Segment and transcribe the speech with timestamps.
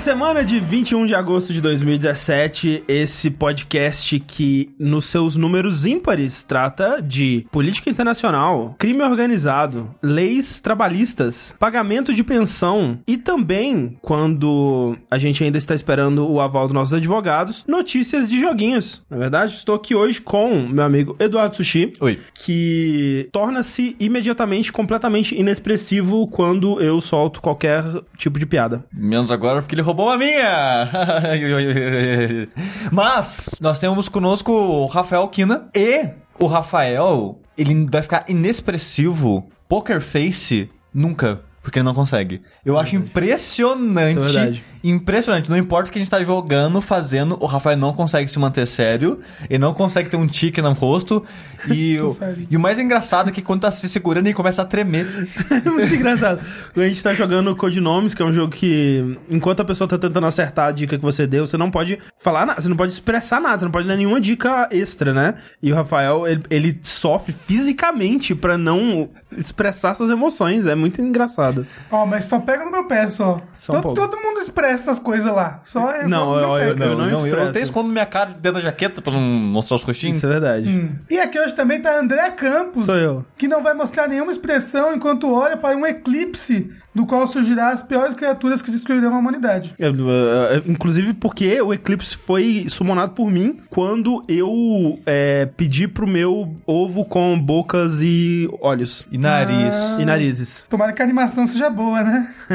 [0.00, 7.02] Semana de 21 de agosto de 2017, esse podcast que, nos seus números ímpares, trata
[7.02, 15.44] de política internacional, crime organizado, leis trabalhistas, pagamento de pensão e também, quando a gente
[15.44, 19.04] ainda está esperando o aval dos nossos advogados, notícias de joguinhos.
[19.10, 22.18] Na verdade, estou aqui hoje com meu amigo Eduardo Sushi, Oi.
[22.32, 27.84] que torna-se imediatamente completamente inexpressivo quando eu solto qualquer
[28.16, 28.82] tipo de piada.
[28.90, 30.88] Menos agora porque ele roubou a minha!
[32.92, 40.00] Mas, nós temos conosco o Rafael Kina e o Rafael, ele vai ficar inexpressivo, poker
[40.00, 41.40] face, nunca.
[41.60, 42.40] Porque ele não consegue.
[42.64, 44.16] Eu acho impressionante.
[44.16, 44.64] É verdade.
[44.82, 45.50] Impressionante.
[45.50, 48.66] Não importa o que a gente tá jogando, fazendo, o Rafael não consegue se manter
[48.66, 49.20] sério.
[49.48, 51.24] Ele não consegue ter um tique no rosto.
[51.68, 52.16] E, o,
[52.50, 55.06] e o mais engraçado é que quando tá se segurando, ele começa a tremer.
[55.64, 56.40] Muito engraçado.
[56.74, 60.26] A gente tá jogando Codinomes, que é um jogo que, enquanto a pessoa tá tentando
[60.26, 63.40] acertar a dica que você deu, você não pode falar nada, você não pode expressar
[63.40, 65.34] nada, você não pode dar nenhuma dica extra, né?
[65.62, 70.66] E o Rafael, ele, ele sofre fisicamente pra não expressar suas emoções.
[70.66, 71.66] É muito engraçado.
[71.90, 73.40] Ó, mas só pega no meu pé, só.
[73.58, 75.60] Só um todo, todo mundo expressa essas coisas lá.
[75.64, 76.90] Só é Não, eu- eu- cara.
[76.90, 77.48] eu não eu expresso.
[77.50, 80.16] até escondo minha cara dentro da jaqueta pra não mostrar os rostinhos.
[80.16, 80.68] Isso é verdade.
[80.68, 80.92] Hum.
[81.10, 82.84] E aqui hoje também tá André Campos.
[82.84, 83.24] Sou eu.
[83.36, 87.82] Que não vai mostrar nenhuma expressão enquanto olha para um eclipse do qual surgirá as
[87.82, 89.74] piores criaturas que destruirão a humanidade.
[89.78, 95.86] É, é, é, inclusive porque o eclipse foi summonado por mim quando eu é, pedi
[95.86, 99.06] pro meu ovo com bocas e olhos.
[99.10, 99.98] E nariz.
[99.98, 100.66] E narizes.
[100.68, 102.34] Tomara que a animação seja boa, né?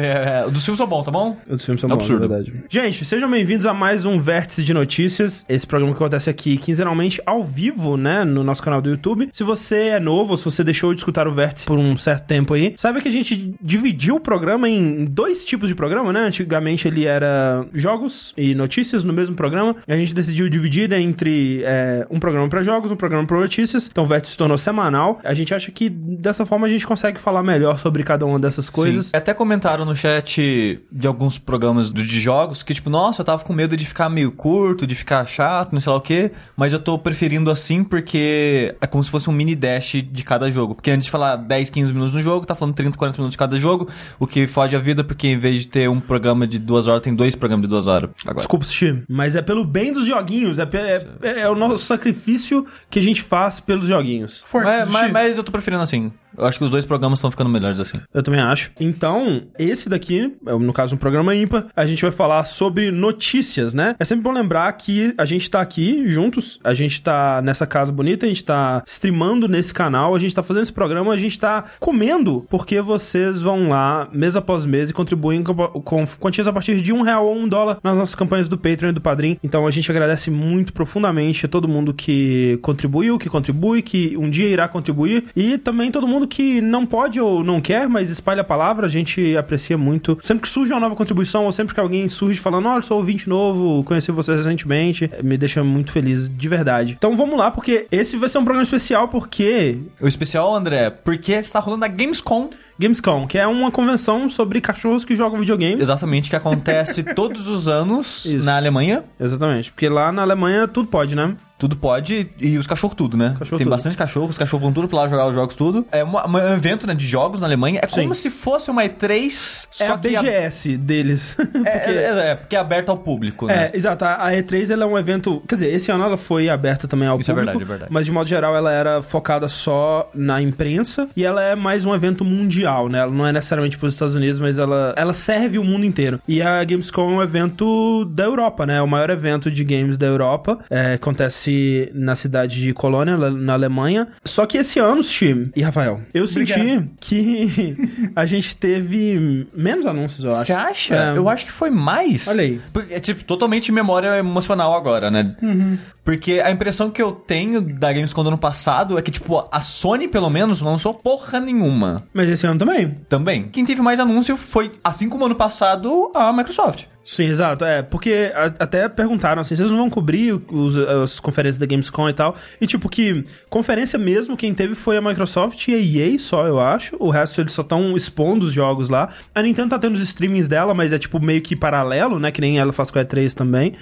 [0.00, 1.36] É, Dos filmes são bons, tá bom?
[1.48, 2.28] Os filmes são bons, Absurdo.
[2.28, 2.64] na verdade.
[2.68, 5.44] Gente, sejam bem-vindos a mais um Vértice de Notícias.
[5.48, 9.28] Esse programa que acontece aqui quinzenalmente ao vivo, né, no nosso canal do YouTube.
[9.32, 12.26] Se você é novo ou se você deixou de escutar o Vértice por um certo
[12.26, 16.20] tempo aí, saiba que a gente dividiu o programa em dois tipos de programa, né?
[16.20, 19.76] Antigamente ele era jogos e notícias no mesmo programa.
[19.86, 23.88] A gente decidiu dividir entre é, um programa pra jogos, um programa pra notícias.
[23.90, 25.20] Então o Vértice se tornou semanal.
[25.24, 28.68] A gente acha que dessa forma a gente consegue falar melhor sobre cada uma dessas
[28.70, 29.06] coisas.
[29.06, 29.16] Sim.
[29.16, 33.52] Até comentaram no chat de alguns programas de jogos que, tipo, nossa, eu tava com
[33.52, 36.78] medo de ficar meio curto, de ficar chato, não sei lá o quê, mas eu
[36.78, 40.74] tô preferindo assim porque é como se fosse um mini dash de cada jogo.
[40.74, 43.38] Porque antes de falar 10, 15 minutos no jogo, tá falando 30, 40 minutos de
[43.38, 43.88] cada jogo,
[44.18, 47.00] o que fode a vida porque em vez de ter um programa de duas horas,
[47.02, 48.10] tem dois programas de duas horas.
[48.22, 48.38] Agora.
[48.38, 50.58] Desculpa, Sushi, mas é pelo bem dos joguinhos.
[50.58, 54.42] É, é- é- é o nosso sacrifício que a gente faz pelos joguinhos.
[54.46, 56.12] Força, Mas, mas, mas eu tô preferindo assim.
[56.40, 58.00] Eu acho que os dois programas estão ficando melhores assim.
[58.14, 58.72] Eu também acho.
[58.80, 63.74] Então, esse daqui, é, no caso, um programa ímpar, a gente vai falar sobre notícias,
[63.74, 63.94] né?
[63.98, 67.92] É sempre bom lembrar que a gente tá aqui juntos, a gente tá nessa casa
[67.92, 71.38] bonita, a gente tá streamando nesse canal, a gente tá fazendo esse programa, a gente
[71.38, 76.80] tá comendo, porque vocês vão lá, mês após mês, e contribuem com, quantias a partir
[76.80, 79.38] de um real ou um dólar nas nossas campanhas do Patreon e do Padrim.
[79.44, 84.30] Então, a gente agradece muito profundamente a todo mundo que contribuiu, que contribui, que um
[84.30, 88.40] dia irá contribuir, e também todo mundo que não pode ou não quer, mas espalha
[88.40, 90.18] a palavra, a gente aprecia muito.
[90.22, 93.28] Sempre que surge uma nova contribuição, ou sempre que alguém surge falando, olha, sou ouvinte
[93.28, 96.94] novo, conheci vocês recentemente, me deixa muito feliz, de verdade.
[96.96, 101.32] Então vamos lá, porque esse vai ser um programa especial, porque O especial, André, porque
[101.32, 105.82] está rolando a Gamescom Gamescom, que é uma convenção sobre cachorros que jogam videogame.
[105.82, 108.46] Exatamente, que acontece todos os anos Isso.
[108.46, 109.04] na Alemanha.
[109.20, 111.36] Exatamente, porque lá na Alemanha tudo pode, né?
[111.60, 113.36] Tudo pode, e os cachorros tudo, né?
[113.38, 113.70] Cachorro Tem tudo.
[113.70, 115.86] bastante cachorro, os cachorros vão tudo pra lá jogar os jogos tudo.
[115.92, 117.80] É uma- um evento né, de jogos na Alemanha.
[117.82, 121.36] É como se fosse uma E3, É só a que a- BGS deles.
[121.64, 123.70] É, Porque- é, é, porque é aberto ao público, né?
[123.72, 124.04] É, exato.
[124.04, 125.42] A a E3 ela é um evento.
[125.46, 127.50] Quer dizer, esse ano ela foi aberta também ao Isso é público.
[127.58, 127.92] verdade, é verdade.
[127.92, 131.94] Mas de modo geral ela era focada só na imprensa e ela é mais um
[131.94, 133.00] evento mundial, né?
[133.00, 136.18] Ela não é necessariamente para os Estados Unidos, mas ela, ela serve o mundo inteiro.
[136.26, 138.76] E a Gamescom é um evento da Europa, né?
[138.78, 140.58] É o maior evento de games da Europa.
[140.70, 141.49] É, acontece
[141.94, 144.08] na cidade de Colônia, na Alemanha.
[144.24, 146.88] Só que esse ano, Steve e Rafael, eu senti Obrigado.
[147.00, 147.76] que
[148.14, 150.46] a gente teve menos anúncios, eu acho.
[150.46, 150.94] Você acha?
[150.94, 151.16] É.
[151.16, 152.26] Eu acho que foi mais.
[152.28, 152.60] Olha aí.
[152.90, 155.34] É tipo totalmente memória emocional agora, né?
[155.42, 155.78] Uhum.
[156.04, 159.60] Porque a impressão que eu tenho da Gamescom do ano passado é que, tipo, a
[159.60, 162.02] Sony, pelo menos, não lançou porra nenhuma.
[162.12, 162.96] Mas esse ano também.
[163.08, 163.48] Também.
[163.48, 166.84] Quem teve mais anúncio foi, assim como ano passado, a Microsoft.
[167.04, 167.64] Sim, exato.
[167.64, 172.08] É, porque a- até perguntaram assim, vocês não vão cobrir os- as conferências da Gamescom
[172.08, 172.36] e tal.
[172.60, 176.60] E tipo que conferência mesmo, quem teve foi a Microsoft e a EA só, eu
[176.60, 176.96] acho.
[177.00, 179.08] O resto eles só estão expondo os jogos lá.
[179.34, 182.30] A Nintendo tá tendo os streamings dela, mas é tipo meio que paralelo, né?
[182.30, 183.74] Que nem ela faz com a E3 também.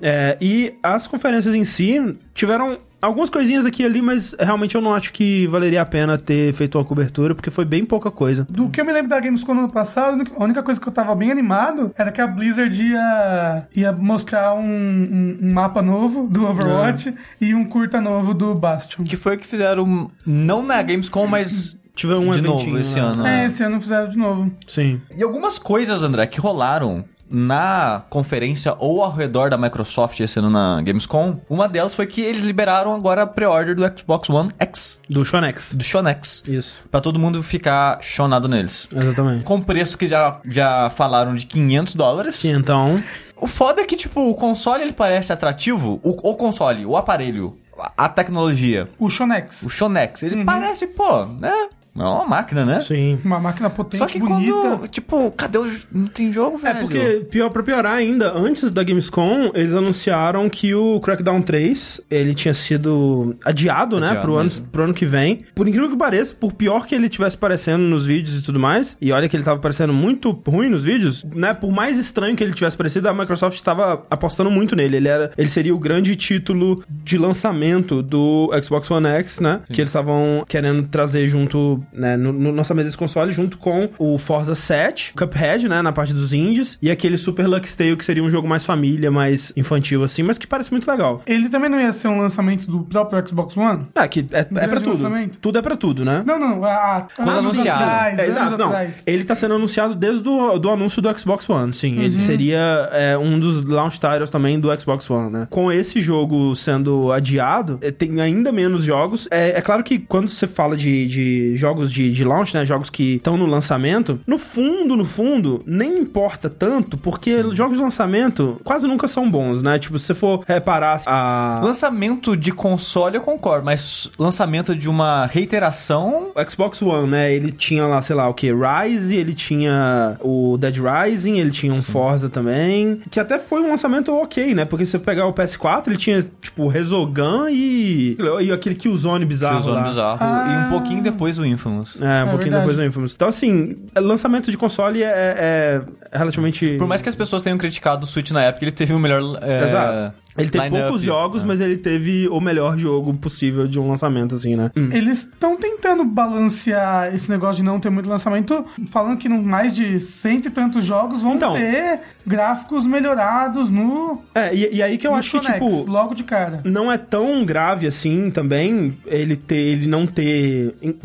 [0.00, 4.80] É, e as conferências em si tiveram algumas coisinhas aqui e ali, mas realmente eu
[4.80, 8.46] não acho que valeria a pena ter feito uma cobertura, porque foi bem pouca coisa.
[8.48, 10.92] Do que eu me lembro da Gamescom no ano passado, a única- coisa que eu
[10.92, 16.26] tava bem animado era que a Blizzard ia, ia mostrar um, um- um mapa novo
[16.26, 19.04] do Overwatch e um curta novo do Bastion.
[19.04, 23.06] Que foi o que fizeram, não na Gamescom, mas Tive um de novo esse lá.
[23.06, 23.20] ano.
[23.26, 23.46] É, né?
[23.46, 24.50] esse ano fizeram de novo.
[24.66, 25.00] Sim.
[25.16, 30.50] E algumas coisas, André, que rolaram na conferência ou ao redor da Microsoft esse ano
[30.50, 35.00] na Gamescom, uma delas foi que eles liberaram agora a pre-order do Xbox One X,
[35.08, 35.74] Do Shonex.
[35.74, 36.82] do Sean X, Isso.
[36.90, 38.88] pra todo mundo ficar chonado neles.
[38.92, 39.44] Exatamente.
[39.44, 42.36] Com preço que já, já falaram de 500 dólares.
[42.36, 43.02] Sim, então.
[43.36, 47.58] O foda é que, tipo, o console ele parece atrativo, o, o console, o aparelho,
[47.78, 49.62] a, a tecnologia, O Shonex.
[49.62, 51.68] o Shonex, ele parece, pô, né?
[51.96, 52.80] É uma máquina, né?
[52.80, 53.18] Sim.
[53.24, 54.52] Uma máquina potente, Só que bonita.
[54.52, 55.70] quando, tipo, cadê o...
[55.92, 56.80] Não tem jogo, É velho?
[56.80, 62.34] porque, pior pra piorar ainda, antes da Gamescom, eles anunciaram que o Crackdown 3, ele
[62.34, 65.44] tinha sido adiado, né, Adiado pro ano, pro ano que vem.
[65.54, 68.96] Por incrível que pareça, por pior que ele tivesse parecendo nos vídeos e tudo mais,
[69.00, 72.42] e olha que ele tava parecendo muito ruim nos vídeos, né, por mais estranho que
[72.42, 74.96] ele tivesse parecido, a Microsoft tava apostando muito nele.
[74.96, 79.80] Ele era, ele seria o grande título de lançamento do Xbox One X, né, que
[79.80, 84.54] eles estavam querendo trazer junto, né, no, no lançamento desse console, junto com o Forza
[84.54, 88.30] 7, Cuphead, né, na parte dos indies, e aquele Super Lux Tale, que seria um
[88.30, 91.22] jogo mais família, mais infantil, assim, mas que parece muito legal.
[91.26, 93.84] Ele também não ia ser um lançamento do próprio Xbox One?
[93.94, 95.02] É, que é, é pra tudo.
[95.02, 95.38] lançamento.
[95.38, 96.22] Tudo é pra tudo, né?
[96.26, 96.64] Não, não.
[96.64, 97.84] A, a, Quando anos anunciaram.
[97.84, 98.66] atrás, É, anos exato, não.
[98.66, 99.02] atrás.
[99.06, 101.98] Ele tá sendo anunciado desde o do anúncio do Xbox One, sim.
[101.98, 105.46] Ele seria é, um dos launch titles também do Xbox One, né?
[105.50, 109.28] Com esse jogo sendo adiado, é, tem ainda menos jogos.
[109.30, 112.64] É, é claro que quando você fala de, de jogos de, de launch, né?
[112.64, 117.82] Jogos que estão no lançamento, no fundo, no fundo, nem importa tanto, porque jogos de
[117.82, 119.78] lançamento quase nunca são bons, né?
[119.78, 121.60] Tipo, se você for reparar a...
[121.64, 126.32] Lançamento de console eu concordo, mas lançamento de uma reiteração...
[126.34, 127.32] O Xbox One, né?
[127.32, 128.52] Ele tinha lá, sei lá, o que?
[128.52, 133.00] Rise, ele tinha o Dead Rising, ele tinha um Forza também.
[133.10, 134.64] Que até foi um lançamento ok, né?
[134.64, 138.16] Porque se você pegar o PS4, ele tinha, tipo, Resogun e.
[138.42, 139.56] E aquele Killzone bizarro.
[139.56, 139.88] Killzone lá.
[139.88, 140.18] bizarro.
[140.20, 140.46] Ah.
[140.48, 141.63] E um pouquinho depois o Infamous.
[141.70, 142.60] É, um É pouquinho verdade.
[142.62, 143.12] depois do Infamous.
[143.14, 145.82] Então, assim, lançamento de console é,
[146.12, 146.76] é relativamente.
[146.78, 149.38] Por mais que as pessoas tenham criticado o Switch na época, ele teve o melhor...
[149.42, 150.14] é, Exato.
[150.36, 154.56] Ele teve poucos jogos, mas ele teve o melhor jogo possível de um lançamento, assim,
[154.56, 154.68] né?
[154.90, 160.00] Eles estão tentando balancear esse negócio de não ter muito lançamento, falando que mais de
[160.00, 161.54] cento e tantos jogos vão Então.
[161.54, 165.88] ter gráficos melhorados no, É, e, e aí que eu acho que, tipo.
[165.88, 166.60] logo de cara.
[166.64, 170.96] não é tão grave assim também ele ter ele não ter em-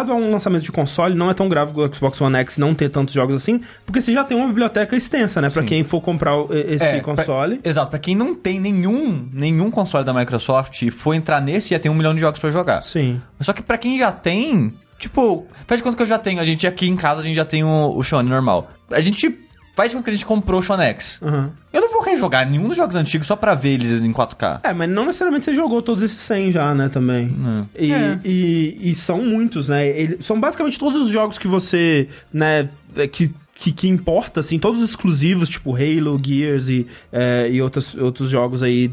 [0.00, 2.74] comparado a um lançamento de console não é tão grave o Xbox One X não
[2.74, 5.68] ter tantos jogos assim porque você já tem uma biblioteca extensa né Pra Sim.
[5.68, 10.04] quem for comprar esse É, console Pra, exato, pra quem não tem nenhum, nenhum console
[10.04, 12.80] da Microsoft e for entrar nesse, ia ter um milhão de jogos pra jogar.
[12.82, 16.40] sim Só que pra quem já tem, tipo, faz de conta que eu já tenho,
[16.40, 18.70] a gente aqui em casa, a gente já tem o, o Shone normal.
[18.90, 19.38] A gente
[19.76, 21.20] faz de conta que a gente comprou o Shone X.
[21.22, 21.50] Aham.
[21.90, 24.60] Eu não vou rejogar nenhum dos jogos antigos só pra ver eles em 4K.
[24.62, 27.64] é mas não necessariamente você jogou todos esses 100 já né também Hum.
[27.78, 28.18] e, É.
[28.24, 33.06] e, e são muitos né Ele- são basicamente todos os jogos que você né é,
[33.06, 33.32] que
[33.62, 38.30] que, que importa, assim, todos os exclusivos, tipo Halo, Gears e, é, e outros, outros
[38.30, 38.90] jogos aí,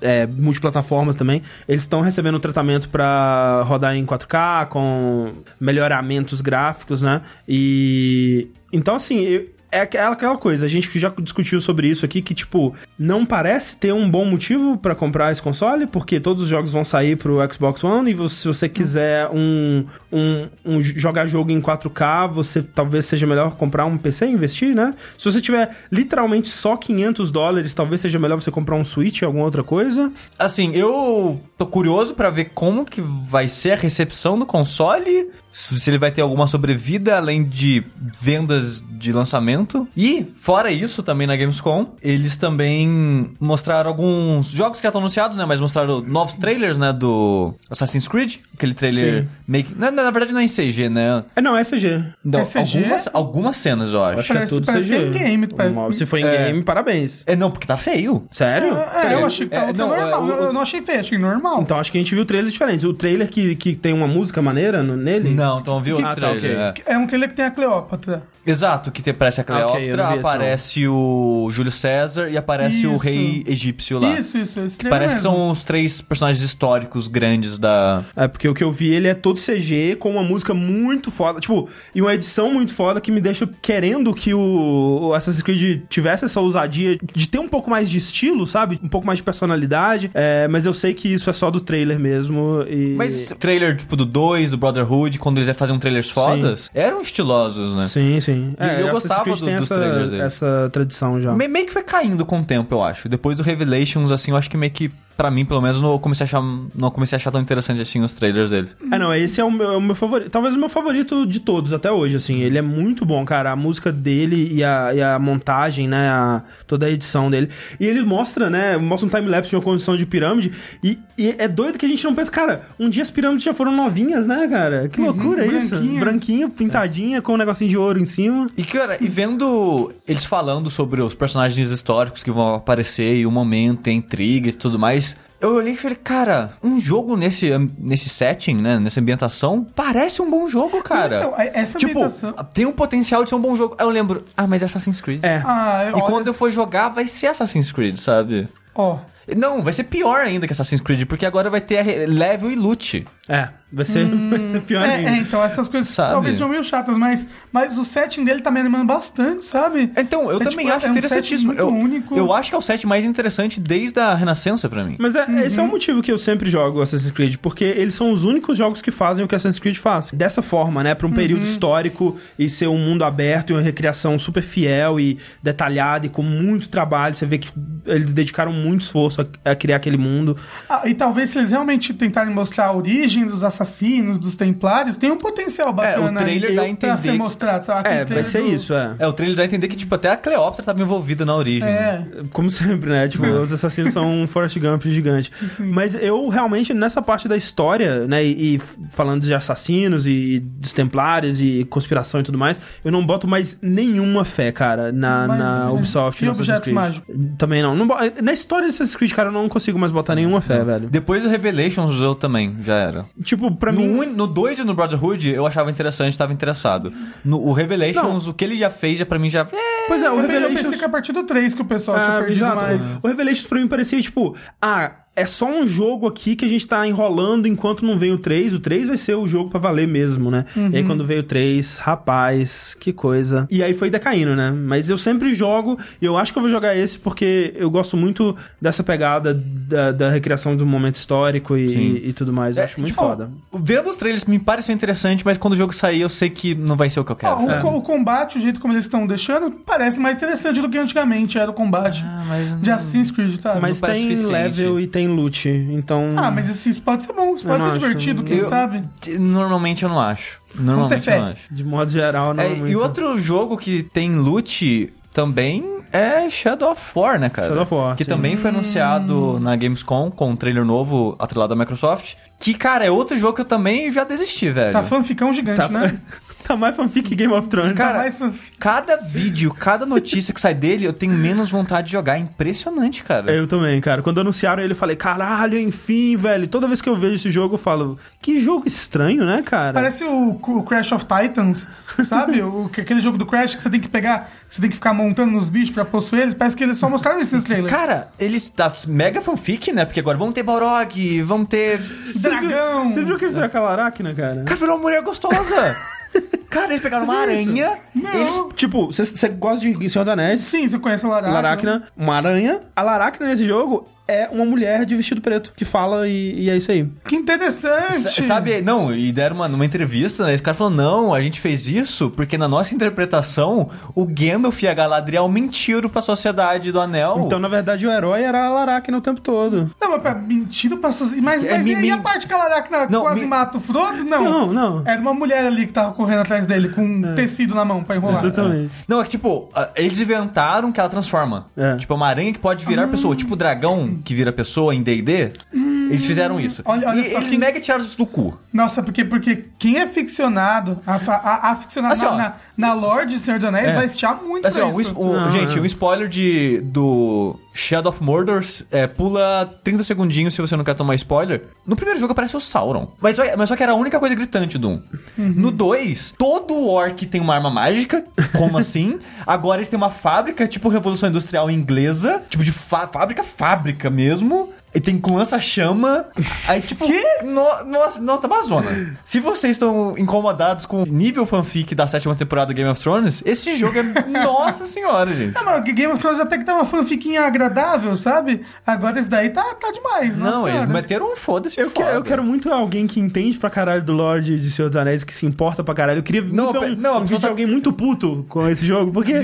[0.00, 7.22] é, multiplataformas também, eles estão recebendo tratamento pra rodar em 4K, com melhoramentos gráficos, né?
[7.48, 8.46] E.
[8.72, 12.32] Então, assim, eu- é aquela aquela coisa, a gente já discutiu sobre isso aqui, que,
[12.32, 16.72] tipo, não parece ter um bom motivo pra comprar esse console, porque todos os jogos
[16.72, 21.60] vão sair pro Xbox One, e se você quiser um, um, um jogar jogo em
[21.60, 24.94] 4K, você talvez seja melhor comprar um PC e investir, né?
[25.18, 29.26] Se você tiver literalmente só 500 dólares, talvez seja melhor você comprar um Switch ou
[29.26, 30.12] alguma outra coisa.
[30.38, 35.88] Assim, eu tô curioso pra ver como que vai ser a recepção do console, se
[35.88, 37.82] ele vai ter alguma sobrevida além de
[38.20, 39.86] vendas de lançamento.
[39.96, 45.36] E, fora isso, também na Gamescom, eles também mostraram alguns jogos que já estão anunciados,
[45.36, 45.44] né?
[45.46, 46.92] Mas mostraram novos trailers, né?
[46.92, 49.28] Do Assassin's Creed, aquele trailer Sim.
[49.46, 49.74] meio que...
[49.78, 51.22] Na, na verdade não é em CG, né?
[51.36, 52.04] É, não, é CG.
[52.24, 52.78] Não, É CG?
[52.78, 54.20] Algumas, algumas cenas, eu acho.
[54.20, 54.96] Acho que é tudo parece CG.
[55.10, 56.46] que é in-game, parece- Se for em É.
[56.46, 57.22] game, parabéns.
[57.26, 58.26] É, não, porque tá feio.
[58.32, 58.76] Sério?
[58.76, 60.08] É, eu achei que tava É, não, normal.
[60.30, 61.62] é, o- eu não achei feio, achei normal.
[61.62, 62.84] Então acho que a gente viu trailers diferentes.
[62.84, 65.34] O trailer que, que tem uma música maneira no- nele?
[65.34, 66.68] Não, então viu Ah, outro tá, trailer.
[66.70, 66.82] ok.
[66.86, 66.92] é.
[66.94, 68.22] É um que ele que tem a Cleópatra.
[68.46, 70.18] Exato, que te- aparece a Ah, Cleópatra, não esse, não.
[70.30, 73.02] aparece o Júlio César e aparece o Isso.
[73.04, 74.12] rei egípcio lá.
[74.18, 75.36] Isso, isso, esse Que trailer parece que mesmo.
[75.38, 78.04] são os três personagens históricos grandes da.
[78.14, 81.40] É, porque o que eu vi, ele é todo CG, com uma música muito foda,
[81.40, 85.82] tipo, e uma edição muito foda que me deixa querendo que o, o Assassin's Creed
[85.88, 88.78] tivesse essa ousadia de ter um pouco mais de estilo, sabe?
[88.82, 91.98] Um pouco mais de personalidade, é, mas eu sei que isso é só do trailer
[91.98, 92.94] mesmo e...
[92.94, 97.86] Mas trailer, tipo, do 2, do Brotherhood, quando eles faziam trailers fodas, eram estilosos, né?
[97.86, 98.54] Sim, sim.
[98.60, 100.24] E eu gostava do- dos essa, trailers deles.
[100.26, 101.32] essa tradição já.
[101.32, 103.08] Me- meio que foi caindo com o tempo, eu acho.
[103.08, 106.24] Depois do Revelations, assim, eu acho que meio que, pra mim, pelo menos, não comecei
[106.24, 106.42] a achar,
[106.74, 108.68] não comecei a achar tão interessante assim os trailers dele.
[108.92, 110.30] É, não, esse é o meu, é o meu favorito.
[110.30, 112.40] Talvez o meu favorito de todos até hoje, assim.
[112.40, 113.50] Ele é muito bom, cara.
[113.52, 116.08] A música dele e a, e a montagem, né?
[116.08, 117.48] a- toda a edição dele.
[117.78, 118.76] E ele mostra, né?
[118.76, 120.52] Mostra um time-lapse de uma condição de pirâmide.
[120.82, 123.54] E, e é doido que a gente não pensa, cara, um dia as pirâmides já
[123.54, 124.88] foram novinhas, né, cara?
[124.88, 125.76] Que loucura é isso?
[125.98, 128.48] Branquinho, pintadinha, com um negocinho de ouro em cima.
[128.56, 133.30] E, cara, e vendo eles falando sobre os personagens históricos que vão aparecer e o
[133.30, 135.03] momento, e a intriga e tudo mais,
[135.50, 140.30] eu olhei e falei, cara, um jogo nesse, nesse setting, né, nessa ambientação, parece um
[140.30, 141.18] bom jogo, cara.
[141.18, 143.74] Então, essa tipo, ambientação- tem um potencial de ser um bom jogo.
[143.78, 145.24] Aí eu lembro, ah, mas é Assassin's Creed.
[145.24, 145.42] É.
[145.44, 148.48] Ah, E olha, quando eu for jogar, vai ser Assassin's Creed, sabe?
[148.74, 148.98] Ó,
[149.36, 153.06] Não, vai ser pior ainda que Assassin's Creed, porque agora vai ter level e loot.
[153.28, 155.10] É, vai ser, vai ser pior é, ainda.
[155.10, 156.12] é, então essas coisas Sabe?
[156.12, 159.90] talvez sejam meio chatas, mas, mas o setting dele tá me animando bastante, sabe?
[159.96, 161.46] Então, eu É, também tipo, acho é um interessantíssimo.
[161.48, 162.16] muito eu, único.
[162.16, 164.96] eu acho que é o set mais interessante desde a Renascença pra mim.
[164.98, 168.12] Mas é, esse é o motivo que eu sempre jogo Assassin's Creed, porque eles são
[168.12, 170.10] os únicos jogos que fazem o que Assassin's Creed faz.
[170.12, 170.94] Dessa forma, né?
[170.94, 175.18] Pra um período histórico e ser um mundo aberto e uma recriação super fiel e
[175.42, 177.14] detalhada e com muito trabalho.
[177.14, 177.48] Você vê que
[177.86, 180.36] eles dedicaram muito esforço a, a criar aquele mundo.
[180.68, 185.10] Ah, e talvez se eles realmente tentarem mostrar a origem dos assassinos, dos templários, tem
[185.10, 187.88] um potencial bacana É, o trailer aí dá a pra entender ser que- mostrado, sabe?
[187.88, 188.94] É, vai ser do- isso, é.
[188.98, 191.68] É, o trailer dá a entender que, tipo, até a Cleópatra tava envolvida na origem.
[191.68, 192.04] É.
[192.32, 193.08] Como sempre, né?
[193.08, 195.30] Tipo, os assassinos são um Forrest Gump gigante.
[195.58, 198.24] Mas eu realmente, nessa parte da história, né?
[198.24, 203.04] E, e falando de assassinos e dos templários e conspiração e tudo mais, eu não
[203.04, 205.70] boto mais nenhuma fé, cara, na, Mas, na é.
[205.72, 207.14] Ubisoft E objetos mágicos?
[207.38, 207.74] Também não.
[207.76, 207.86] não
[208.22, 210.88] na história de Assassin's Creed, cara, eu não consigo mais botar nenhuma fé, velho.
[210.88, 213.06] Depois do Revelations, eu também, já era.
[213.22, 213.88] Tipo, pra no mim.
[214.00, 216.92] un- no 2 e no Brotherhood, eu achava interessante, tava interessado.
[217.24, 219.40] No o Revelations, o que ele já fez, já pra mim já...
[219.52, 220.62] É, Pois é, o Eu, pe- eu Revelations.
[220.62, 222.62] pensei que a partir do 3 que o pessoal tinha Ah, perdido exato.
[222.62, 222.84] mais.
[223.02, 226.66] O Revelations pra mim parecia tipo, ah, é só um jogo aqui que a gente
[226.66, 228.52] tá enrolando enquanto não vem o 3.
[228.54, 230.44] O 3 vai ser o jogo pra valer mesmo, né?
[230.72, 233.46] E aí quando veio o 3, rapaz, que coisa.
[233.50, 234.50] E aí foi decaindo, né?
[234.50, 237.96] Mas eu sempre jogo e eu acho que eu vou jogar esse porque eu gosto
[237.96, 241.60] muito dessa pegada da, da recriação do momento histórico Sim.
[242.02, 242.56] e, e tudo mais.
[242.56, 243.30] Eu É, acho muito tipo, foda.
[243.52, 246.76] Vendo os trailers me pareceu interessante, mas quando o jogo sair, eu sei que não
[246.76, 247.34] vai ser o que eu quero.
[247.34, 250.76] Ah, o, o combate, o jeito como eles estão deixando, parece mais interessante do que
[250.78, 253.58] antigamente era o combate Ah, mas de Assassin's Creed, tá?
[253.60, 256.12] Mas tem level e tem loot, então...
[256.16, 257.80] Ah, mas isso, isso pode ser bom, isso Eu pode ser acho.
[257.80, 258.84] divertido, quem Eu- sabe?
[259.18, 260.40] Normalmente eu não acho.
[260.54, 261.42] Normalmente eu não acho.
[261.54, 266.72] De modo geral, não É, é e outro jogo que tem loot também é Shadow
[266.72, 267.48] of War, né, cara?
[267.48, 268.10] Shadow of War, Que sim.
[268.10, 272.14] também foi anunciado na Gamescom com um trailer novo atrelado da Microsoft.
[272.38, 274.72] Que, cara, é outro jogo que eu também já desisti, velho.
[274.72, 275.98] Tá fanficão gigante, Tá, né?
[276.46, 277.72] tá mais fanfic Game of Thrones.
[277.72, 278.52] Tá Cara, mais fanfic.
[278.58, 282.16] Cada vídeo, cada notícia que sai dele, eu tenho menos vontade de jogar.
[282.16, 283.32] É impressionante, cara.
[283.34, 284.02] Eu também, cara.
[284.02, 286.46] Quando anunciaram ele, eu falei, caralho, enfim, velho.
[286.46, 289.72] Toda vez que eu vejo esse jogo, eu falo, que jogo estranho, né, cara?
[289.72, 291.66] Parece o, o Crash of Titans,
[292.04, 292.42] sabe?
[292.44, 294.94] o, que- aquele jogo do Crash que você tem que pegar, você tem que ficar
[294.94, 296.34] montando nos bichos pra possuir eles.
[296.34, 297.68] Parece que eles só mostraram isso nesse trailer.
[297.68, 299.84] Cara, eles da mega fanfic, né?
[299.84, 301.80] Porque agora vão ter Balrog, vão ter.
[302.14, 302.88] Dragão!
[302.88, 304.44] Você viu que eles fizeram aquela aracna, cara?
[304.44, 305.76] Cara, virou uma mulher gostosa!
[306.48, 307.78] Cara, eles pegaram uma aranha.
[307.92, 308.14] Não.
[308.14, 310.40] Eles Tipo, você gosta de Senhor dos Anéis?
[310.42, 311.34] Sim, você conhece o Laracna.
[311.34, 312.60] Laracna, uma aranha.
[312.76, 316.56] A Laracna nesse jogo é uma mulher de vestido preto que fala e, e é
[316.56, 316.88] isso aí.
[317.04, 317.94] Que interessante!
[318.08, 320.34] S- Sabe, não, e deram uma, numa entrevista, né?
[320.34, 324.68] Esse cara falou: não, a gente fez isso porque na nossa interpretação o Gandalf e
[324.68, 327.22] a Galadriel mentiram pra sociedade do Anel.
[327.26, 329.70] Então, na verdade, o herói era a Laracna o tempo todo.
[329.80, 331.22] Não, mas pra mentira pra sociedade.
[331.24, 333.60] Mas, É, mas me- e, a parte que a Laracna Não, quase me- mata o
[333.60, 334.04] Frodo?
[334.04, 334.22] Não.
[334.24, 334.82] Não, não.
[334.86, 337.96] Era uma mulher ali que tava correndo atrás dele com um tecido na mão pra
[337.96, 338.24] enrolar.
[338.24, 338.74] Exatamente.
[338.88, 341.46] Não, é que tipo, eles inventaram que ela transforma.
[341.56, 341.76] É.
[341.76, 343.14] Tipo, é uma aranha que pode virar pessoa.
[343.16, 345.32] Tipo dragão que vira pessoa em D&D.
[345.52, 346.62] Eles fizeram isso.
[346.64, 348.38] Olha- olha e só eles que- mega tiraram isso do cu.
[348.52, 352.16] Nossa, porque, porque quem é ficcionado, a- aficionado Assim, na, ó.
[352.16, 353.74] na, na lore de Senhor dos Anéis, É.
[353.76, 354.98] vai estiar muito Assim, pra ó, isso.
[354.98, 355.60] um- Não, gente, é.
[355.60, 360.74] um spoiler de, do Shadow of Mordor é, pula 30 segundinhos se você não quer
[360.74, 361.44] tomar spoiler.
[361.64, 362.88] No primeiro jogo aparece o Sauron.
[363.00, 364.82] Mas, só- mas só que era a única coisa gritante do 1.
[365.16, 368.04] No 2, todo orc tem uma arma mágica.
[368.36, 368.98] Como assim?
[369.24, 372.22] Agora eles têm uma fábrica, tipo Revolução Industrial inglesa.
[372.28, 374.52] Tipo de fá- fábrica, fábrica mesmo.
[374.74, 376.06] E tem com lança-chama.
[376.48, 376.84] Aí, tipo.
[377.22, 378.96] No, nossa, não, tá uma zona.
[379.04, 383.22] Se vocês estão incomodados com o nível fanfic da sétima temporada do Game of Thrones,
[383.24, 383.84] esse jogo é.
[384.10, 385.34] nossa senhora, gente.
[385.34, 388.42] Não, mas Game of Thrones até que tá uma fanfiquinha agradável, sabe?
[388.66, 390.16] Agora esse daí tá, tá demais.
[390.18, 391.60] Não, nossa eles meteram um foda-se.
[391.60, 391.94] Eu, que- foda.
[391.94, 395.14] eu quero muito alguém que entende pra caralho do Lorde de Senhor dos Anéis, que
[395.14, 395.98] se importa pra caralho.
[396.00, 398.48] Eu queria Não, muito ver um, não, um vídeo de tá- alguém muito puto com
[398.48, 399.12] esse jogo, porque...
[399.12, 399.22] é,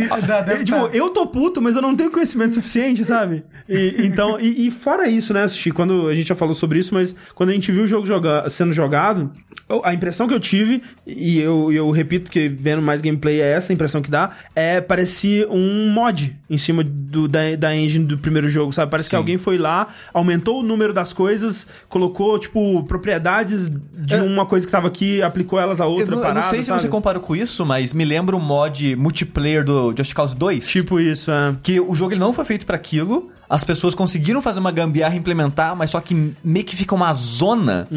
[0.65, 0.91] tipo, tá.
[0.93, 3.45] eu tô puto, mas eu não tenho conhecimento suficiente, sabe?
[3.69, 6.95] E, então, e, e fora isso, né, Sushi, quando a gente já falou sobre isso,
[6.95, 9.31] mas quando a gente viu o jogo joga- sendo jogado,
[9.69, 13.53] eu- a impressão que eu tive, e eu, eu repito que vendo mais gameplay é
[13.53, 18.05] essa a impressão que dá, é parecia um mod em cima do, da, da engine
[18.05, 18.91] do primeiro jogo, sabe?
[18.91, 24.47] Parece que alguém foi lá, aumentou o número das coisas, colocou, tipo, propriedades de uma
[24.47, 26.67] coisa que tava aqui, aplicou elas a Eu outra não, eu parada, não sei se
[26.69, 26.83] sabe?
[26.83, 30.69] você compara com isso, mas me lembra o mod multiplayer do Just Cause 2.
[30.69, 31.55] Tipo isso, é.
[31.63, 33.31] Que o jogo ele não foi feito pra aquilo.
[33.51, 37.13] As pessoas conseguiram fazer uma gambiarra e implementar, mas só que meio que fica uma
[37.13, 37.89] zona.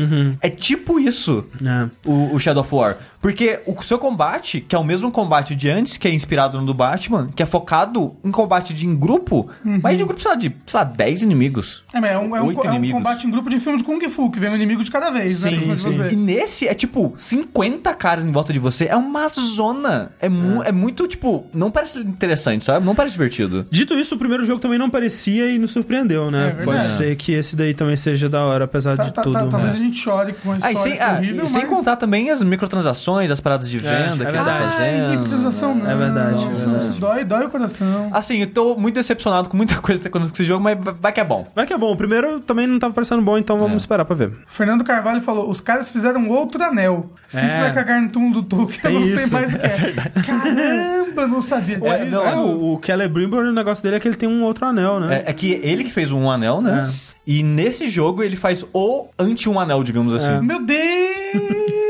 [0.42, 1.46] É tipo isso.
[1.64, 1.90] É.
[2.10, 2.98] O, o Shadow of War.
[3.22, 6.66] Porque o seu combate, que é o mesmo combate de antes, que é inspirado no
[6.66, 10.32] do Batman, que é focado em combate de em grupo, mas de um grupo, sei
[10.32, 11.84] lá, de, sei lá, 10 inimigos.
[11.94, 12.98] É, mas é um, é um, Oito é um inimigos.
[12.98, 15.44] combate em grupo de filme de Kung Fu, que vem um inimigo de cada vez,
[15.44, 15.52] né?
[15.52, 16.14] cima de você.
[16.14, 18.86] E nesse é tipo 50 caras em volta de você.
[18.88, 20.12] É uma zona.
[20.20, 22.86] É, mu- é muito, tipo, não parece interessante, sabe?
[22.86, 23.66] Não parece divertido.
[23.72, 26.56] Dito isso, o primeiro jogo também não parecia e nos surpreendeu, né?
[26.60, 26.64] É.
[26.64, 29.34] Pode ser que esse daí também seja da hora, apesar Tá- de tá- tudo.
[29.34, 29.80] tá- talvez né?
[29.80, 31.70] a gente chore com a Ah, história e sem, ah, horrível, e sem mas...
[31.70, 34.64] contar também as microtransações, as paradas de venda é que tá verdade.
[34.72, 35.04] fazendo.
[35.04, 35.90] Ai, microtransação não.
[35.92, 38.10] É verdade, Isso, é dói, dói o coração.
[38.12, 40.78] Assim, eu tô muito decepcionado com muita coisa que tá acontecendo com esse jogo, mas
[41.00, 41.48] vai que é bom.
[41.56, 41.92] Vai que é bom.
[41.92, 43.78] O primeiro também não tava parecendo bom, então vamos É.
[43.78, 44.32] esperar pra ver.
[44.48, 47.10] Fernando Carvalho falou: os caras fizeram outro anel.
[47.28, 47.60] Se isso É.
[47.60, 49.66] não é cagar no túmulo do Tolkien, eu Tem não sei isso, mais o que
[49.66, 49.94] é.
[50.24, 51.78] Caramba, não sabia
[52.10, 55.00] não, É, o, o Celebrimbor, o negócio dele é que ele tem um outro anel,
[55.00, 55.24] né?
[55.26, 56.90] É, é que ele que fez um anel, né?
[56.90, 57.14] É.
[57.26, 60.32] E nesse jogo ele faz o anti-um anel, digamos assim.
[60.32, 60.42] É.
[60.42, 60.84] Meu Deus!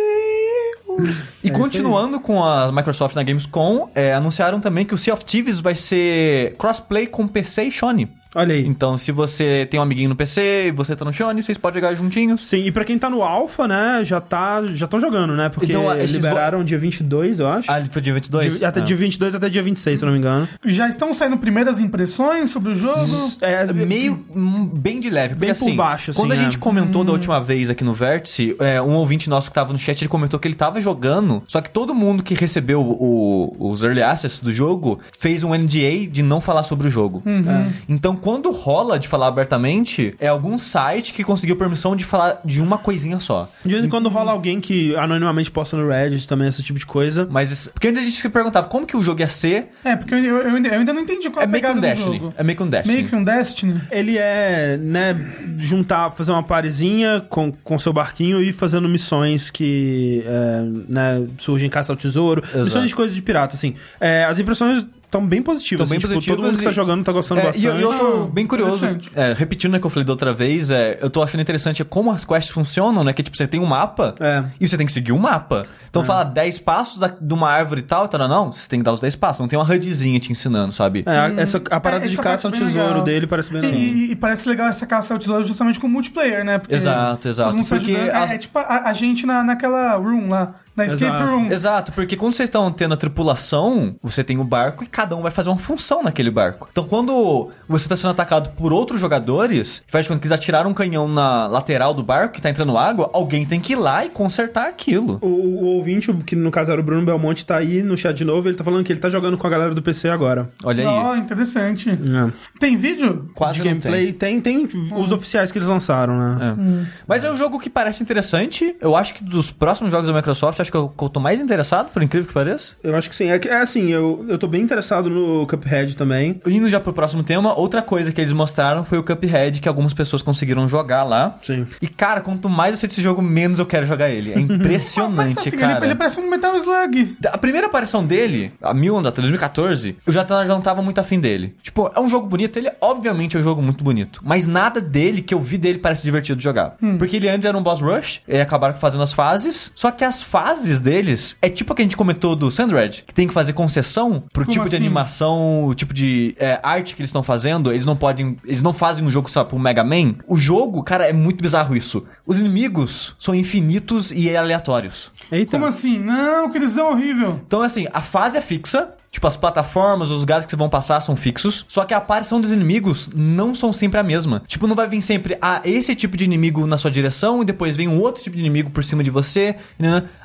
[1.43, 5.59] E continuando com a Microsoft na Gamescom, é, anunciaram também que o Sea of Thieves
[5.59, 8.09] vai ser crossplay com PC e Sony.
[8.35, 8.65] Olha aí.
[8.65, 11.81] Então, se você tem um amiguinho no PC e você tá no Sony, vocês podem
[11.81, 12.41] jogar juntinhos.
[12.47, 15.49] Sim, e pra quem tá no Alpha, né, já tá, já estão jogando, né?
[15.49, 17.71] Porque Então, liberaram dia 22, eu acho.
[17.71, 18.57] Ah, foi dia 22?
[18.59, 18.83] Dia- até Ah.
[18.83, 20.47] dia 22 até dia 26, se eu não me engano.
[20.65, 23.31] Já estão saindo primeiras impressões sobre o jogo?
[23.41, 26.37] É, Meio hum, bem de leve, porque Bem por assim, baixo, assim, quando a é.
[26.39, 29.79] gente comentou da última vez aqui no Vértice, é, um ouvinte nosso que tava no
[29.79, 33.83] chat, ele comentou que ele tava jogando, só que todo mundo que recebeu o- os
[33.83, 37.21] early access do jogo fez um NDA de não falar sobre o jogo.
[37.25, 37.71] É.
[37.89, 42.61] Então, quando rola de falar abertamente, é algum site que conseguiu permissão de falar de
[42.61, 43.49] uma coisinha só.
[43.65, 46.85] De vez em quando rola alguém que anonimamente posta no Reddit também, esse tipo de
[46.85, 47.27] coisa.
[47.29, 50.13] Mas, porque antes a gente se perguntava como que o jogo ia ser, É, porque
[50.13, 52.17] eu, eu- eu ainda, não entendi qual é a meio que um pegada do Destiny.
[52.19, 52.33] jogo.
[52.37, 52.95] É meio que um Destiny.
[52.95, 53.81] Meio que um Destiny?
[53.91, 55.15] Ele é, né,
[55.57, 61.69] juntar, fazer uma parezinha com, com seu barquinho e fazendo missões que, é, né, surgem
[61.69, 62.41] caça ao tesouro.
[62.43, 62.63] Exato.
[62.63, 63.75] Missões de coisas de pirata, assim.
[63.99, 65.87] É, as impressões estão bem positivas.
[65.87, 67.47] Tão bem assim, tipo, positivas Todo mundo que tá e- jogando tá gostando É, e
[67.47, 67.65] bastante.
[67.65, 70.71] eu, eu tô Ah, bem curioso, é, repetindo o que eu falei da outra vez,
[70.71, 73.13] é, eu tô achando interessante é como as quests funcionam, né?
[73.13, 74.43] Que tipo, você tem um mapa É.
[74.59, 75.67] e você tem que seguir um mapa.
[75.89, 78.83] Então fala 10 passos da- de uma árvore e tal, tal, não, você tem que
[78.85, 81.03] dar os 10 passos, não tem uma HUDzinha te ensinando, sabe?
[81.05, 83.03] É, a- essa, a parada É, de caça ao é bem tesouro legal.
[83.03, 83.79] dele parece bem E, legal.
[83.79, 86.57] e- e parece legal essa caça ao tesouro justamente com multiplayer, né?
[86.57, 87.91] Porque Exato, exato, porque.
[87.91, 91.31] É, as- é tipo a, a gente na, naquela room lá, na escape Exato.
[91.31, 91.47] room.
[91.51, 95.21] Exato, porque quando vocês estão tendo a tripulação, você tem o barco e cada um
[95.21, 96.67] vai fazer uma função naquele barco.
[96.71, 101.07] Então, quando você está sendo atacado por outros jogadores, faz quando quiser atirar um canhão
[101.07, 104.67] na lateral do barco que tá entrando água, alguém tem que ir lá e consertar
[104.67, 105.19] aquilo.
[105.21, 108.25] O, o ouvinte, que no caso era o Bruno Belmonte, tá aí no chat de
[108.25, 110.49] novo, ele tá falando que ele tá jogando com a galera do PC agora.
[110.63, 110.95] Olha aí.
[110.95, 111.89] Ó, interessante.
[111.89, 112.33] É.
[112.59, 113.29] Tem vídeo?
[113.35, 116.55] Quase de não gameplay tem, tem os oficiais que eles lançaram, né?
[116.57, 116.85] É.
[117.07, 118.75] Mas é um jogo que parece interessante.
[118.79, 121.39] Eu acho que dos próximos jogos da Microsoft, acho que eu, que eu tô mais
[121.39, 122.73] interessado, por incrível que pareça.
[122.83, 123.29] Eu acho que sim.
[123.29, 126.39] É, é assim, eu, eu tô bem interessado no Cuphead também.
[126.47, 129.93] Indo já pro próximo tema, outra coisa que eles mostraram foi o Cuphead, que algumas
[129.93, 131.37] pessoas conseguiram jogar lá.
[131.41, 131.67] Sim.
[131.81, 134.33] E, cara, quanto mais eu sei desse jogo, menos eu quero jogar ele.
[134.33, 135.85] É impressionante, assim, ele, cara.
[135.85, 137.17] ele parece um Metal Slug.
[137.25, 141.19] A primeira aparição dele, há mil anos atrás, 2014, eu já, não tava muito afim
[141.19, 141.55] dele.
[141.61, 144.21] Tipo, é um jogo bonito, ele obviamente é um jogo muito bonito.
[144.23, 146.75] Mas nada dele que eu vi dele parece divertido de jogar.
[146.97, 149.71] Porque ele antes era um boss rush, e acabaram fazendo as fases.
[149.75, 153.13] Só que as fases deles é tipo o que a gente comentou do Sandred, que
[153.13, 154.85] tem que fazer concessão pro Como tipo de assim?
[154.85, 157.71] animação, o tipo de é, arte que eles estão fazendo.
[157.71, 158.37] Eles não podem.
[158.45, 160.15] Eles não fazem um jogo só pro Mega Man.
[160.27, 162.03] O jogo, cara, é muito bizarro isso.
[162.25, 165.11] Os inimigos são infinitos e aleatórios.
[165.31, 165.57] Eita.
[165.57, 165.99] Como assim?
[165.99, 167.39] Não, que eles são horrível.
[167.45, 168.93] Então, assim, a fase é fixa.
[169.13, 171.63] Tipo, as plataformas, os lugares que você vão passar são fixos.
[171.67, 174.41] Só que a aparição dos inimigos não são sempre a mesma.
[174.47, 177.75] Tipo, não vai vir sempre ah, esse tipo de inimigo na sua direção e depois
[177.75, 179.55] vem um outro tipo de inimigo por cima de você.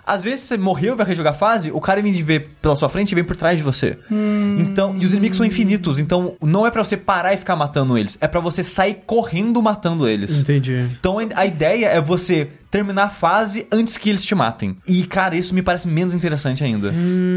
[0.09, 2.75] Às vezes você morreu e vai rejogar a fase, o cara vem de ver pela
[2.75, 3.99] sua frente e vem por trás de você.
[4.59, 5.99] Então, e os inimigos são infinitos.
[5.99, 8.17] Então, não é pra você parar e ficar matando eles.
[8.21, 10.39] É pra você sair correndo matando eles.
[10.41, 10.87] Entendi.
[10.99, 14.77] Então a ideia é você terminar a fase antes que eles te matem.
[14.87, 16.93] E, cara, isso me parece menos interessante ainda.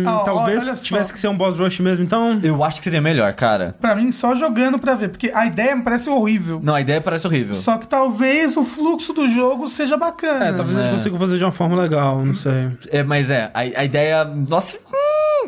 [0.05, 2.37] Ah, ó, Talvez tivesse que ser um boss rush mesmo, então.
[2.43, 3.73] Eu acho que seria melhor, cara.
[3.79, 5.07] Pra mim, só jogando pra ver.
[5.09, 6.59] Porque a ideia me parece horrível.
[6.61, 7.55] Não, a ideia parece horrível.
[7.55, 10.45] Só que talvez o fluxo do jogo seja bacana.
[10.47, 10.81] É, talvez É.
[10.81, 12.60] eles consigam fazer de uma forma legal, não sei.
[12.89, 14.25] É, mas é, a, a ideia.
[14.25, 14.77] Nossa.
[14.77, 15.01] hum,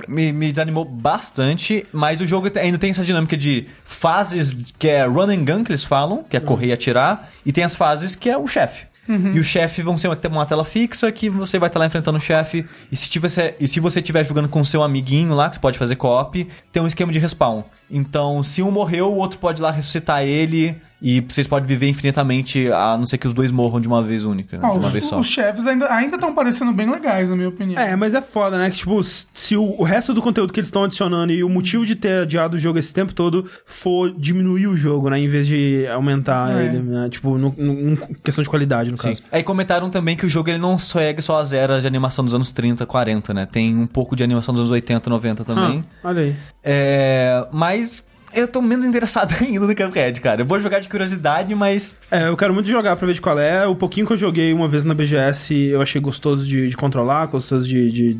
[0.07, 5.05] Me, me desanimou bastante, mas o jogo ainda tem essa dinâmica de fases que é
[5.05, 8.15] run and gun, que eles falam, que é correr e atirar, e tem as fases
[8.15, 8.87] que é o chefe.
[9.35, 12.17] E o chefe vão ser uma, uma tela fixa que você vai estar lá enfrentando
[12.17, 12.65] o chefe.
[12.89, 15.61] E se, tiver, e se você estiver jogando com o seu amiguinho lá, que você
[15.61, 17.63] pode fazer co-op, tem um esquema de respawn.
[17.91, 20.81] Então, se um morreu, o outro pode ir lá ressuscitar ele.
[21.05, 24.23] E vocês podem viver infinitamente, a não ser que os dois morram de uma vez
[24.23, 25.19] única, Ah, de uma os, vez só.
[25.19, 27.81] os chefes ainda estão parecendo bem legais, na minha opinião.
[27.81, 28.69] É, mas é foda, né?
[28.69, 31.85] Que, tipo, se o, o resto do conteúdo que eles estão adicionando e o motivo
[31.85, 35.19] de ter adiado o jogo esse tempo todo for diminuir o jogo, né?
[35.19, 36.65] Em vez de aumentar É.
[36.67, 37.09] ele, né?
[37.09, 39.09] Tipo, no, no- em questão de qualidade, no Sim.
[39.09, 39.23] caso.
[39.29, 42.33] Aí comentaram também que o jogo ele não segue só as eras de animação dos
[42.33, 43.45] anos 30, 40, né?
[43.45, 45.83] Tem um pouco de animação dos anos 80, 90 também.
[46.01, 46.35] Ah, olha aí.
[46.63, 50.41] É, mas eu tô menos interessado ainda no Cuphead, cara.
[50.41, 53.37] Eu vou jogar de curiosidade, mas É, eu quero muito jogar pra ver de qual
[53.39, 53.65] é.
[53.65, 57.25] O pouquinho que eu joguei uma vez na BGS, eu achei gostoso de, de controlar,
[57.27, 58.17] gostoso de, de,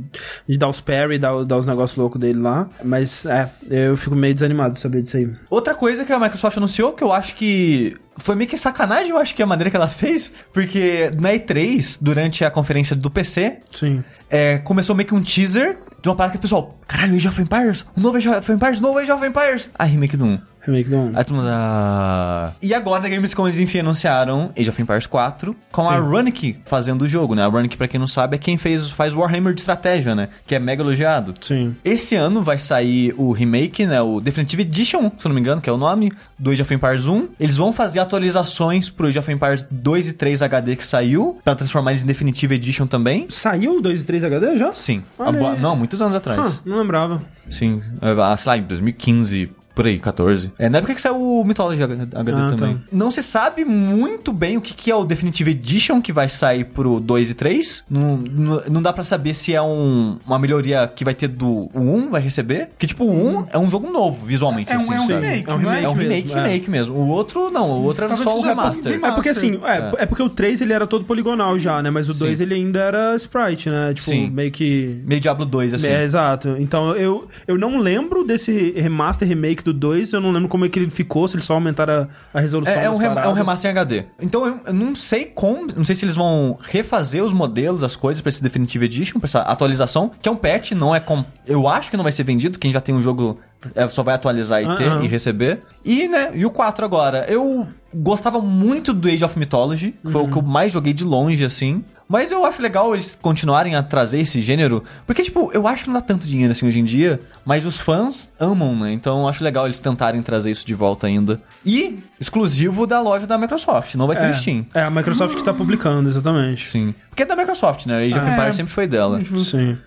[0.48, 2.70] de dar os parry, dar, dar os negócios loucos dele lá.
[2.84, 5.30] Mas, é, eu fico meio desanimado de saber disso aí.
[5.50, 9.18] Outra coisa que a Microsoft anunciou, que eu acho que foi meio que sacanagem, eu
[9.18, 13.10] acho que é a maneira que ela fez, porque na E3, durante a conferência do
[13.10, 14.04] PC, Sim.
[14.30, 17.42] é, começou meio que um teaser de uma parada que o pessoal, caralho, Age of
[17.42, 19.72] Empires, um novo Age of Empires, novo Age of Empires.
[19.80, 20.42] A remake do 1.
[20.66, 21.12] Remake do 1.
[21.16, 22.54] Aí todo mundo, ah...
[22.62, 26.02] E agora na Gamescom eles enfim anunciaram Age of Empires 4 com a Sim.
[26.02, 27.44] Runic fazendo o jogo, né?
[27.44, 30.30] A Runic, pra quem não sabe, é quem fez, faz Warhammer de estratégia, né?
[30.48, 31.34] Que é mega elogiado.
[31.42, 31.76] Sim.
[31.84, 34.02] Esse ano vai sair o remake, né?
[34.02, 36.74] O Definitive Edition, se eu não me engano, que é o nome, do Age of
[36.74, 37.30] Empires 1.
[37.40, 41.56] Eles vão fazer atualizações pro Age of Empires 2 e 3 HD que saiu, pra
[41.56, 43.28] transformar eles em Definitive Edition também.
[43.30, 44.74] Saiu o 2 e 3 HD já?
[44.74, 45.04] Sim.
[45.20, 45.56] A boa-.
[45.56, 46.40] Não, muitos anos atrás.
[46.40, 47.22] Ah, não lembrava.
[47.50, 47.82] Sim.
[48.02, 50.52] Ah, Sei lá, em 2015, por aí, 14.
[50.60, 52.76] É na época que saiu o Mythology HD Ah, também.
[52.76, 52.82] tá.
[52.92, 56.66] Não se sabe muito bem o que, que é o Definitive Edition que vai sair
[56.66, 57.84] pro 2 e 3.
[57.90, 61.70] Não, não, não dá pra saber se é um, uma melhoria que vai ter do
[61.74, 62.68] o 1, vai receber.
[62.68, 64.72] Porque, tipo, o 1 é um jogo novo, visualmente.
[64.72, 65.14] É um- assim, é um sabe?
[65.26, 66.44] remake, É um remake É um remake, mesmo, é.
[66.44, 66.96] remake mesmo.
[66.96, 67.70] O outro, não.
[67.72, 68.92] O outro era Talvez só um remaster.
[68.94, 69.12] remake.
[69.12, 70.04] É porque assim, é, É.
[70.04, 71.90] é porque o 3 ele era todo poligonal já, né?
[71.90, 73.94] Mas o 2 ele ainda era sprite, né?
[73.94, 74.30] Tipo, Sim.
[74.30, 75.02] meio que.
[75.06, 75.88] Meio Diablo 2, assim.
[75.88, 76.56] É, exato.
[76.60, 80.70] Então eu, eu não lembro desse remaster remake do 2, eu não lembro como é
[80.70, 82.74] que ele ficou, se eles só aumentaram a, a resolução.
[82.74, 84.04] É, é um rem- é um remaster em HD.
[84.22, 85.68] Então eu, eu não sei como.
[85.76, 89.28] Não sei se eles vão refazer os modelos, as coisas pra esse Definitive Edition, pra
[89.28, 91.24] essa atualização, que é um patch, não é com.
[91.46, 92.60] Eu acho que não vai ser vendido.
[92.60, 93.40] Quem já tem um jogo
[93.76, 95.04] é, só vai atualizar e ter Aham.
[95.04, 95.62] e receber.
[95.86, 97.26] E, né, e o 4 agora.
[97.30, 101.04] Eu gostava muito do Age of Mythology, que foi o que eu mais joguei de
[101.04, 101.84] longe, assim.
[102.10, 105.90] Mas eu acho legal eles continuarem a trazer esse gênero, porque, tipo, eu acho que
[105.90, 108.92] não dá tanto dinheiro assim hoje em dia, mas os fãs amam, né?
[108.92, 111.42] Então eu acho legal eles tentarem trazer isso de volta ainda.
[111.66, 114.66] E exclusivo da loja da Microsoft, não vai ter É, Steam.
[114.74, 116.68] é, a Microsoft que tá publicando, exatamente.
[116.70, 116.94] Sim.
[117.10, 118.04] Porque é da Microsoft, né?
[118.04, 118.34] Age of É.
[118.34, 119.20] Empires sempre foi dela.
[119.22, 119.78] Sim.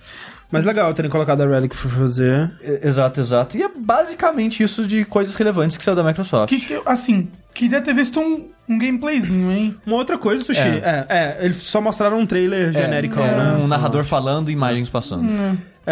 [0.51, 2.51] Mas legal terem colocado a Relic pra fazer.
[2.83, 3.57] Exato, exato.
[3.57, 6.49] E é basicamente isso de coisas relevantes que saiu da Microsoft.
[6.49, 9.77] Que, que- assim, queria ter visto um, um gameplayzinho, hein?
[9.85, 13.59] Uma outra coisa, Sushi, é, é, eles só mostraram um trailer genérico, é, né?
[13.61, 15.29] um narrador falando e imagens passando.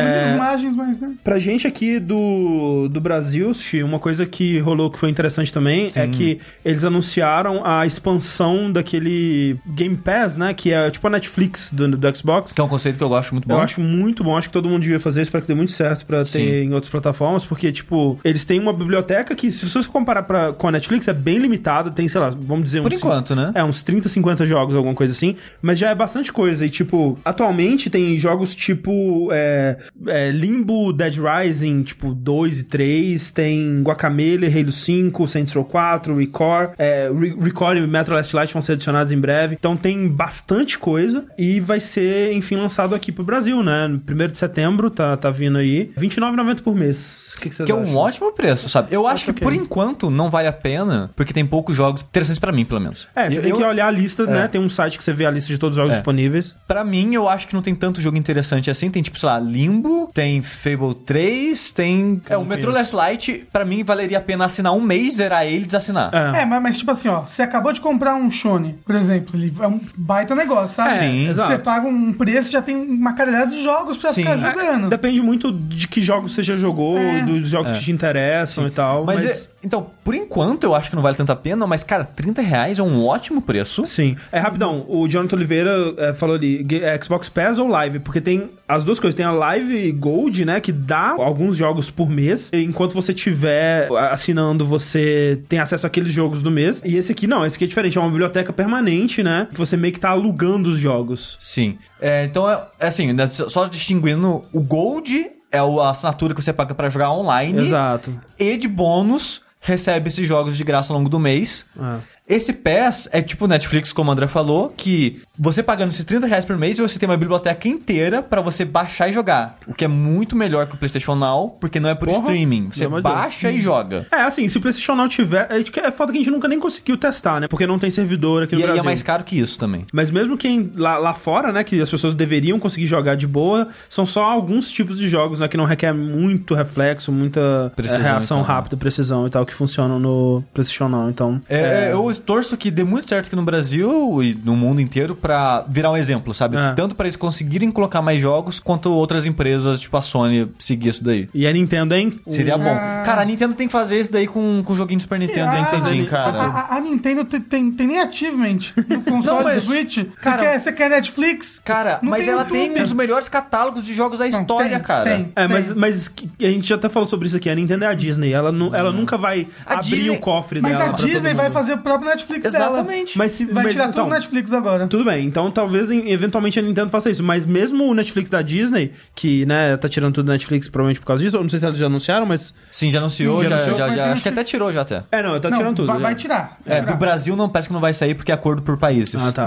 [0.03, 1.13] Muitas imagens, mas, né?
[1.23, 3.53] Pra gente aqui do, do Brasil,
[3.85, 9.57] uma coisa que rolou que foi interessante também é que eles anunciaram a expansão daquele
[9.67, 10.53] Game Pass, né?
[10.55, 12.53] Que é tipo a Netflix do, do Xbox.
[12.53, 13.55] Que é um conceito que eu gosto muito bom.
[13.55, 16.05] Eu acho muito bom, acho que todo mundo devia fazer, espero que dê muito certo
[16.05, 16.39] pra Sim.
[16.39, 20.53] ter em outras plataformas, porque, tipo, eles têm uma biblioteca que, se você comparar pra,
[20.53, 23.53] com a Netflix, é bem limitada, tem, sei lá, vamos dizer Por uns enquanto, né?
[23.55, 25.37] é, uns 30, 50 jogos, alguma coisa assim.
[25.63, 26.67] Mas já é bastante coisa.
[26.67, 29.77] E, tipo, atualmente tem jogos tipo é,
[30.07, 33.33] é, Limbo, Dead Rising, tipo 2 e 3.
[33.33, 36.71] Tem Guacamele, Halo 5, Saints Row 4, Record.
[36.79, 39.55] É, Re Record e Metro Last Light vão ser adicionados em breve.
[39.59, 41.25] Então tem bastante coisa.
[41.39, 43.87] E vai ser, enfim, lançado aqui pro Brasil, né?
[43.89, 45.91] No 1 de setembro, tá, tá vindo aí.
[45.97, 47.23] R$29,90 por mês.
[47.41, 48.95] Que, que Que é um ótimo preço, sabe?
[48.95, 49.43] Eu acho que ok.
[49.43, 53.09] por enquanto não vale a pena, porque tem poucos jogos interessantes pra mim, pelo menos.
[53.15, 54.47] É, você Eu- tem que olhar a lista, né?
[54.47, 55.97] Tem um site que você vê a lista de todos os jogos É.
[55.97, 56.57] disponíveis.
[56.67, 58.89] Pra mim, eu acho que não tem tanto jogo interessante assim.
[58.89, 59.74] Tem, tipo, sei lá, Limbo,
[60.13, 62.21] tem Fable 3, tem.
[62.29, 65.65] É, o Metro Last Light, pra mim, valeria a pena assinar um mês, zerar ele
[65.65, 66.11] e desassinar.
[66.15, 66.43] É.
[66.43, 69.53] É, mas, mas tipo assim, ó, você acabou de comprar um Shone, por exemplo, ele
[69.61, 70.93] é um baita negócio, sabe?
[70.93, 71.29] Sim.
[71.29, 71.49] exato.
[71.53, 74.23] Você paga um preço já tem uma caralhada de jogos pra Sim.
[74.23, 74.89] ficar É, jogando.
[74.89, 77.23] Depende muito de que jogos você já jogou, É.
[77.23, 79.05] dos jogos que te interessam e tal.
[79.05, 82.05] Mas, Mas, é- então, por enquanto eu acho que não vale tanta pena, mas, cara,
[82.05, 83.87] 30 reais é um ótimo preço.
[83.87, 84.17] Sim.
[84.31, 88.01] É rapidão, o Jonathan Oliveira é, falou ali, é Xbox Pass ou Live?
[88.01, 89.17] Porque tem as duas coisas.
[89.17, 92.51] Tem a Live Gold, né, que dá alguns jogos por mês.
[92.53, 96.83] Enquanto você tiver assinando, você tem acesso àqueles jogos do mês.
[96.85, 97.97] E esse aqui não, esse aqui é diferente.
[97.97, 101.37] É uma biblioteca permanente, né, que você meio que tá alugando os jogos.
[101.41, 101.79] Sim.
[102.01, 106.53] É, então, é, é assim, né, só distinguindo, o Gold é a assinatura que você
[106.53, 107.61] paga pra jogar online.
[107.61, 108.13] Exato.
[108.39, 111.65] E de bônus, recebe esses jogos de graça ao longo do mês.
[111.77, 112.37] É.
[112.37, 116.45] Esse PAS é tipo Netflix, como o André falou, que você pagando esses 30 reais
[116.45, 119.57] por mês, você tem uma biblioteca inteira pra você baixar e jogar.
[119.67, 122.69] O que é muito melhor que o PlayStation Now, porque não é por Porra, streaming.
[122.71, 123.03] Você de Deus.
[123.03, 124.07] baixa e joga.
[124.13, 125.49] É, assim, se o PlayStation não tiver.
[125.51, 127.49] É, é foda que a gente nunca nem conseguiu testar, né?
[127.49, 128.83] Porque não tem servidor aqui no E, e Brasil.
[128.83, 129.87] é mais caro que isso também.
[129.93, 133.69] Mas mesmo quem lá, lá fora, né, que as pessoas deveriam conseguir jogar de boa,
[133.89, 137.41] são só alguns tipos de jogos, né, que não requer muito reflexo, muita
[137.73, 138.47] é, Precisão reação e né?
[138.47, 141.11] rápida, precisão e tal, que funcionam no PlayStation não.
[141.11, 145.15] Então, É, Eu torço que dê muito certo aqui no Brasil e no mundo inteiro
[145.25, 146.55] pra virar um exemplo, sabe?
[146.59, 146.75] É.
[146.75, 151.03] Tanto pra eles conseguirem colocar mais jogos, quanto outras empresas, tipo a Sony, seguir isso
[151.03, 151.31] daí.
[151.33, 152.13] E a Nintendo, hein?
[152.29, 152.75] Seria bom.
[153.07, 155.49] Cara, a Nintendo tem que fazer isso daí com, com o joguinho do Super Nintendo,
[155.49, 156.43] Ah, a, cara.
[156.43, 159.95] a- a Nintendo tem, tem, tem nem achievement no console Não, mas, do Switch.
[159.97, 161.59] Você cara- quer, você quer Netflix?
[161.65, 162.59] Cara, Não mas tem ela YouTube.
[162.59, 165.05] tem um dos melhores catálogos de jogos da Não, história, tem, cara.
[165.05, 165.33] tem.
[165.35, 167.49] É, mas, mas a gente já até falou sobre isso aqui.
[167.49, 168.31] A Nintendo é a Disney.
[168.33, 170.85] Ela, nu- ela nunca vai A abrir Disney- o cofre Mas dela.
[170.85, 172.67] a pra todo Disney vai fazer o próprio Netflix dela.
[172.67, 173.17] Exatamente.
[173.17, 174.87] Mas se- Vai mas, tirar então, tudo o Netflix agora.
[174.87, 178.93] Tudo bem, então talvez eventualmente a Nintendo faça isso, mas mesmo o Netflix da Disney,
[179.15, 181.67] que, né, tá tirando tudo da Netflix provavelmente por causa disso, eu não sei se
[181.67, 182.55] eles já anunciaram, mas.
[182.71, 184.81] Sim, já anunciou, Sim, já já, anunciou, já, já- tem acho que até tirou já
[184.83, 185.05] até.
[185.11, 185.87] É, não, tá Não, tirando tudo.
[185.87, 186.03] vai, já.
[186.03, 186.57] vai tirar.
[186.65, 186.93] vai É, tirar.
[186.93, 189.15] do Brasil não parece que não vai sair porque é acordo por países.
[189.23, 189.47] Ah, tá.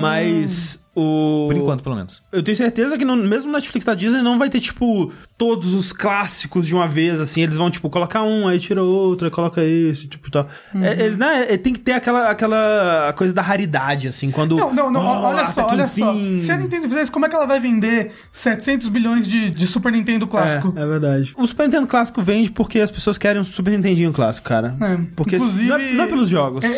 [0.00, 1.46] Mas o.
[1.48, 2.22] Por enquanto, pelo menos.
[2.32, 5.92] Eu tenho certeza que no, mesmo Netflix da Disney não vai ter, tipo, todos os
[5.92, 7.42] clássicos de uma vez, assim.
[7.42, 10.48] Eles vão, tipo, colocar um, aí tira outro, aí coloca esse, tipo, tal.
[10.74, 10.84] Uhum.
[10.84, 14.56] É, ele, né, é, tem que ter aquela, aquela coisa da raridade, assim, quando...
[14.56, 16.40] Não, não, não, Oh, olha só, olha enfim.
[16.40, 16.46] só.
[16.46, 19.66] Se a Nintendo fizer isso, como é que ela vai vender 700 bilhões de, de
[19.66, 20.72] Super Nintendo clássico?
[20.76, 21.34] É, é verdade.
[21.36, 24.76] O Super Nintendo clássico vende porque as pessoas querem um Super Nintendinho clássico, cara.
[24.80, 26.64] É, Porque inclusive, não, é, não é pelos jogos.
[26.64, 26.68] é-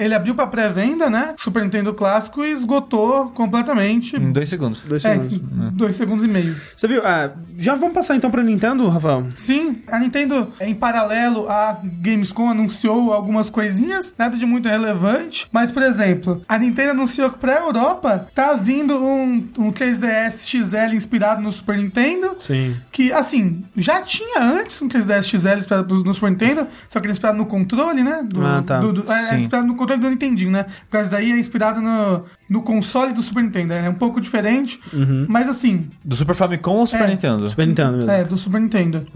[0.00, 1.34] é- Ele abriu pra pré-venda, né?
[1.38, 3.67] Super Nintendo clássico e esgotou completamente.
[3.74, 4.82] Em dois segundos.
[4.84, 5.40] Dois É, segundos.
[5.72, 6.56] dois segundos e meio.
[6.76, 7.02] Você viu?
[7.04, 9.26] Ah, já vamos passar então pra Nintendo, Rafael?
[9.36, 15.46] Sim, a Nintendo, em paralelo à Gamescom, anunciou algumas coisinhas, nada de muito relevante.
[15.52, 20.94] Mas, por exemplo, a Nintendo anunciou que pra Europa tá vindo um, um 3DS XL
[20.94, 22.36] inspirado no Super Nintendo.
[22.40, 22.76] Sim.
[22.90, 27.12] Que, assim, já tinha antes um 3DS XL inspirado no Super Nintendo, só que ele
[27.12, 28.22] é inspirado no controle, né?
[28.24, 28.78] Do, Ah, tá.
[28.78, 29.36] do- do- é, é Sim.
[29.36, 30.64] inspirado no controle do Nintendinho, né?
[30.64, 33.72] Por causa daí é inspirado no, no console do Super Nintendo.
[33.74, 34.80] É um pouco diferente,
[35.28, 37.06] mas assim, Do Super Famicom ou Super É.
[37.08, 37.48] Nintendo?
[37.50, 38.10] Super Nintendo mesmo.
[38.10, 39.06] é, do Super Nintendo.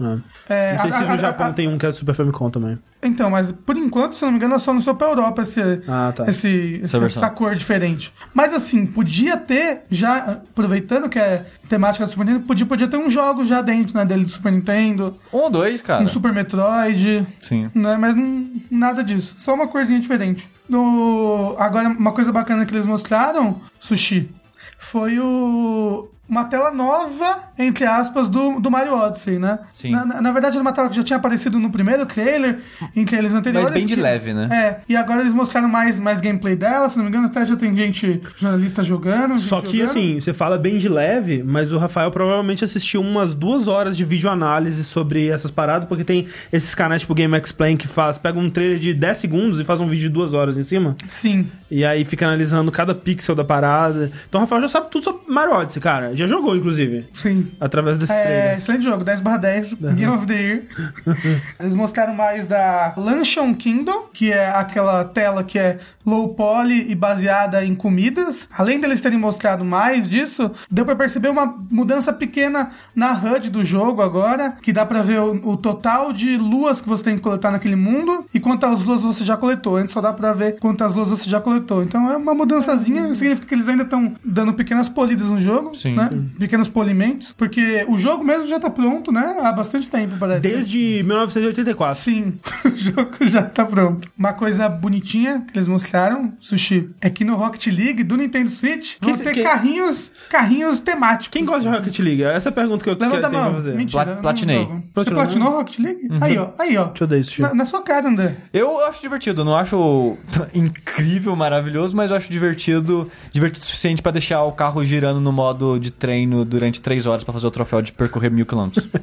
[0.47, 0.71] É.
[0.71, 2.49] É, Não sei a- se a- no Japão a- tem um que é Super Famicom
[2.49, 2.77] também.
[3.01, 6.13] Então, mas por enquanto, se eu não me engano, só anunciou pra Europa esse, Ah,
[6.15, 6.25] tá.
[6.27, 8.13] esse, essa, essa cor diferente.
[8.33, 12.97] Mas assim, podia ter, já aproveitando que é temática do Super Nintendo, podia, podia ter
[12.97, 16.03] uns jogos já dentro né, dele do Super Nintendo, Um ou dois, cara.
[16.03, 17.69] um Super Metroid, Sim.
[17.73, 19.35] né, mas não, nada disso.
[19.37, 20.49] Só uma coisinha diferente.
[20.67, 24.33] No, agora, uma coisa bacana que eles mostraram, Sushi,
[24.77, 29.59] foi o uma tela nova, entre aspas, do, do Mario Odyssey, né?
[29.73, 29.91] Sim.
[29.91, 32.59] Na, na, na verdade, era uma tela que já tinha aparecido no primeiro trailer,
[32.95, 33.69] em trailers anteriores.
[33.69, 34.47] Mas bem de que- leve, né?
[34.51, 37.55] É, e agora eles mostraram mais, mais gameplay dela, se não me engano, até já
[37.55, 39.37] tem gente, jornalista jogando.
[39.37, 39.89] Só que, jogando.
[39.89, 44.03] assim, você fala bem de leve, mas o Rafael provavelmente assistiu umas duas horas de
[44.03, 48.49] videoanálise sobre essas paradas, porque tem esses canais tipo Game Explain que faz, pega um
[48.49, 51.47] trailer de 10 segundos e faz um vídeo de duas horas em cima, Sim.
[51.69, 54.11] e aí fica analisando cada pixel da parada.
[54.27, 56.15] Então o Rafael já sabe tudo sobre Mario Odyssey, cara.
[56.15, 57.42] Já jogou, inclusive, Sim.
[57.59, 58.57] Através desse É, trailer.
[58.57, 60.61] excelente jogo, 10 barra 10, Game of the Year.
[61.59, 66.95] Eles mostraram mais da Luncheon Kingdom, que é aquela tela que é low poly e
[66.95, 68.47] baseada em comidas.
[68.57, 73.63] Além deles terem mostrado mais disso, deu pra perceber uma mudança pequena na HUD do
[73.63, 77.21] jogo agora, que dá pra ver o, o total de luas que você tem que
[77.21, 79.77] coletar naquele mundo e quantas luas você já coletou.
[79.77, 81.83] Antes só dá pra ver quantas luas você já coletou.
[81.83, 85.95] Então é uma mudançazinha, significa que eles ainda estão dando pequenas polidas no jogo, Sim,
[85.95, 86.09] né?
[86.37, 89.37] Pequenos polimentos, porque o jogo mesmo já tá pronto, né?
[89.41, 90.41] Há bastante tempo, parece.
[90.41, 91.99] Desde 1984.
[92.01, 92.33] Sim,
[92.65, 94.07] o jogo já tá pronto.
[94.17, 98.95] Uma coisa bonitinha que eles mostraram, Sushi, é que no Rocket League do Nintendo Switch
[99.01, 101.29] vão se- ter que- carrinhos, carrinhos temáticos.
[101.29, 102.23] Quem gosta de Rocket League?
[102.23, 103.53] Essa é a pergunta que eu Levanta quero a tenho pra mão.
[103.59, 103.75] fazer.
[103.75, 104.03] Mentira.
[104.03, 104.67] Pla- não platinei.
[104.95, 105.51] Você Platinou?
[105.57, 106.07] Rocket League?
[106.21, 106.49] Aí, ó.
[106.57, 106.85] Aí, ó.
[106.85, 108.35] Deixa eu dar isso, Na, na sua cara, André.
[108.53, 110.17] Eu acho divertido, não acho
[110.53, 115.31] incrível, maravilhoso, mas eu acho divertido, divertido o suficiente pra deixar o carro girando no
[115.31, 118.87] modo de treino durante três horas pra fazer o troféu de percorrer mil quilômetros.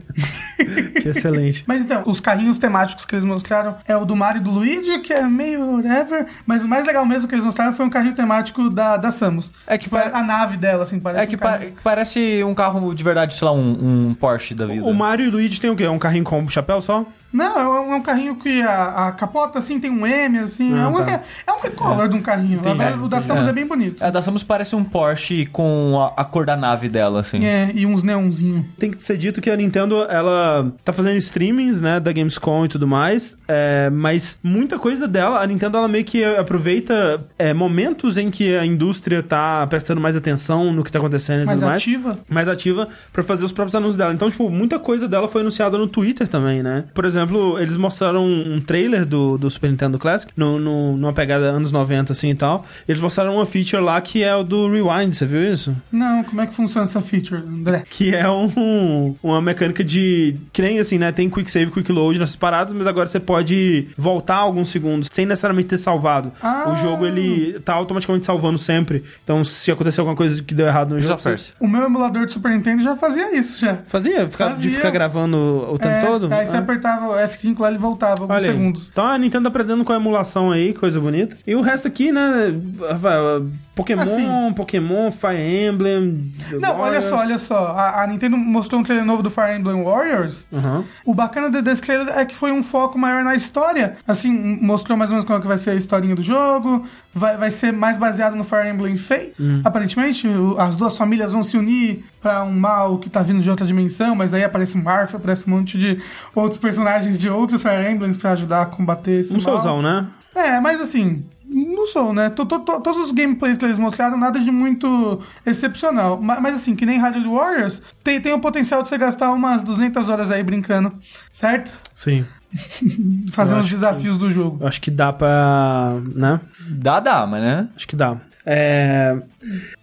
[1.00, 1.64] Que excelente.
[1.66, 4.98] Mas então, os carrinhos temáticos que eles mostraram é o do Mario e do Luigi,
[4.98, 8.14] que é meio whatever, mas o mais legal mesmo que eles mostraram foi um carrinho
[8.14, 9.50] temático da, da Samus.
[9.66, 12.94] É que a nave dela, assim, parece É que um pa- que parece um carro
[12.94, 14.84] de verdade, sei lá, um, um Porsche da vida.
[14.84, 15.88] O Mario e o Luigi tem o quê?
[15.88, 17.06] Um carrinho com chapéu só?
[17.32, 20.74] Não, é um, é um carrinho que a, a capota, assim, tem um M, assim.
[20.74, 21.10] Ah, é, um, tá.
[21.12, 22.58] é, é um recolor de um carrinho.
[22.58, 23.50] Entendi, Agora, o da Samus É.
[23.50, 24.02] é bem bonito.
[24.04, 27.44] A da Samus parece um Porsche com a, a cor da nave dela, assim.
[27.44, 28.64] É, e uns neonzinhos.
[28.78, 32.68] Tem que ser dito que a Nintendo, ela tá fazendo streamings, né, da Gamescom e
[32.68, 38.18] tudo mais, é, mas muita coisa dela, a Nintendo, ela meio que aproveita é, momentos
[38.18, 41.68] em que a indústria tá prestando mais atenção no que tá acontecendo e Mais tudo
[41.68, 41.82] mais.
[41.82, 42.18] ativa.
[42.28, 44.12] mais ativa pra fazer os próprios anúncios dela.
[44.12, 46.84] Então, tipo, muita coisa dela foi anunciada no Twitter também, né?
[46.92, 47.19] Por exemplo,
[47.58, 52.12] eles mostraram um trailer do, do Super Nintendo Classic, no, no- numa pegada anos 90,
[52.12, 52.64] assim e tal.
[52.88, 55.76] Eles mostraram uma feature lá que é o do Rewind, você viu isso?
[55.92, 57.82] Não, como é que funciona essa feature, André?
[57.88, 60.36] Que é um, uma mecânica de.
[60.52, 61.12] Que nem assim, né?
[61.12, 65.26] Tem quick save, quick load nessas paradas, mas agora você pode voltar alguns segundos sem
[65.26, 66.32] necessariamente ter salvado.
[66.42, 66.70] Ah.
[66.72, 69.04] O jogo ele tá automaticamente salvando sempre.
[69.24, 71.22] Então, se acontecer alguma coisa que deu errado no Prince jogo.
[71.22, 71.54] Persia.
[71.60, 73.76] O meu emulador de Super Nintendo já fazia isso, já.
[73.86, 74.28] Fazia?
[74.28, 74.70] Ficar, De Fazia.
[74.76, 75.36] ficar gravando
[75.72, 76.32] o tempo É, todo?
[76.32, 76.60] Aí você Ah.
[76.60, 78.88] apertava o F5 lá, ele voltava alguns Olha segundos.
[78.90, 81.36] Então a Nintendo tá aprendendo com a emulação aí, coisa bonita.
[81.46, 82.54] E o resto aqui, né?
[82.88, 84.52] Rafael, Pokémon, Assim.
[84.54, 86.32] Pokémon, Fire Emblem.
[86.60, 87.68] Não, olha só, olha só.
[87.68, 90.46] A, a Nintendo mostrou um trailer novo do Fire Emblem Warriors.
[90.52, 90.84] Aham.
[91.04, 93.96] O bacana de- desse trailer é que foi um foco maior na história.
[94.06, 94.30] Assim,
[94.60, 96.84] mostrou mais ou menos como é que vai ser a historinha do jogo.
[97.14, 99.32] Vai, vai ser mais baseado no Fire Emblem Fae.
[99.64, 103.48] Aparentemente, o- as duas famílias vão se unir pra um mal que tá vindo de
[103.48, 104.14] outra dimensão.
[104.14, 105.98] Mas aí aparece um Marth, aparece um monte de
[106.34, 109.42] outros personagens de outros Fire Emblems pra ajudar a combater esse Um mal.
[109.42, 110.06] solzão, né?
[110.34, 112.30] É, mas assim, não sou, né?
[112.30, 116.20] To- to- to- todos os gameplays que eles mostraram, nada de muito excepcional.
[116.20, 119.62] Ma- Mas, assim, que nem Hyrule Warriors, tem, tem o potencial de você gastar umas
[119.62, 120.92] 200 horas aí brincando,
[121.32, 121.70] certo?
[121.94, 122.24] Sim.
[123.32, 124.66] Fazendo os desafios do jogo.
[124.66, 125.96] Acho que dá pra.
[126.14, 126.40] né?
[126.68, 127.68] Dá, dá, mas né?
[127.76, 128.16] Acho que dá.
[128.44, 129.16] É.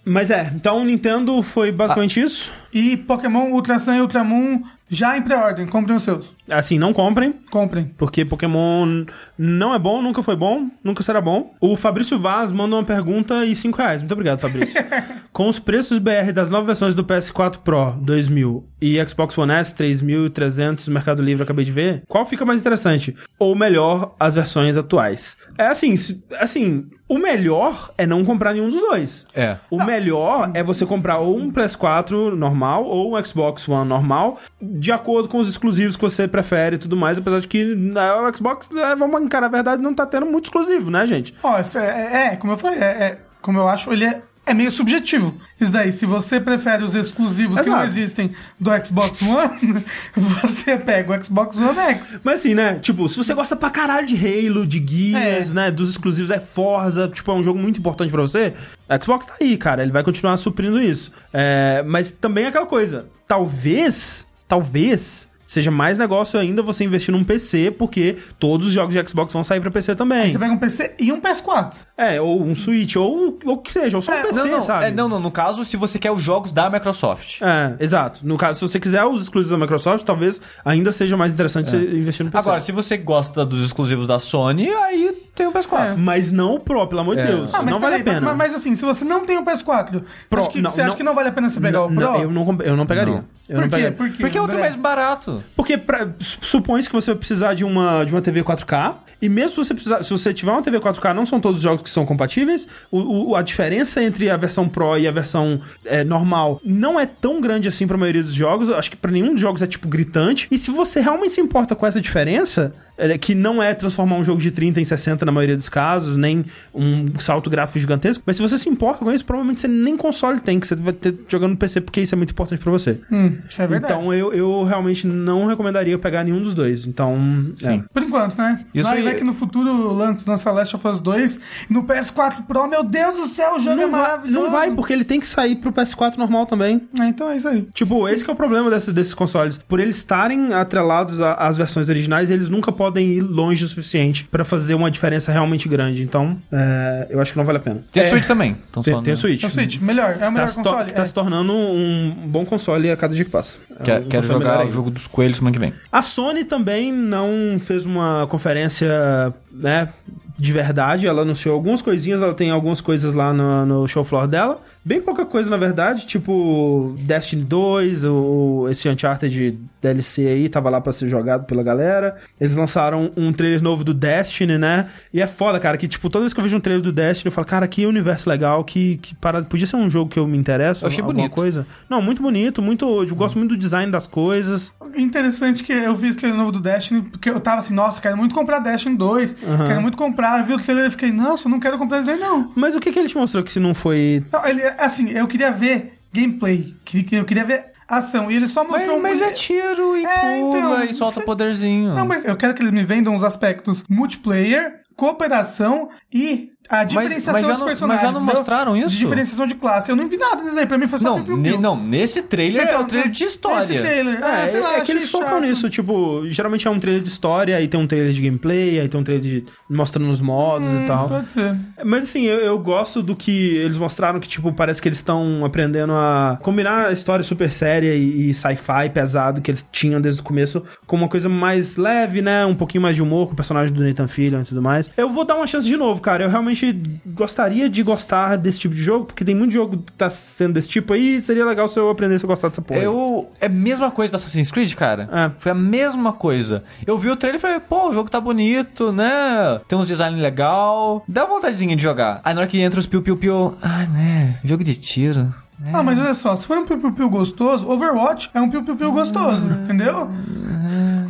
[0.03, 2.51] Mas é, então o Nintendo foi basicamente isso.
[2.73, 5.67] E Pokémon Ultra Sun e Ultra Moon já em pré-ordem.
[5.67, 6.35] Comprem os seus.
[6.51, 7.91] Assim, não comprem, Comprem.
[7.97, 9.05] porque Pokémon
[9.37, 11.53] não é bom, nunca foi bom, nunca será bom.
[11.59, 14.01] O Fabrício Vaz manda uma pergunta e 5 reais.
[14.01, 14.73] Muito obrigado, Fabrício.
[15.33, 19.75] Com os preços BR das novas versões do PS4 Pro 2000 e Xbox One S
[19.75, 23.15] 3300 no Mercado Livre, acabei de ver, qual fica mais interessante?
[23.39, 25.37] Ou melhor, as versões atuais?
[25.57, 25.93] É assim,
[26.39, 29.27] assim, o melhor é não comprar nenhum dos dois.
[29.33, 29.57] É.
[29.71, 34.91] O melhor é você comprar ou um PS4 normal ou um Xbox One normal, de
[34.91, 38.35] acordo com os exclusivos que você prefere e tudo mais, apesar de que né, o
[38.35, 41.33] Xbox, é, vamos encarar a verdade, não tá tendo muito exclusivo, né, gente?
[41.41, 44.53] Ó, isso é, é, como eu falei, é, é- como eu acho, ele é, é
[44.53, 45.35] meio subjetivo.
[45.59, 47.91] Isso daí, se você prefere os exclusivos que não Exato.
[47.99, 49.83] existem do Xbox One,
[50.15, 52.19] você pega o Xbox One X.
[52.23, 55.53] Mas assim, né, tipo, se você gosta pra caralho de Halo, de Gears, É.
[55.53, 58.53] né, dos exclusivos, é Forza, tipo, é um jogo muito importante pra você,
[58.89, 61.11] o Xbox tá aí, cara, ele vai continuar suprindo isso.
[61.33, 65.27] É, mas também é aquela coisa, talvez, talvez...
[65.47, 69.43] seja mais negócio ainda você investir num PC, porque todos os jogos de Xbox vão
[69.43, 70.29] sair pra PC também.
[70.31, 71.73] Você pega um PC e um PS4.
[71.97, 74.85] É, ou um Switch, ou o que seja, ou só um PC, não, não, sabe?
[74.85, 77.41] é, não, não, no caso, se você quer os jogos da Microsoft.
[77.41, 78.19] É, exato.
[78.23, 81.77] No caso, se você quiser os exclusivos da Microsoft, talvez ainda seja mais interessante você
[81.77, 82.41] investir no PC.
[82.41, 85.95] Agora, se você gosta dos exclusivos da Sony, aí tem o PS4.
[85.97, 87.27] Mas não o Pro, pelo amor de É.
[87.27, 87.53] Deus.
[87.53, 88.27] Ah, mas não vale a peraí, pena.
[88.27, 90.95] Mas, mas assim, se você não tem o PS4, Pro, acho que, não, você acha
[90.95, 91.95] que não vale a pena você pegar o Pro?
[91.95, 93.23] Não, eu não, eu não pegaria.
[93.49, 93.91] Eu Por quê?
[93.91, 94.15] Por quê?
[94.19, 95.43] Porque é outro mais barato.
[95.55, 99.49] Porque pra, supõe que você vai precisar de uma, de uma TV 4K, e mesmo
[99.51, 101.89] se você precisar, se você tiver uma TV 4K, não são todos os jogos que
[101.89, 106.61] são compatíveis, o, o- a diferença entre a versão Pro e a versão é, normal
[106.63, 109.61] não é tão grande assim pra maioria dos jogos, acho que pra nenhum dos jogos
[109.61, 113.61] é tipo gritante, e se você realmente se importa com essa diferença, é, que não
[113.61, 117.49] é transformar um jogo de 30 em 60 na maioria dos casos, nem um salto
[117.49, 120.67] gráfico gigantesco, mas se você se importa com isso, provavelmente você nem console tem, que
[120.67, 122.99] você vai ter jogando no PC, porque isso é muito importante pra você.
[123.11, 123.93] Hum, isso é verdade.
[123.93, 126.85] Então eu, eu realmente não recomendaria pegar nenhum dos dois.
[126.87, 127.17] Então,
[127.55, 127.83] Sim.
[127.93, 128.65] Por enquanto, né?
[128.73, 131.83] Isso vai aí- ver que no futuro lan- lança Last of Us 2 e no
[131.83, 133.61] PS4 Pro, meu Deus do céu, o é.
[133.61, 134.43] jogo Não é vai, maravilhoso.
[134.45, 136.81] não vai, porque ele tem que sair pro PS4 normal também.
[136.99, 137.67] É, então é isso aí.
[137.73, 139.57] Tipo, esse que é o problema desses, desses consoles.
[139.57, 144.43] Por eles estarem atrelados às versões originais, eles nunca podem ir longe o suficiente pra
[144.45, 146.01] fazer uma diferença realmente grande.
[146.03, 147.83] Então, é, eu acho que não vale a pena.
[147.91, 148.57] Tem É, Switch também.
[148.69, 149.43] Então Tem, tem o no- Switch.
[149.43, 150.11] É o Switch, melhor.
[150.11, 150.85] É o Tá, melhor to- console.
[150.87, 151.05] que tá é.
[151.05, 153.57] se tornando um bom console a cada dia que passa.
[153.83, 155.73] Quer- É um quero jogar o jogo dos coelhos semana que vem.
[155.91, 159.89] A Sony também não fez uma conferência, né,
[160.37, 161.05] de verdade.
[161.07, 164.61] Ela anunciou algumas coisinhas, ela tem algumas coisas lá no, no show floor dela.
[164.83, 170.81] Bem pouca coisa, na verdade, tipo Destiny 2, o, esse Uncharted DLC aí, tava lá
[170.81, 172.17] pra ser jogado pela galera.
[172.39, 174.87] Eles lançaram um trailer novo do Destiny, né?
[175.13, 177.27] E é foda, cara, que tipo, toda vez que eu vejo um trailer do Destiny,
[177.27, 179.45] eu falo, cara, que universo legal, que, que parada.
[179.45, 181.33] Podia ser um jogo que eu me interesso, Eu achei alguma bonito.
[181.33, 181.65] coisa.
[181.89, 183.03] Não, muito bonito, muito.
[183.03, 184.73] Eu gosto muito do design das coisas.
[184.95, 188.17] Interessante que eu vi esse trailer novo do Destiny, porque eu tava assim, nossa, quero
[188.17, 189.33] muito comprar Destiny 2,
[189.67, 190.39] quero muito comprar.
[190.39, 192.51] Eu vi o trailer e fiquei, nossa, não quero comprar esse daí não.
[192.55, 195.27] Mas o que, que ele te mostrou que se não foi Não, ele, assim, eu
[195.27, 198.99] queria ver gameplay, que- que eu queria ver ação, e ele só Mas, mostrou...
[199.01, 201.93] mas um- é tiro e É, pula então, e solta você- poderzinho.
[201.93, 207.33] Não, mas eu quero que eles me vendam os aspectos multiplayer, cooperação e a diferenciação
[207.33, 208.03] mas já dos não- personagens.
[208.03, 208.89] mas já não mostraram isso?
[208.89, 209.89] De diferenciação de classe.
[209.89, 211.61] Eu não vi nada disso aí, pra mim foi só Não, piu, piu, ne- piu.
[211.61, 213.63] não, nesse trailer é o trailer de história.
[213.63, 215.41] Esse trailer, É, é, sei lá, é que eles focam chato.
[215.41, 218.87] nisso, tipo, geralmente é um trailer de história, aí tem um trailer de gameplay, aí
[218.87, 221.07] tem um trailer de mostrando os modos e tal.
[221.09, 221.55] Pode ser.
[221.85, 225.43] Mas assim, eu, eu gosto do que eles mostraram que, tipo, parece que eles estão
[225.45, 230.21] aprendendo a combinar a história super séria e, e sci-fi pesado que eles tinham desde
[230.21, 232.45] o começo com uma coisa mais leve, né?
[232.45, 234.89] Um pouquinho mais de humor com o personagem do Nathan Fillion e tudo mais.
[234.97, 236.23] Eu vou dar uma chance de novo, cara.
[236.23, 236.56] Eu realmente
[237.05, 240.69] gostaria de gostar desse tipo de jogo, porque tem muito jogo que tá sendo desse
[240.69, 242.79] tipo aí, e seria legal se eu aprendesse a gostar dessa porra.
[242.79, 243.29] Eu.
[243.39, 245.09] É a mesma coisa da Assassin's Creed, cara.
[245.11, 245.31] É.
[245.39, 246.63] Foi a mesma coisa.
[246.85, 249.59] Eu vi o trailer e falei, pô, o jogo tá bonito, né?
[249.67, 251.03] Tem uns design legal.
[251.07, 252.21] Dá vontadezinha de jogar.
[252.23, 253.55] Aí na hora que entra os piu-piu-piu.
[253.61, 254.39] Ah, né?
[254.43, 255.33] Jogo de tiro.
[255.73, 260.07] Ah, mas olha só, se for um piu-piu-piu gostoso, Overwatch é um piu-piu-piu gostoso, entendeu?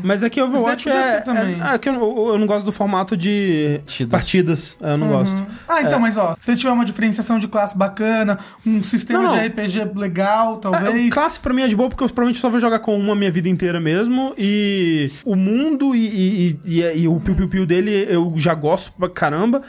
[0.04, 1.62] Mas é que Overwatch é, também.
[1.62, 4.10] é, é que eu, não- eu não gosto do formato de Partidas.
[4.12, 4.78] partidas.
[4.80, 5.46] Eu não gosto.
[5.68, 9.38] Ah, então, mas ó, se tiver uma diferenciação de classe bacana, um sistema Não, não.
[9.38, 11.08] de RPG legal, É, talvez.
[11.08, 13.14] o classe pra mim é de boa porque eu provavelmente só vou jogar com uma
[13.14, 14.34] a minha vida inteira mesmo.
[14.38, 19.10] E o mundo e, e, e, e- e o piu-piu-piu dele eu já gosto pra
[19.10, 19.62] caramba.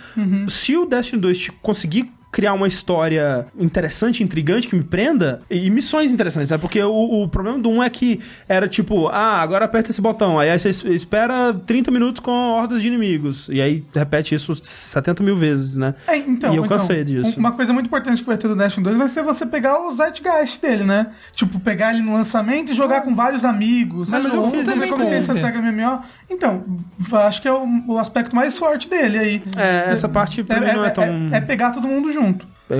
[0.47, 5.71] Se o Destiny 2 te conseguir criar uma história interessante, intrigante, que me prenda, e
[5.71, 6.59] missões interessantes, né?
[6.59, 10.39] Porque o, o problema do 1 é que era tipo, ah, agora aperta esse botão,
[10.39, 15.23] aí você es- espera 30 minutos com hordas de inimigos, e aí repete isso 70
[15.23, 15.95] mil vezes, né?
[16.07, 17.35] É, então, e eu então, cansei disso.
[17.37, 19.81] um- Uma coisa muito importante que vai ter do Destiny 2 vai ser você pegar
[19.81, 21.09] o Zeitgeist dele, né?
[21.33, 24.09] Tipo, pegar ele no lançamento e jogar com vários amigos.
[24.11, 26.01] Mas Sabe, eu um fiz isso como com- tem essa tag MMO.
[26.31, 26.65] Então,
[27.27, 29.43] acho que é o, o aspecto mais forte dele aí.
[29.57, 31.05] É, essa parte pra mim não é tão...
[31.33, 32.18] é pegar todo mundo junto.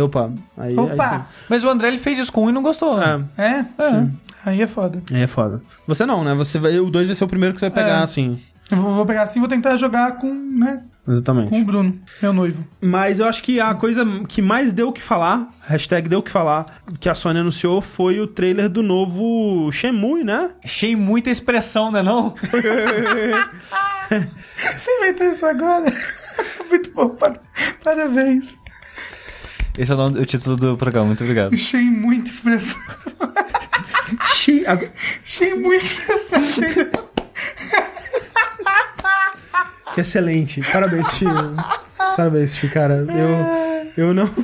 [0.05, 1.09] Opa, aí, aí Opa!
[1.09, 1.25] sim.
[1.49, 3.01] Mas o André ele fez isso com um e não gostou.
[3.03, 3.21] É.
[3.39, 3.65] É?
[3.79, 4.07] É.
[4.45, 5.03] Aí é foda.
[5.13, 5.63] É foda.
[5.87, 6.35] Você não, né?
[6.35, 8.03] Você vai, o 2 vai ser o primeiro que você vai pegar, É.
[8.03, 8.39] assim.
[8.71, 11.49] Eu vou, pegar assim e vou tentar jogar com, né, Exatamente.
[11.49, 12.67] com o Bruno, meu noivo.
[12.83, 16.23] Mas eu acho que a coisa que mais deu o que falar, hashtag deu o
[16.23, 16.67] que falar,
[17.01, 20.51] que a Sony anunciou foi o trailer do novo Shenmue, né?
[20.63, 22.35] Achei muita expressão, né não?
[24.77, 25.87] Você inventou isso agora?
[26.69, 27.41] Muito bom, par-
[27.83, 28.55] parabéns.
[29.79, 31.55] Esse é o, nome, o título do programa, muito obrigado.
[31.55, 32.81] Achei muita expressão.
[34.67, 34.91] Ag-
[35.25, 36.43] Achei muita expressão.
[39.95, 40.61] Que excelente.
[40.73, 41.29] Parabéns, Tio.
[42.17, 43.07] Parabéns, Tio, cara.
[43.97, 44.29] Eu, eu não.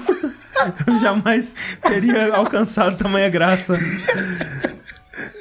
[0.87, 3.77] Eu jamais teria alcançado tamanha graça.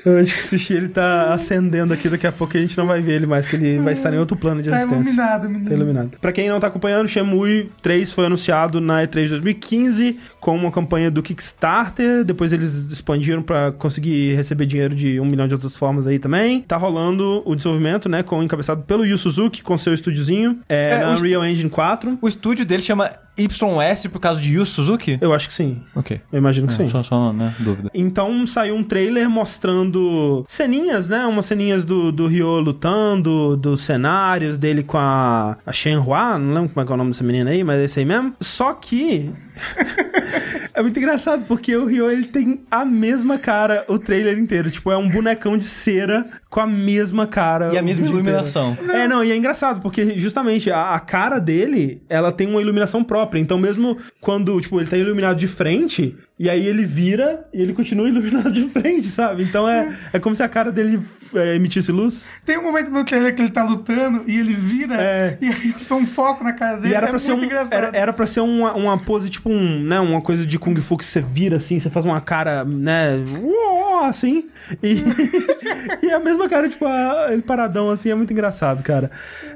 [0.05, 2.85] Eu acho que o Sushi ele tá acendendo aqui, daqui a pouco a gente não
[2.85, 5.11] vai ver ele mais, porque ele vai estar em outro plano de Tá existência.
[5.11, 5.69] iluminado, menino.
[5.69, 6.11] Tá iluminado.
[6.19, 11.09] Pra quem não tá acompanhando, Shenmue 3 foi anunciado na E3 2015 com uma campanha
[11.09, 12.23] do Kickstarter.
[12.25, 16.61] Depois eles expandiram pra conseguir receber dinheiro de um milhão de outras formas aí também.
[16.61, 21.07] Tá rolando o desenvolvimento, né, com encabeçado pelo Yu Suzuki com seu estúdiozinho, é, É,
[21.07, 22.17] Unreal Engine 4.
[22.21, 25.17] O estúdio dele chama YS por causa de Yu Suzuki?
[25.21, 25.81] Eu acho que sim.
[25.95, 26.21] Ok.
[26.31, 26.87] Eu imagino que sim.
[26.87, 27.89] Só, só, né, dúvida.
[27.93, 31.25] Então saiu um trailer mostrando ceninhas, né?
[31.25, 36.69] Umas ceninhas do, do Ryo lutando, dos cenários dele com a, a Shenhua, não lembro
[36.69, 38.33] como é que é o nome dessa menina aí, mas é esse aí mesmo.
[38.39, 39.31] Só que.
[40.73, 44.71] é muito engraçado, porque o Ryo ele tem a mesma cara o trailer inteiro.
[44.71, 47.73] Tipo, é um bonecão de cera com a mesma cara.
[47.73, 48.25] E a mesma inteiro.
[48.25, 48.75] iluminação.
[48.89, 53.03] É, não, e é engraçado, porque justamente a, a cara dele, ela tem uma iluminação
[53.03, 53.39] própria.
[53.39, 57.73] Então, mesmo quando, tipo, ele tá iluminado de frente, e aí ele vira e ele
[57.73, 59.43] continua iluminado de frente, sabe?
[59.43, 60.99] Então é, é como se a cara dele
[61.33, 62.29] é, emitisse luz.
[62.45, 65.37] Tem um momento no trailer que ele tá lutando e ele vira É.
[65.41, 66.93] e aí foi um foco na cara dele.
[66.93, 67.73] E era é pra ser, um, engraçado.
[67.73, 70.97] era, era pra ser uma, uma pose, tipo, um, né, uma coisa de Kung Fu
[70.97, 73.11] que você vira assim, você faz uma cara, né,
[73.41, 74.49] uó, assim.
[74.81, 75.03] E,
[76.05, 79.11] e a mesma cara, tipo, a- ele paradão assim, é muito engraçado, cara.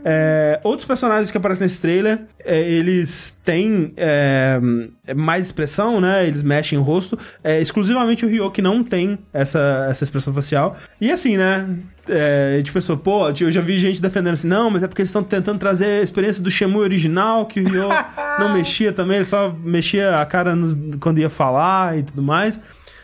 [0.09, 4.57] É, outros personagens que aparecem nesse trailer, é, eles têm é,
[5.13, 6.25] mais expressão, né?
[6.25, 7.19] Eles mexem o rosto.
[7.43, 10.77] É, exclusivamente o Ryo que não tem essa, essa expressão facial.
[11.01, 11.67] E assim, né?
[12.07, 15.01] É, a gente pensou, pô, eu já vi gente defendendo assim, não, mas é porque
[15.01, 17.89] eles estão tentando trazer a experiência do Shenmue original, que o Ryo
[18.39, 22.61] não mexia também, ele só mexia a cara nos- quando ia falar e tudo mais.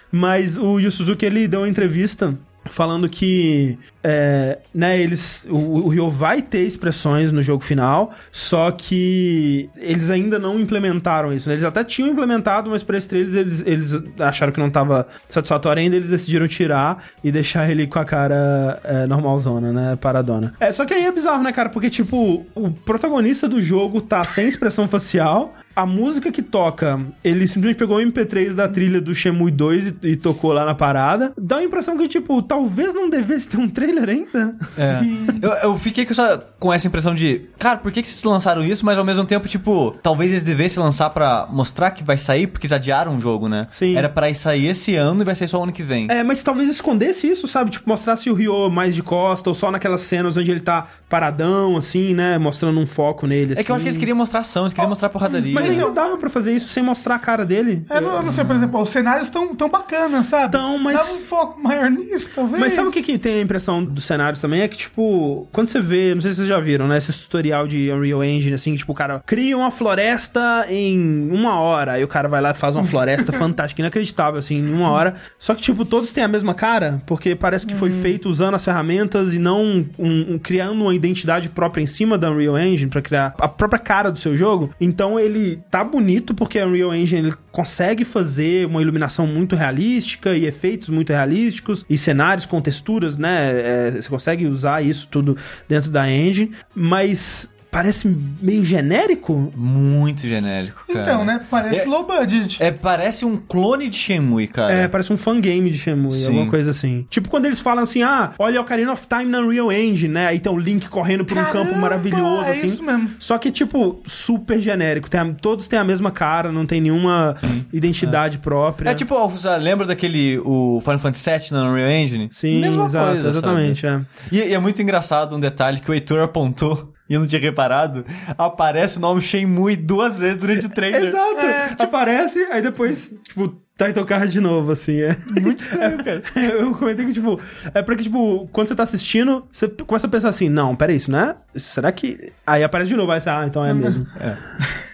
[0.09, 2.33] Mas o Yu Suzuki, ele deu uma entrevista
[2.65, 8.69] falando que, é, né, eles, o, o Ryo vai ter expressões no jogo final, só
[8.71, 11.55] que eles ainda não implementaram isso, né?
[11.55, 15.81] Eles até tinham implementado, mas pra esse trailer eles, eles acharam que não tava satisfatório
[15.81, 20.53] ainda, eles decidiram tirar e deixar ele com a cara é, normalzona, né, paradona.
[20.59, 24.23] É, só que aí é bizarro, né, cara, porque, tipo, o protagonista do jogo tá
[24.23, 29.15] sem expressão facial, a música que toca, ele simplesmente pegou o MP3 da trilha do
[29.15, 31.33] Shenmue 2 e, e tocou lá na parada.
[31.37, 34.55] Dá a impressão que, tipo, talvez não devesse ter um trailer ainda.
[34.77, 34.99] É.
[35.41, 38.63] Eu, eu fiquei com essa, com essa impressão de, cara, por que, que vocês lançaram
[38.63, 38.85] isso?
[38.85, 42.65] Mas ao mesmo tempo, tipo, talvez eles devessem lançar pra mostrar que vai sair, porque
[42.65, 43.67] eles adiaram o jogo, né?
[43.69, 43.95] Sim.
[43.95, 46.07] Era pra ir sair esse ano e vai sair só ano que vem.
[46.09, 47.71] É, mas talvez escondesse isso, sabe?
[47.71, 51.77] Tipo, mostrasse o Ryo mais de costa, ou só naquelas cenas onde ele tá paradão,
[51.77, 52.37] assim, né?
[52.37, 53.99] Mostrando um foco nele, É que eu acho que eles assim.
[53.99, 55.53] queriam mostrar ação, eles queriam mostrar porradaria.
[55.53, 57.85] Mas ainda dava pra fazer isso sem mostrar a cara dele.
[57.89, 60.51] É, não, eu não sei, por exemplo, os cenários tão, tão bacanas, sabe?
[60.51, 62.59] Tão, mas- Dava um foco maior nisso, talvez.
[62.59, 64.61] Mas sabe o que, que tem a impressão dos cenários também?
[64.61, 66.97] É que, tipo, quando você vê, não sei se vocês já viram, né?
[66.97, 71.93] Esse tutorial de Unreal Engine, assim, tipo, o cara cria uma floresta em uma hora.
[71.93, 75.15] Aí o cara vai lá e faz uma floresta fantástica, inacreditável, assim, em uma hora.
[75.37, 78.63] Só que, tipo, todos têm a mesma cara, porque parece que foi feito usando as
[78.65, 79.85] ferramentas e não um-
[80.33, 84.11] um- criando uma identidade própria em cima da Unreal Engine pra criar a própria cara
[84.11, 84.71] do seu jogo.
[84.79, 90.35] Então ele tá bonito porque a Unreal Engine ele consegue fazer uma iluminação muito realística
[90.35, 93.51] e efeitos muito realísticos e cenários com texturas, né?
[93.73, 98.07] É, você consegue usar isso tudo dentro da engine, mas parece
[98.41, 99.51] meio genérico.
[99.55, 101.01] Muito genérico, cara.
[101.01, 101.41] Então, né?
[101.49, 102.61] Parece É- low budget.
[102.63, 104.73] É, parece um clone de Shenmue, cara.
[104.73, 106.27] É, parece um fangame de Shenmue, Sim.
[106.27, 107.05] alguma coisa assim.
[107.09, 110.27] Tipo quando eles falam assim, ah, olha Ocarina of Time na Unreal Engine, né?
[110.27, 112.67] Aí tem o Link correndo por um Caramba, campo maravilhoso, é assim.
[112.67, 113.09] isso mesmo.
[113.19, 115.09] Só que, tipo, super genérico.
[115.09, 117.35] Tem a- todos têm a mesma cara, não tem nenhuma
[117.73, 118.89] identidade própria.
[118.91, 119.15] É tipo,
[119.61, 122.29] lembra daquele o Final Fantasy VII na Unreal Engine?
[122.31, 124.01] Sim, Mesma exato, coisa, exatamente, é.
[124.31, 127.41] E, e é muito engraçado um detalhe que o Heitor apontou e eu não tinha
[127.41, 128.05] reparado.
[128.37, 131.05] Aparece o nome Shenmue duas vezes durante o trailer.
[131.05, 131.75] Exato.
[131.75, 135.01] Te aparece, aí depois, tipo, Title Card de novo, assim.
[135.01, 136.21] É muito estranho, cara.
[136.35, 137.39] Eu comentei que, tipo,
[137.73, 141.11] é porque, tipo, quando você tá assistindo, você começa a pensar assim, não, peraí, isso
[141.11, 141.35] não é?
[141.55, 142.31] Será que.
[142.45, 144.05] Aí aparece de novo, aí você, ah, então é mesmo.
[144.19, 144.37] É.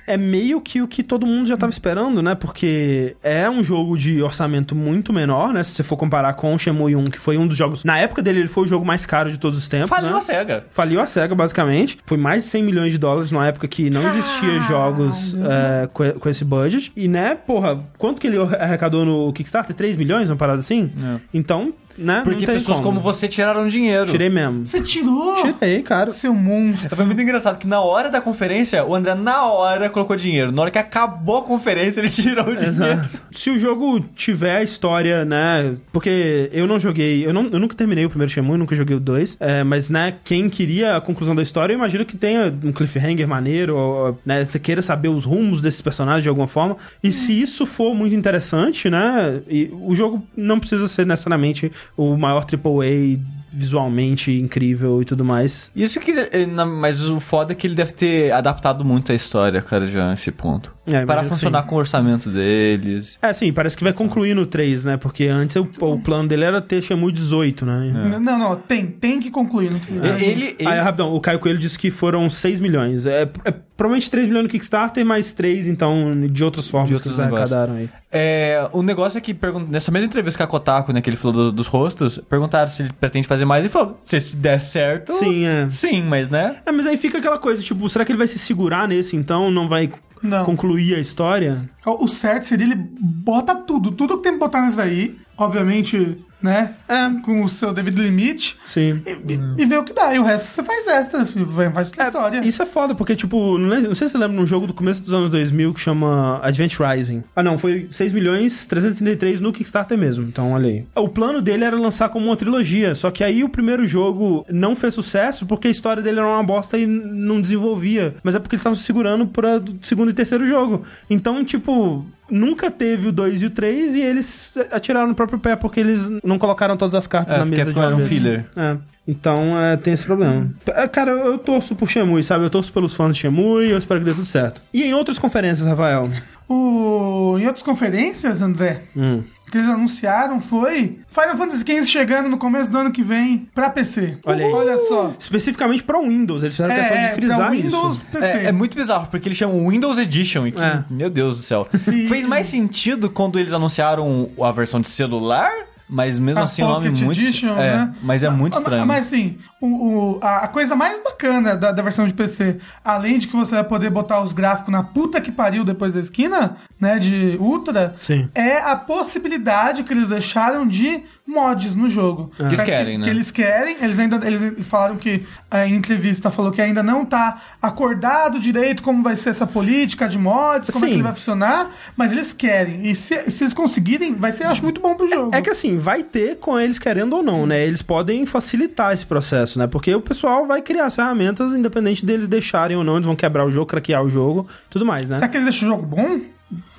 [0.10, 2.34] É meio que o que todo mundo já tava esperando, né?
[2.34, 5.62] Porque é um jogo de orçamento muito menor, né?
[5.62, 7.84] Se você for comparar com o Shenmue 1, que foi um dos jogos.
[7.84, 9.90] Na época dele, ele foi o jogo mais caro de todos os tempos.
[9.90, 10.18] Faliu né?
[10.18, 10.66] a SEGA.
[10.72, 12.00] Faliu a SEGA, basicamente.
[12.06, 16.12] Foi mais de 100 milhões de dólares numa época que não existia jogos é, com,
[16.14, 16.92] com esse budget.
[16.96, 19.76] E, né, porra, quanto que ele arrecadou no Kickstarter?
[19.76, 20.92] 3 milhões, uma parada assim?
[21.04, 21.20] É.
[21.34, 23.00] Então, né, Porque pessoas como.
[23.00, 24.06] você tiraram dinheiro.
[24.10, 24.66] Tirei mesmo.
[24.66, 25.36] Você tirou?
[25.36, 26.12] Tirei, cara.
[26.12, 26.96] Seu monstro.
[26.96, 30.52] Foi muito engraçado que na hora da conferência, o André na hora colocou dinheiro.
[30.52, 32.70] Na hora que acabou a conferência, ele tirou o dinheiro.
[32.70, 33.22] Exato.
[33.32, 35.76] Se o jogo tiver a história, né?
[35.92, 39.00] Porque eu não joguei, eu, não, eu nunca terminei o primeiro Shenmue, nunca joguei o
[39.00, 39.38] 2.
[39.40, 43.28] É, mas, né, quem queria a conclusão da história, eu imagino que tenha um cliffhanger
[43.28, 44.44] maneiro, ou, né?
[44.44, 46.78] Você queira saber os rumos desses personagens de alguma forma.
[47.04, 49.42] E se isso for muito interessante, né?
[49.48, 53.20] E o jogo não precisa ser necessariamente o maior AAA
[53.52, 55.72] visualmente incrível e tudo mais.
[55.76, 56.12] Isso que.
[56.12, 60.10] eh, Mas o foda é que ele deve ter adaptado muito a história, cara, já
[60.10, 60.74] nesse ponto.
[60.92, 61.68] É, para que funcionar sim.
[61.70, 63.20] com o orçamento deles.
[63.22, 64.98] É, sim, parece que vai concluir no 3, né?
[64.98, 67.92] Porque antes o, o plano dele era ter Shenmue 18, né?
[67.94, 69.72] N- Não, não, tem, tem que concluir.
[69.72, 70.56] Não tem, E- Ele.
[70.60, 73.06] ele- Aí, rapidão, o Caio Coelho disse que foram 6 milhões.
[73.06, 76.98] É, é provavelmente 3 milhões no Kickstarter, mais 3, então, de outras formas De que
[77.08, 77.54] outros eles negócios.
[77.54, 77.90] arrecadaram aí.
[78.12, 79.38] É, o negócio é que
[79.70, 82.82] nessa mesma entrevista com a Kotaku, né, que ele falou do- dos rostos, perguntaram se
[82.82, 85.14] ele pretende fazer mais e falou: se der certo.
[85.14, 85.70] Sim, é.
[85.70, 86.58] Sim, mas né?
[86.66, 89.50] É, mas aí fica aquela coisa, tipo, será que ele vai se segurar nesse, então,
[89.52, 90.46] não vai Não.
[90.46, 91.70] concluir a história?
[91.86, 96.18] O o certo seria ele bota tudo, tudo que tem que botar nisso aí, obviamente,
[96.42, 96.76] né?
[96.88, 97.10] É.
[97.24, 98.58] Com o seu devido limite.
[98.66, 99.02] Sim.
[99.06, 100.14] E, e- e ver o que dá.
[100.14, 102.42] E o resto você faz extra, faz outra história.
[102.46, 105.02] Isso é foda, porque, tipo, não, sei se você lembra de um jogo do começo
[105.04, 107.24] dos anos 2000 que chama Advent Rising.
[107.36, 110.86] Ah, não, foi 6 milhões 333 no Kickstarter mesmo, então olha aí.
[110.96, 114.76] O plano dele era lançar como uma trilogia, só que aí o primeiro jogo não
[114.76, 118.16] fez sucesso porque a história dele era uma bosta e não desenvolvia.
[118.24, 120.84] Mas é porque eles estavam se segurando para o segundo e terceiro jogo.
[121.10, 125.56] Então, tipo, nunca teve o 2 e o 3 e eles atiraram no próprio pé
[125.56, 128.10] porque eles não colocaram todas as cartas É, na porque mesa de uma um vez.
[128.10, 128.46] filler.
[128.56, 128.78] É.
[129.08, 130.52] Então, é, tem esse problema.
[130.68, 132.46] É, Cara, eu torço por Shemui, sabe?
[132.46, 134.62] Eu torço pelos fãs de Shemui e eu espero que dê tudo certo.
[134.72, 136.10] E em outras conferências, Rafael?
[136.48, 137.36] O...
[137.40, 139.24] Em outras conferências, André, Hum.
[139.50, 143.70] Que eles anunciaram foi Final Fantasy XV chegando no começo do ano que vem pra
[143.70, 144.18] PC.
[144.26, 144.52] Olha aí.
[144.54, 145.14] Olha só.
[145.18, 148.06] Especificamente para Windows, eles fizeram questão de É, frisar pra Windows, isso.
[148.12, 148.26] PC.
[148.26, 150.48] É, é muito bizarro, porque eles chamam Windows Edition.
[150.48, 150.84] E que, É.
[150.90, 151.68] Meu Deus do céu.
[151.92, 155.52] E- Fez mais sentido quando eles anunciaram a versão de celular,
[155.90, 157.20] mas mesmo A assim o nome Pocket muito.
[157.20, 157.94] Edition, é, né?
[158.02, 158.86] Mas é muito Ah, estranho.
[158.86, 163.18] Mas assim, o, o- a, a coisa mais bacana da, da versão de PC, além
[163.20, 166.58] de que você vai poder botar os gráficos na puta que pariu depois da esquina,
[166.80, 168.30] né, de Ultra, Sim.
[168.34, 172.32] é a possibilidade que eles deixaram de mods no jogo.
[172.38, 173.04] Que eles querem, que, né?
[173.04, 177.06] Que eles querem, eles ainda eles falaram que eh, em entrevista falou que ainda não
[177.06, 180.94] tá acordado direito como vai ser essa política de mods, como é Sim.
[180.94, 182.88] que ele vai funcionar, mas eles querem.
[182.88, 185.36] E se, se eles conseguirem, vai ser, acho, muito bom pro jogo.
[185.36, 187.64] É que assim, vai ter com eles querendo ou não, né?
[187.66, 189.68] Eles podem facilitar esse processo, né?
[189.68, 193.46] Porque o pessoal vai criar as ferramentas independente deles deixarem ou não, eles vão quebrar
[193.46, 195.16] o jogo, craquear o jogo, tudo mais, né?
[195.16, 196.20] Será que eles deixam o jogo bom?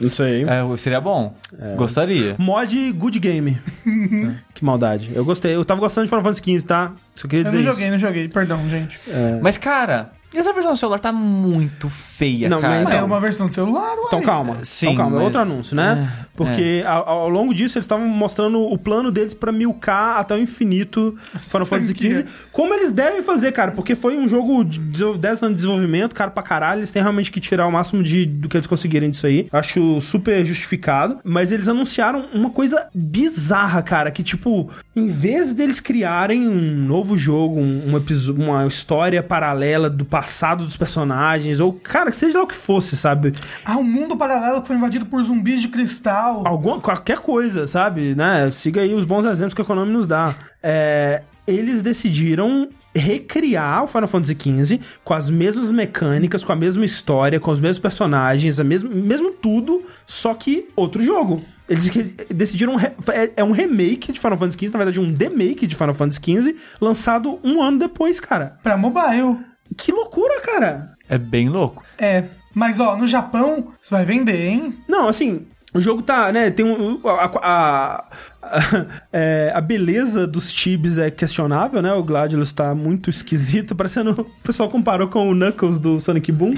[0.00, 0.44] Não sei.
[0.44, 1.34] É, seria bom.
[1.76, 2.34] Gostaria.
[2.38, 3.56] Mod Good Game.
[4.52, 5.12] que maldade.
[5.14, 5.54] Eu gostei.
[5.54, 6.92] Eu tava gostando de Final Fantasy XV, tá?
[7.14, 7.72] Só queria Eu dizer não isso.
[7.72, 8.98] joguei, não joguei, perdão, gente.
[9.40, 12.74] Mas, cara, essa versão do celular tá muito feia, Não, cara.
[12.74, 14.04] mas Ah, então- é uma versão do celular, uai.
[14.06, 16.10] Então calma, Sim, então calma, é mas- outro anúncio, né?
[16.26, 20.34] É, Porque Ao, ao longo disso eles estavam mostrando o plano deles pra milcar até
[20.34, 21.94] o infinito Final Fantasy.
[21.94, 22.24] XV.
[22.50, 24.80] Como eles devem fazer, cara, porque foi um jogo de
[25.18, 28.24] 10 anos de desenvolvimento, cara pra caralho, eles têm realmente que tirar o máximo de,
[28.24, 29.48] do que eles conseguirem disso aí.
[29.52, 31.18] Acho super justificado.
[31.24, 37.16] Mas eles anunciaram uma coisa bizarra, cara, que tipo, em vez deles criarem um novo
[37.18, 40.19] jogo, um, um episo- uma história paralela do passado
[40.64, 43.32] dos personagens, ou, cara, seja lá o que fosse, sabe?
[43.64, 46.46] Ah, um mundo paralelo que foi invadido por zumbis de cristal.
[46.46, 48.14] alguma, qualquer coisa, sabe?
[48.14, 48.50] Né?
[48.50, 50.34] Siga aí os bons exemplos que a Konami nos dá.
[50.62, 56.84] É, eles decidiram recriar o Final Fantasy XV com as mesmas mecânicas, com a mesma
[56.84, 61.42] história, com os mesmos personagens, a mesmo, mesmo tudo, só que outro jogo.
[61.68, 61.88] Eles
[62.28, 62.80] decidiram.
[62.80, 66.20] É, é um remake de Final Fantasy XV, na verdade, um demake de Final Fantasy
[66.20, 68.58] XV, lançado um ano depois, cara.
[68.60, 69.38] Pra mobile.
[69.80, 70.94] Que loucura, cara!
[71.08, 71.82] É bem louco.
[71.98, 72.24] É.
[72.54, 74.78] Mas, ó, no Japão, você vai vender, hein?
[74.88, 77.00] Não, assim, o jogo tá, né, tem um...
[77.06, 78.04] A, a, a-
[79.12, 81.92] é, a beleza dos tibes é questionável, né?
[81.92, 84.10] O Gladiolus tá muito esquisito, parecendo...
[84.20, 86.52] O pessoal comparou com o Knuckles do Sonic Boom.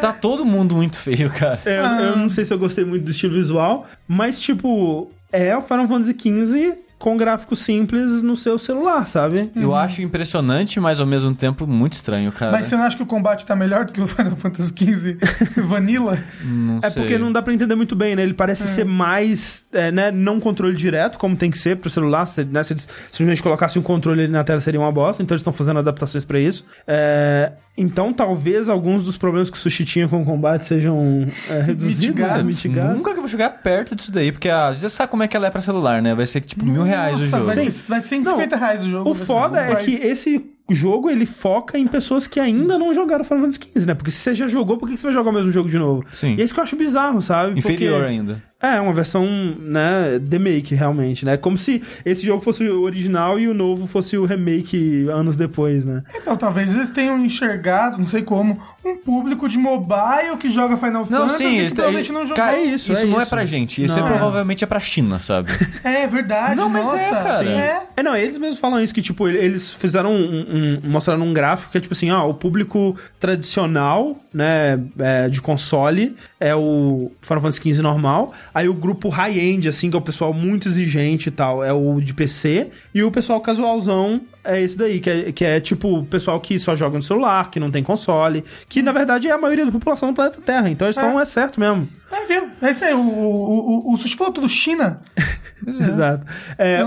[0.00, 1.60] Tá todo mundo muito feio, cara.
[1.64, 5.56] É, eu- eu não sei se eu gostei muito do estilo visual, mas, tipo, é
[5.56, 9.50] o Final Fantasy XV com gráfico simples no seu celular, sabe?
[9.54, 12.50] Eu acho impressionante, mas ao mesmo tempo muito estranho, cara.
[12.50, 15.18] Mas você não acha que o combate tá melhor do que o Final Fantasy XV
[15.62, 16.16] Vanilla?
[16.42, 17.02] Não É sei.
[17.02, 18.22] porque não dá pra entender muito bem, né?
[18.22, 22.24] Ele parece ser mais, é, né, não controle direto, como tem que ser pro celular.
[22.26, 25.34] Se, né, se eles simplesmente colocassem um controle ali na tela seria uma bosta, então
[25.34, 26.64] eles estão fazendo adaptações pra isso.
[26.86, 31.60] É, então talvez alguns dos problemas que o Sushi tinha com o combate sejam é,
[31.66, 32.42] reduzidos, Mitigados.
[32.46, 32.96] mitigados.
[32.96, 35.36] Nunca que eu vou chegar perto disso daí, porque às vezes sabe como é que
[35.36, 36.14] ela é pra celular, né?
[36.14, 37.44] Vai ser tipo mil reais o Nossa, jogo.
[37.46, 39.10] vai ser, vai ser 150 reais o jogo.
[39.10, 43.42] O foda é que esse jogo ele foca em pessoas que ainda não jogaram Final
[43.42, 43.94] Fantasy XV, né?
[43.94, 46.04] Porque se você já jogou, por que você vai jogar o mesmo jogo de novo?
[46.12, 46.34] Sim.
[46.36, 47.58] E é isso que eu acho bizarro, sabe?
[47.58, 48.42] Inferior Porque- ainda.
[48.64, 49.26] É, uma versão,
[49.60, 51.36] né, remake, realmente, né?
[51.36, 55.84] Como se esse jogo fosse o original e o novo fosse o remake anos depois,
[55.86, 56.02] né?
[56.14, 61.06] Então, talvez eles tenham enxergado, não sei como, um público de mobile que joga Final
[61.10, 62.36] Não, Fantasy sim, que eles- provavelmente não jogou.
[62.36, 63.30] cara, É isso, isso é não é isso.
[63.30, 63.84] pra gente.
[63.84, 64.06] Isso Não.
[64.06, 65.50] é provavelmente é pra China, sabe?
[65.84, 66.98] É verdade, Não, mas nossa.
[66.98, 67.36] é, cara.
[67.38, 67.48] Sim.
[67.48, 67.82] É.
[67.96, 71.70] É, não, eles mesmos falam isso, que, tipo, eles fizeram um, um- mostraram um gráfico
[71.70, 77.40] que é, tipo assim, ó, o público tradicional, né, é, de console é o Final
[77.42, 81.32] Fantasy XV normal, aí o grupo high-end, assim, que é o pessoal muito exigente e
[81.32, 85.44] tal, é o de PC, e o pessoal casualzão é esse daí, que é, que
[85.44, 88.92] é tipo o pessoal que só joga no celular, que não tem console, que na
[88.92, 91.24] verdade é a maioria da população do planeta Terra, então eles estão, é.
[91.24, 91.88] certo mesmo.
[92.12, 92.48] É, viu?
[92.62, 95.00] É isso aí, o, o, o, o falou tudo China.
[95.66, 96.26] Exato.
[96.56, 96.84] É,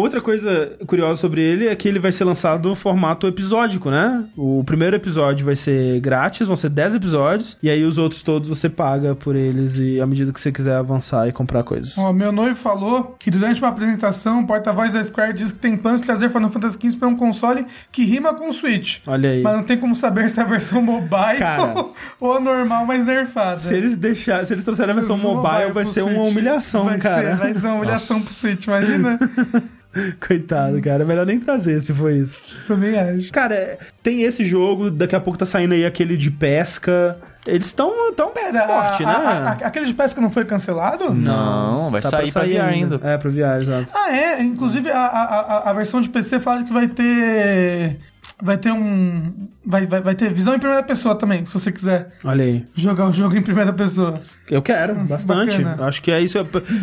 [0.00, 4.24] outra coisa curiosa sobre ele é que ele vai ser lançado no formato episódico, né?
[4.36, 8.48] O primeiro episódio vai ser grátis, vão ser 10 episódios, e aí os outros todos
[8.48, 11.96] você paga por eles e à medida que você quiser avançar e comprar coisas.
[11.98, 15.76] Ó, meu noivo falou que durante uma apresentação, o porta-voz da Square disse que tem
[15.76, 18.98] planos de trazer Final Fantasy XV para um console que rima com o Switch.
[19.06, 19.42] Olha aí.
[19.42, 21.62] Mas não tem como saber se é a versão mobile Cara.
[21.62, 23.56] ou, ou a normal mais nerfada.
[23.56, 26.30] Se eles deixar, se eles trouxerem a versão mobile, vai pro ser uma Switch.
[26.30, 27.30] humilhação, vai cara.
[27.30, 29.18] Ser, vai ser uma humilhação pro Switch, imagina?
[30.26, 31.02] Coitado, cara.
[31.02, 32.40] É melhor nem trazer se for isso.
[32.66, 33.30] Também acho.
[33.32, 37.18] Cara, é, tem esse jogo, daqui a pouco tá saindo aí aquele de pesca.
[37.44, 39.14] Eles estão tão Pera, forte, a- né?
[39.14, 41.12] a- a- aquele de pesca não foi cancelado?
[41.12, 43.00] Não, vai Tá sair pra VR ainda.
[43.02, 43.88] É, pra VR, exato.
[43.92, 44.40] Ah, é.
[44.42, 47.98] Inclusive, a, a, a versão de PC fala que vai ter.
[48.42, 49.48] Vai ter um.
[49.64, 52.64] Vai, vai, vai ter visão em primeira pessoa também, se você quiser Olha aí.
[52.74, 54.20] jogar o jogo em primeira pessoa.
[54.50, 55.62] Eu quero, bastante.
[55.62, 55.86] bacana.
[55.86, 56.36] Acho que é isso.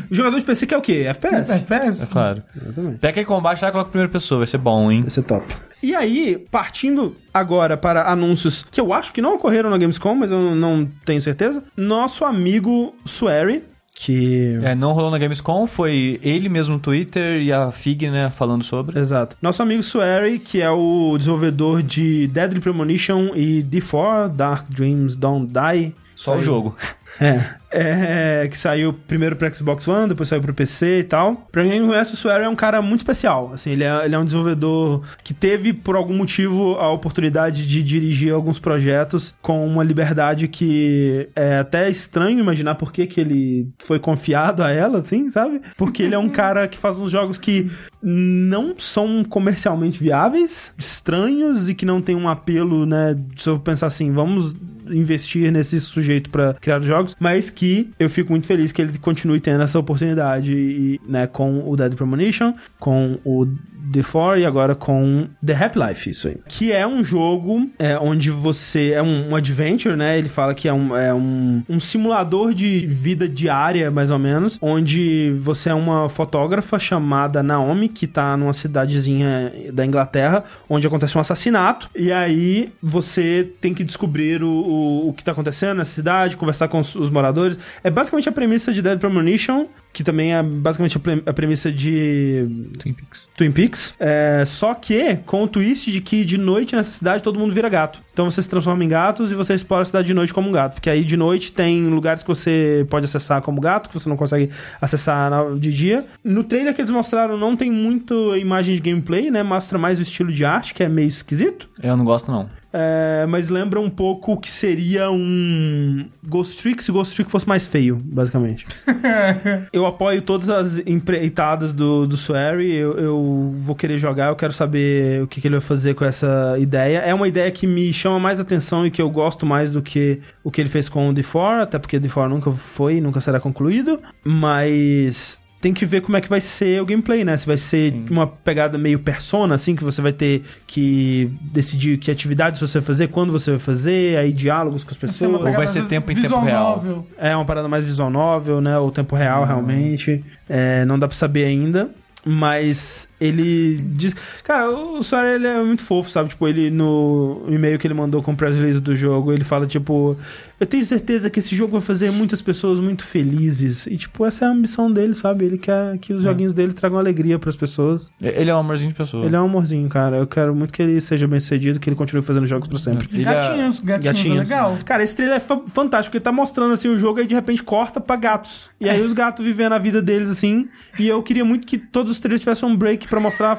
[0.10, 1.04] O jogador de PC quer o quê?
[1.08, 1.52] FPS?
[1.52, 2.04] FPS?
[2.04, 2.42] É claro.
[2.56, 3.00] Exatamente.
[3.00, 5.02] Pega aí combate lá e coloca a primeira pessoa, vai ser bom, hein?
[5.02, 5.46] Vai ser top.
[5.84, 10.32] E aí, partindo agora para anúncios que eu acho que não ocorreram na Gamescom, mas
[10.32, 11.64] eu não tenho certeza.
[11.78, 13.64] Nosso amigo Swery,
[13.96, 14.60] que.
[14.64, 18.64] É, não rolou na Gamescom, foi ele mesmo no Twitter e a Fig, né, falando
[18.64, 19.00] sobre.
[19.00, 19.36] Exato.
[19.42, 25.52] Nosso amigo Swery, que é o desenvolvedor de Deadly Premonition e D4, Dark Dreams Don't
[25.52, 25.94] Die.
[26.20, 26.76] Só o Saiu- jogo.
[27.20, 27.44] É.
[27.72, 31.48] É, que saiu primeiro pro Xbox One, depois saiu pro PC e tal.
[31.52, 33.52] Pra quem não conhece, o Swear é um cara muito especial.
[33.54, 37.84] Assim, ele é, ele é um desenvolvedor que teve, por algum motivo, a oportunidade de
[37.84, 43.68] dirigir alguns projetos com uma liberdade que é até estranho imaginar por que, que ele
[43.80, 45.62] foi confiado a ela, assim, sabe?
[45.78, 47.70] Porque ele é um cara que faz uns jogos que
[48.02, 53.18] não são comercialmente viáveis, estranhos e que não tem um apelo, né?
[53.36, 54.56] Se eu pensar assim, vamos
[54.90, 59.40] investir nesse sujeito pra criar jogos, mas que eu fico muito feliz que ele continue
[59.40, 63.48] tendo essa oportunidade e, né, com o Dead Premonition, com o
[63.92, 66.38] The 4 e agora com The Happy Life, isso aí.
[66.48, 68.92] Que é um jogo é, onde você.
[68.92, 70.18] É um, um adventure, né?
[70.18, 74.58] Ele fala que é, um, é um, um simulador de vida diária, mais ou menos,
[74.62, 81.18] onde você é uma fotógrafa chamada Naomi, que tá numa cidadezinha da Inglaterra, onde acontece
[81.18, 81.90] um assassinato.
[81.96, 86.68] E aí você tem que descobrir o, o, o que tá acontecendo nessa cidade, conversar
[86.68, 87.58] com os, os moradores.
[87.84, 89.66] É basicamente a premissa de Dead Premonition.
[89.92, 93.28] Que também é basicamente a pre- a premissa de Twin Peaks.
[93.36, 93.96] Twin Peaks.
[94.00, 97.68] É, só que com o twist de que de noite nessa cidade todo mundo vira
[97.68, 98.00] gato.
[98.14, 100.52] Então você se transforma em gatos e você explora a cidade de noite como um
[100.52, 100.76] gato.
[100.76, 104.16] Porque aí de noite tem lugares que você pode acessar como gato, que você não
[104.16, 106.06] consegue acessar de dia.
[106.24, 109.42] No trailer que eles mostraram não tem muita imagem de gameplay, né?
[109.42, 111.68] Mostra mais o estilo de arte, que é meio esquisito.
[111.82, 112.48] Eu não gosto, não.
[112.72, 117.48] É, mas lembra um pouco o que seria um Ghost Trick se Ghost Trick fosse
[117.48, 118.66] mais feio, basicamente.
[119.74, 124.54] eu apoio todas as empreitadas do, do Swery, eu, eu vou querer jogar, eu quero
[124.54, 127.00] saber o que, que ele vai fazer com essa ideia.
[127.00, 130.22] É uma ideia que me chama mais atenção e que eu gosto mais do que
[130.44, 133.40] o que ele fez com o D4, até porque o D4 nunca foi, nunca será
[133.40, 137.36] concluído, mas tem que ver como é que vai ser o gameplay, né?
[137.36, 138.06] Se vai ser Sim.
[138.10, 142.86] uma pegada meio persona, assim, que você vai ter que decidir que atividades você vai
[142.86, 145.34] fazer, quando você vai fazer, aí diálogos com as pessoas.
[145.34, 146.78] Ou vai ser tempo em tempo real?
[146.78, 147.08] novel.
[147.18, 148.78] É uma parada mais visual novel, né?
[148.78, 150.24] Ou tempo real, realmente.
[150.48, 151.90] É, não dá pra saber ainda.
[152.26, 154.16] Mas ele diz.
[154.44, 156.30] Cara, o Sawyer ele é muito fofo, sabe?
[156.30, 159.66] Tipo, ele no e-mail que ele mandou com o press release do jogo, ele fala,
[159.68, 160.18] tipo,
[160.60, 163.88] eu tenho certeza que esse jogo vai fazer muitas pessoas muito felizes.
[163.88, 165.46] E, tipo, essa é a ambição dele, sabe?
[165.46, 168.12] Ele quer que os joguinhos dele tragam alegria pras pessoas.
[168.22, 169.26] Ele é um amorzinho de pessoa.
[169.26, 170.18] Ele é um amorzinho, cara.
[170.18, 173.08] Eu quero muito que ele seja bem sucedido, que ele continue fazendo jogos pra sempre.
[173.12, 174.78] Ele é- gatinhos, gatinhos, é legal.
[174.86, 177.64] Cara, esse trailer é fa- fantástico, porque tá mostrando assim o jogo e de repente
[177.64, 178.70] corta pra gatos.
[178.80, 180.68] E aí os gatos vivendo a vida deles assim.
[180.98, 183.58] E eu queria muito que todos os trailers tivessem um break pra mostrar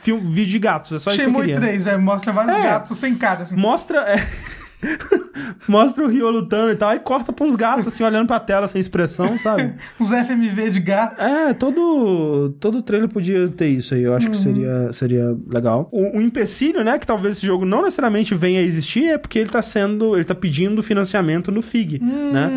[0.00, 0.92] film, vídeo de gatos.
[0.92, 1.56] É só isso que eu queria.
[1.56, 2.62] 3, é, mostra vários É.
[2.62, 3.56] gatos sem cara, assim.
[3.56, 3.98] Mostra.
[4.00, 4.26] é,
[5.68, 8.68] mostra o Rio lutando e tal, aí corta pra uns gatos, assim, olhando pra tela
[8.68, 9.74] sem expressão, sabe?
[9.98, 11.22] Uns FMV de gato.
[11.22, 15.88] É, todo, todo trailer podia ter isso aí, eu acho que seria, seria legal.
[15.90, 19.38] O, o empecilho, né, que talvez esse jogo não necessariamente venha a existir, é porque
[19.38, 22.50] ele tá sendo, ele tá pedindo financiamento no FIG, né?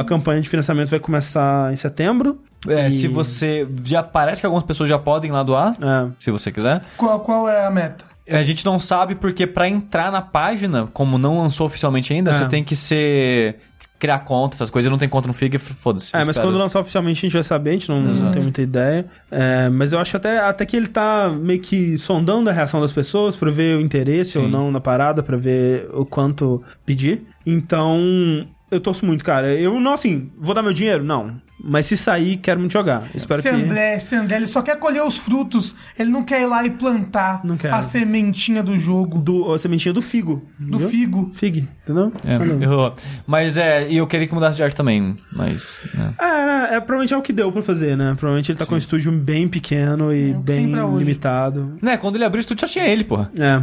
[0.00, 2.38] A campanha de financiamento vai começar em setembro.
[2.68, 3.68] É, E- se você.
[3.84, 6.08] Já parece que algumas pessoas já podem lá doar, É.
[6.18, 6.82] se você quiser.
[6.96, 8.04] Qual, qual é a meta?
[8.28, 12.34] A gente não sabe porque pra entrar na página, como não lançou oficialmente ainda, É.
[12.34, 13.56] você tem que ser.
[13.96, 14.90] criar conta, essas coisas.
[14.90, 16.14] Não tenho conta no Fig, foda-se.
[16.14, 16.48] É, mas espero.
[16.48, 19.06] quando lançar oficialmente a gente vai saber, a gente não, não tem muita ideia.
[19.30, 22.92] É, mas eu acho até, até que ele tá meio que sondando a reação das
[22.92, 24.40] pessoas pra ver o interesse Sim.
[24.40, 27.22] ou não na parada, pra ver o quanto pedir.
[27.46, 29.54] Então, eu torço muito, cara.
[29.54, 31.02] Eu não, assim, vou dar meu dinheiro?
[31.02, 31.40] Não.
[31.66, 33.08] Mas se sair, quero muito jogar.
[33.14, 33.54] Espero Se que.
[33.54, 35.74] André, se André, ele só quer colher os frutos.
[35.98, 37.42] Ele não quer ir lá e plantar
[37.72, 39.18] a sementinha do jogo.
[39.18, 40.46] Do, a sementinha do figo.
[40.58, 40.88] Do viu?
[40.90, 41.30] figo.
[41.32, 42.12] Fig, entendeu?
[42.24, 42.94] É, errou.
[43.26, 45.80] Mas é, e eu queria que mudasse de arte também, mas.
[45.94, 46.14] né.
[46.20, 48.14] É, né, é, provavelmente é o que deu pra fazer, né?
[48.18, 51.78] Provavelmente ele tá com um estúdio bem pequeno e É bem limitado.
[51.80, 53.30] Né, quando ele abriu o estúdio já tinha ele, porra.
[53.38, 53.62] É.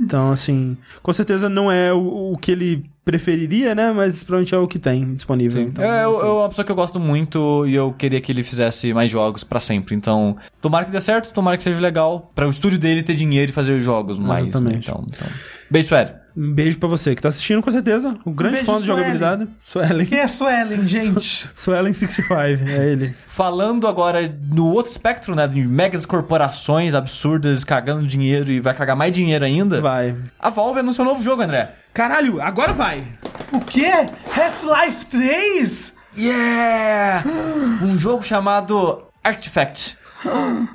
[0.00, 3.92] Então, assim, com certeza não é o, o que ele preferiria, né?
[3.92, 5.62] Mas provavelmente é o que tem disponível.
[5.62, 6.20] Então, é, eu, assim.
[6.20, 9.10] eu- é uma pessoa que eu gosto muito e eu queria que ele fizesse mais
[9.10, 9.94] jogos pra sempre.
[9.94, 13.50] Então, tomara que dê certo, tomara que seja legal pra o estúdio dele ter dinheiro
[13.50, 14.60] e fazer jogos mais.
[14.60, 14.74] Né?
[14.76, 15.28] Então, então.
[15.70, 16.21] Beijo, Sueli.
[16.36, 18.16] Um beijo pra você que tá assistindo, com certeza.
[18.24, 19.48] O grande beijo, fã de jogabilidade.
[19.62, 20.06] Suelen.
[20.06, 21.48] Quem é Suelen, gente?
[21.54, 23.14] Suelen65, é ele.
[23.26, 25.46] Falando agora no outro espectro, né?
[25.46, 29.80] De megas corporações absurdas cagando dinheiro e vai cagar mais dinheiro ainda.
[29.80, 30.16] Vai.
[30.38, 31.74] A Valve anunciou um novo jogo, André.
[31.92, 33.06] Caralho, agora vai!
[33.52, 33.90] o quê?
[34.34, 35.92] Half-Life 3?
[36.16, 37.22] Yeah!
[37.82, 39.96] Um jogo chamado Artifact.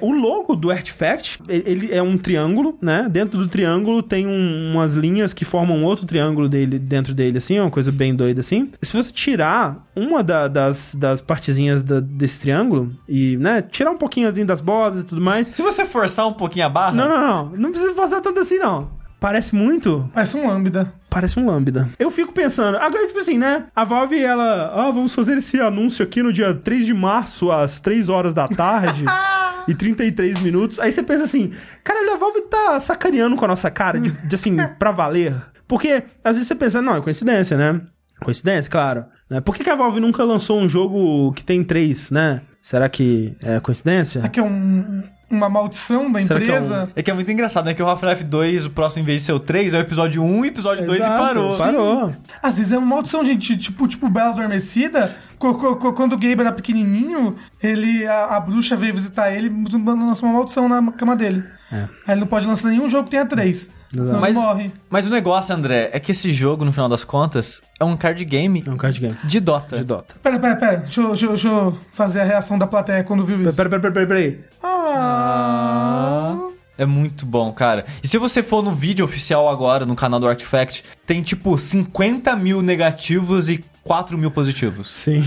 [0.02, 3.08] O logo do Artifact, ele- é um triângulo, né?
[3.10, 7.60] Dentro do triângulo tem um- umas linhas que formam outro triângulo dele dentro dele, assim,
[7.60, 8.70] uma coisa bem doida assim.
[8.82, 13.98] Se você tirar uma da- das, das partezinhas da- desse triângulo e, né, tirar um
[13.98, 15.48] pouquinho ali das bordas e tudo mais.
[15.48, 16.94] Se você forçar um pouquinho a barra.
[16.94, 17.46] Não, não, não.
[17.58, 18.96] Não precisa passar tanto assim, não.
[19.20, 20.94] Parece muito Parece um lambda.
[21.10, 21.90] Parece um lambda.
[21.98, 23.64] Eu fico pensando, agora, tipo assim, né?
[23.76, 27.80] A Valve, ela, ah, vamos fazer esse anúncio aqui no dia 3 de março, às
[27.80, 29.06] 3 horas da tarde
[29.68, 30.80] e 33 minutos.
[30.80, 31.52] Aí você pensa assim,
[31.84, 35.34] caralho, a Valve tá sacaneando com a nossa cara, de, de, assim, pra valer.
[35.68, 37.82] Porque, às vezes você pensa, não, é coincidência, né?
[38.22, 39.06] Coincidência, claro.
[39.30, 39.42] Né?
[39.42, 42.42] Por que, que a Valve nunca lançou um jogo que tem três, né?
[42.62, 44.24] Será que é coincidência?
[44.24, 46.90] Aqui é um, uma maldição da Será que é empresa.
[46.96, 47.74] É que é muito engraçado, né?
[47.74, 50.24] Que o Half-Life 2, o próximo, em vez de ser o 3, é o episódio
[50.24, 51.58] 1 e episódio 2 e Exato, parou.
[51.58, 52.16] Parou.
[52.42, 53.58] Às vezes é uma maldição, gente.
[53.58, 55.16] Tipo, tipo Bela Adormecida.
[55.38, 59.48] Co- co- co- Quando o Gabe era pequenininho, ele, a, a bruxa veio visitar ele
[59.48, 61.44] e lançou uma maldição na cama dele.
[61.72, 61.76] É.
[62.06, 63.68] Aí ele não pode lançar nenhum jogo que tenha três.
[63.90, 64.70] Senão Mas, morre.
[64.90, 68.24] mas o negócio, André, é que esse jogo, no final das contas, é um card
[68.26, 69.16] game É um card game.
[69.24, 69.78] de Dota.
[69.78, 70.16] De Dota.
[70.22, 70.78] Pera, pera, pera.
[70.78, 73.56] Deixa, eu- deixa eu- deixa eu fazer a reação da plateia quando viu isso.
[73.56, 74.40] Pera, pera, pera, pera, pera aí.
[74.62, 76.38] Ah.
[76.78, 77.86] É muito bom, cara.
[78.04, 82.36] E se você for no vídeo oficial agora, no canal do Artifact, tem tipo 50
[82.36, 84.94] mil negativos e 4 mil positivos.
[84.94, 85.24] Sim.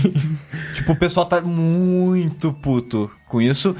[0.75, 3.75] Tipo, o pessoal tá muito puto com isso.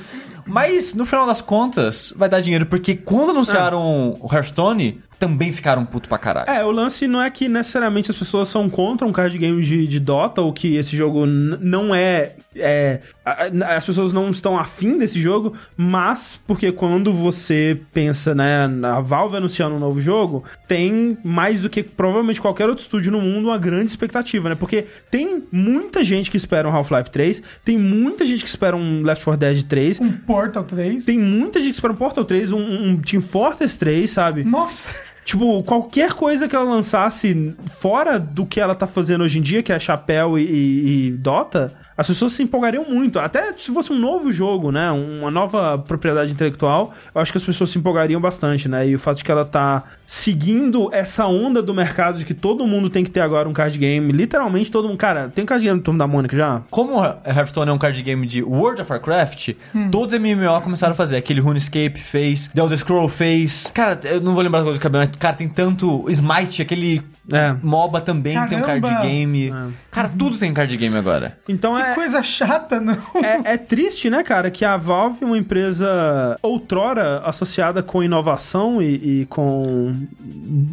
[0.45, 5.85] Mas, no final das contas, vai dar dinheiro, porque quando anunciaram o Hearthstone, também ficaram
[5.85, 6.49] puto pra caralho.
[6.49, 9.85] É, o lance não é que necessariamente as pessoas são contra um card game de,
[9.85, 12.99] de Dota ou que esse jogo não é, é.
[13.23, 19.37] As pessoas não estão afim desse jogo, mas porque quando você pensa, né, na Valve
[19.37, 23.57] anunciando um novo jogo, tem mais do que provavelmente qualquer outro estúdio no mundo uma
[23.57, 24.55] grande expectativa, né?
[24.55, 29.03] Porque tem muita gente que espera um Half-Life 3, tem muita gente que espera um
[29.03, 31.05] Left 4 Dead 3, Um Portal 3.
[31.05, 32.57] tem muita gente que espera um Portal 3, um,
[32.89, 34.43] um Team Fortress 3, sabe?
[34.43, 34.93] Nossa.
[35.23, 39.61] Tipo, qualquer coisa que ela lançasse fora do que ela tá fazendo hoje em dia,
[39.61, 43.19] que é chapéu e, e- e Dota, as pessoas se empolgariam muito.
[43.19, 44.91] Até se fosse um novo jogo, né?
[44.91, 48.87] Uma nova propriedade intelectual, eu acho que as pessoas se empolgariam bastante, né?
[48.87, 52.67] E o fato de que ela tá seguindo essa onda do mercado de que todo
[52.67, 54.11] mundo tem que ter agora um card game.
[54.11, 54.97] Literalmente todo mundo.
[54.97, 56.61] Cara, tem card game do Turno da Mônica já?
[56.69, 59.53] Como Hearthstone é um card game de World of Warcraft,
[59.91, 61.17] todos os MMO começaram a fazer.
[61.17, 63.71] Aquele RuneScape fez, The Elder Scroll fez.
[63.73, 67.01] Cara, eu não vou lembrar do cabelo, mas, cara, tem tanto Smite, aquele
[67.31, 67.55] É.
[67.61, 69.01] MOBA também tem um card Caramba!
[69.07, 69.53] game.
[69.89, 71.37] Cara, tudo tem card game agora.
[71.47, 71.93] Então é.
[71.93, 72.97] Coisa chata, não.
[73.23, 79.21] É, é triste, né, cara, que a Valve, uma empresa outrora associada com inovação e,
[79.21, 79.95] e com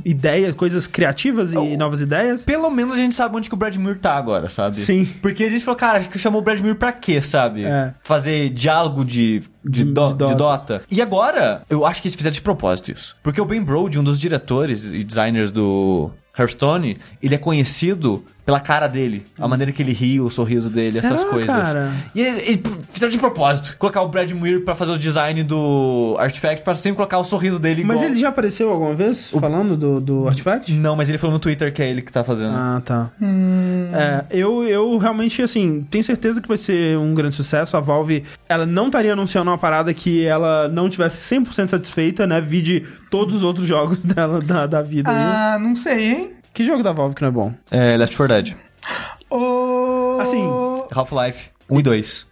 [0.04, 2.44] ideias, coisas criativas e novas ideias.
[2.44, 4.76] Pelo menos a gente sabe onde que o Brad Muir tá agora, sabe?
[4.76, 5.04] Sim.
[5.20, 7.64] Porque a gente falou, cara, acho que chamou o Brad Muir pra quê, sabe?
[7.64, 7.92] É.
[8.02, 10.26] Fazer diálogo de, de, De- do- de Dota.
[10.26, 10.82] de Dota.
[10.90, 13.16] E agora, eu acho que eles fizeram de propósito isso.
[13.22, 18.60] Porque o Ben Brode, um dos diretores e designers do Hearthstone, ele é conhecido pela
[18.60, 21.54] cara dele, a maneira que ele ri, o sorriso dele, essas Será, coisas.
[21.54, 21.92] cara?
[22.14, 23.76] E eles, eles fizeram de propósito.
[23.78, 27.58] Colocar o Brad Muir pra fazer o design do Artifact, pra sempre colocar o sorriso
[27.58, 28.10] dele Mas igual.
[28.10, 30.72] ele já apareceu alguma vez falando do, do Artifact?
[30.72, 32.54] Não, mas ele falou no Twitter que é ele que tá fazendo.
[32.54, 33.10] Ah, tá.
[33.20, 37.76] É, eu, eu realmente, assim, tenho certeza que vai ser um grande sucesso.
[37.76, 42.40] A Valve, ela não estaria anunciando uma parada que ela não tivesse 100% satisfeita, né?
[42.40, 45.16] Vide todos os outros jogos dela, da, da vida aí.
[45.18, 46.37] Ah, não sei, hein?
[46.58, 47.54] Que jogo da Valve que não é bom?
[47.70, 48.56] É, Left 4 Dead.
[49.30, 50.18] Ô...
[50.20, 50.44] Assim,
[50.92, 52.26] Half-Life 1 e 2.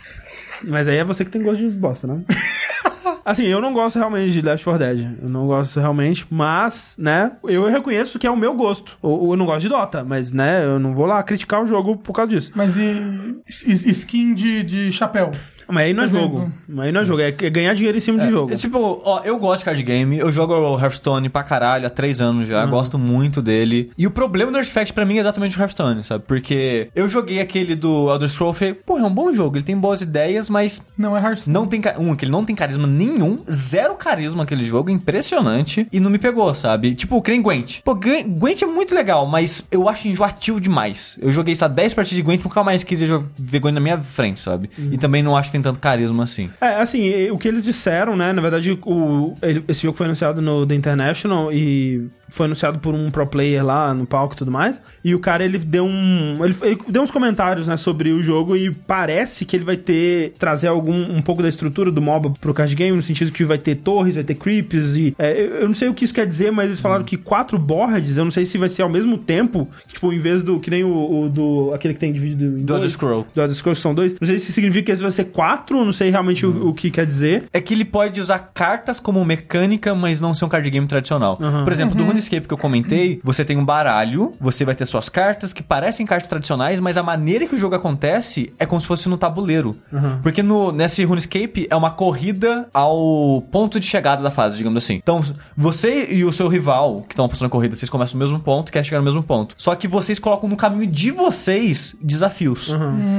[0.64, 2.22] Mas aí é você que tem gosto de bosta, né?
[3.22, 5.18] Assim, eu não gosto realmente de Left 4 Dead.
[5.22, 8.96] Eu não gosto realmente, mas, né, eu reconheço que é o meu gosto.
[9.02, 11.98] Eu, eu não gosto de Dota, mas, né, eu não vou lá criticar o jogo
[11.98, 12.52] por causa disso.
[12.54, 13.42] Mas e
[13.90, 15.32] skin de, de chapéu?
[15.72, 16.36] Mas aí não é Por jogo.
[16.38, 16.52] exemplo.
[16.68, 18.52] Mas aí não é jogo, é é ganhar dinheiro em cima de jogo.
[18.52, 21.90] É, tipo, ó, eu gosto de card game, eu jogo o Hearthstone pra caralho há
[21.90, 22.70] três anos já, Uhum.
[22.70, 23.90] gosto muito dele.
[23.96, 26.24] E o problema do Artifact pra mim é exatamente o Hearthstone, sabe?
[26.26, 29.64] Porque eu joguei aquele do Elder Scrolls e falei, pô, é um bom jogo, ele
[29.64, 31.54] tem boas ideias, mas Não é Hearthstone.
[31.54, 31.80] não tem...
[31.98, 36.18] Um, que ele não tem carisma nenhum, zero carisma aquele jogo, impressionante, e não me
[36.18, 36.94] pegou, sabe?
[36.94, 37.80] Tipo, que nem Gwent.
[37.84, 41.18] Pô, Gwen- Gwent é muito legal, mas eu acho enjoativo demais.
[41.20, 44.40] Eu joguei, sabe, 10 partidas de Gwent, nunca mais queria ver Gwent na minha frente,
[44.40, 44.70] sabe?
[44.90, 46.50] E também não acho que tem tanto carisma assim.
[46.60, 48.32] É, assim, o que eles disseram, né?
[48.32, 52.94] Na verdade, o, ele- esse jogo foi anunciado no The International e foi anunciado por
[52.94, 54.80] um pro player lá no palco e tudo mais.
[55.04, 56.44] E o cara, ele deu um.
[56.44, 60.34] Ele, ele deu uns comentários, né, sobre o jogo e parece que ele vai ter.
[60.38, 63.58] trazer algum um pouco da estrutura do MOBA pro card game, no sentido que vai
[63.58, 65.14] ter torres, vai ter creeps e.
[65.18, 67.58] é, eu, eu não sei o que isso quer dizer, mas eles falaram que quatro
[67.58, 70.60] boards, eu não sei se vai ser ao mesmo tempo, tipo, em vez do.
[70.60, 71.72] que nem o, o do.
[71.74, 72.78] aquele que tem dividido em Do dois.
[72.82, 73.26] Elder Scroll.
[73.34, 74.14] Do Elder Scrolls são dois.
[74.20, 76.90] Não sei se significa que esse vai ser quatro, não sei realmente o, o que
[76.90, 77.48] quer dizer.
[77.52, 81.36] É que ele pode usar cartas como mecânica, mas não ser um card game tradicional.
[81.36, 85.08] Por exemplo, do RuneScape que eu comentei, você tem um baralho, você vai ter suas
[85.08, 88.86] cartas que parecem cartas tradicionais, mas a maneira que o jogo acontece é como se
[88.86, 89.76] fosse no tabuleiro.
[90.22, 94.94] Porque no, nesse RuneScape é uma corrida ao ponto de chegada da fase, digamos assim.
[94.94, 95.20] Então,
[95.56, 98.68] você e o seu rival, que estão apostando na corrida, vocês começam no mesmo ponto
[98.68, 99.54] e querem chegar no mesmo ponto.
[99.56, 102.74] Só que vocês colocam no caminho de vocês desafios.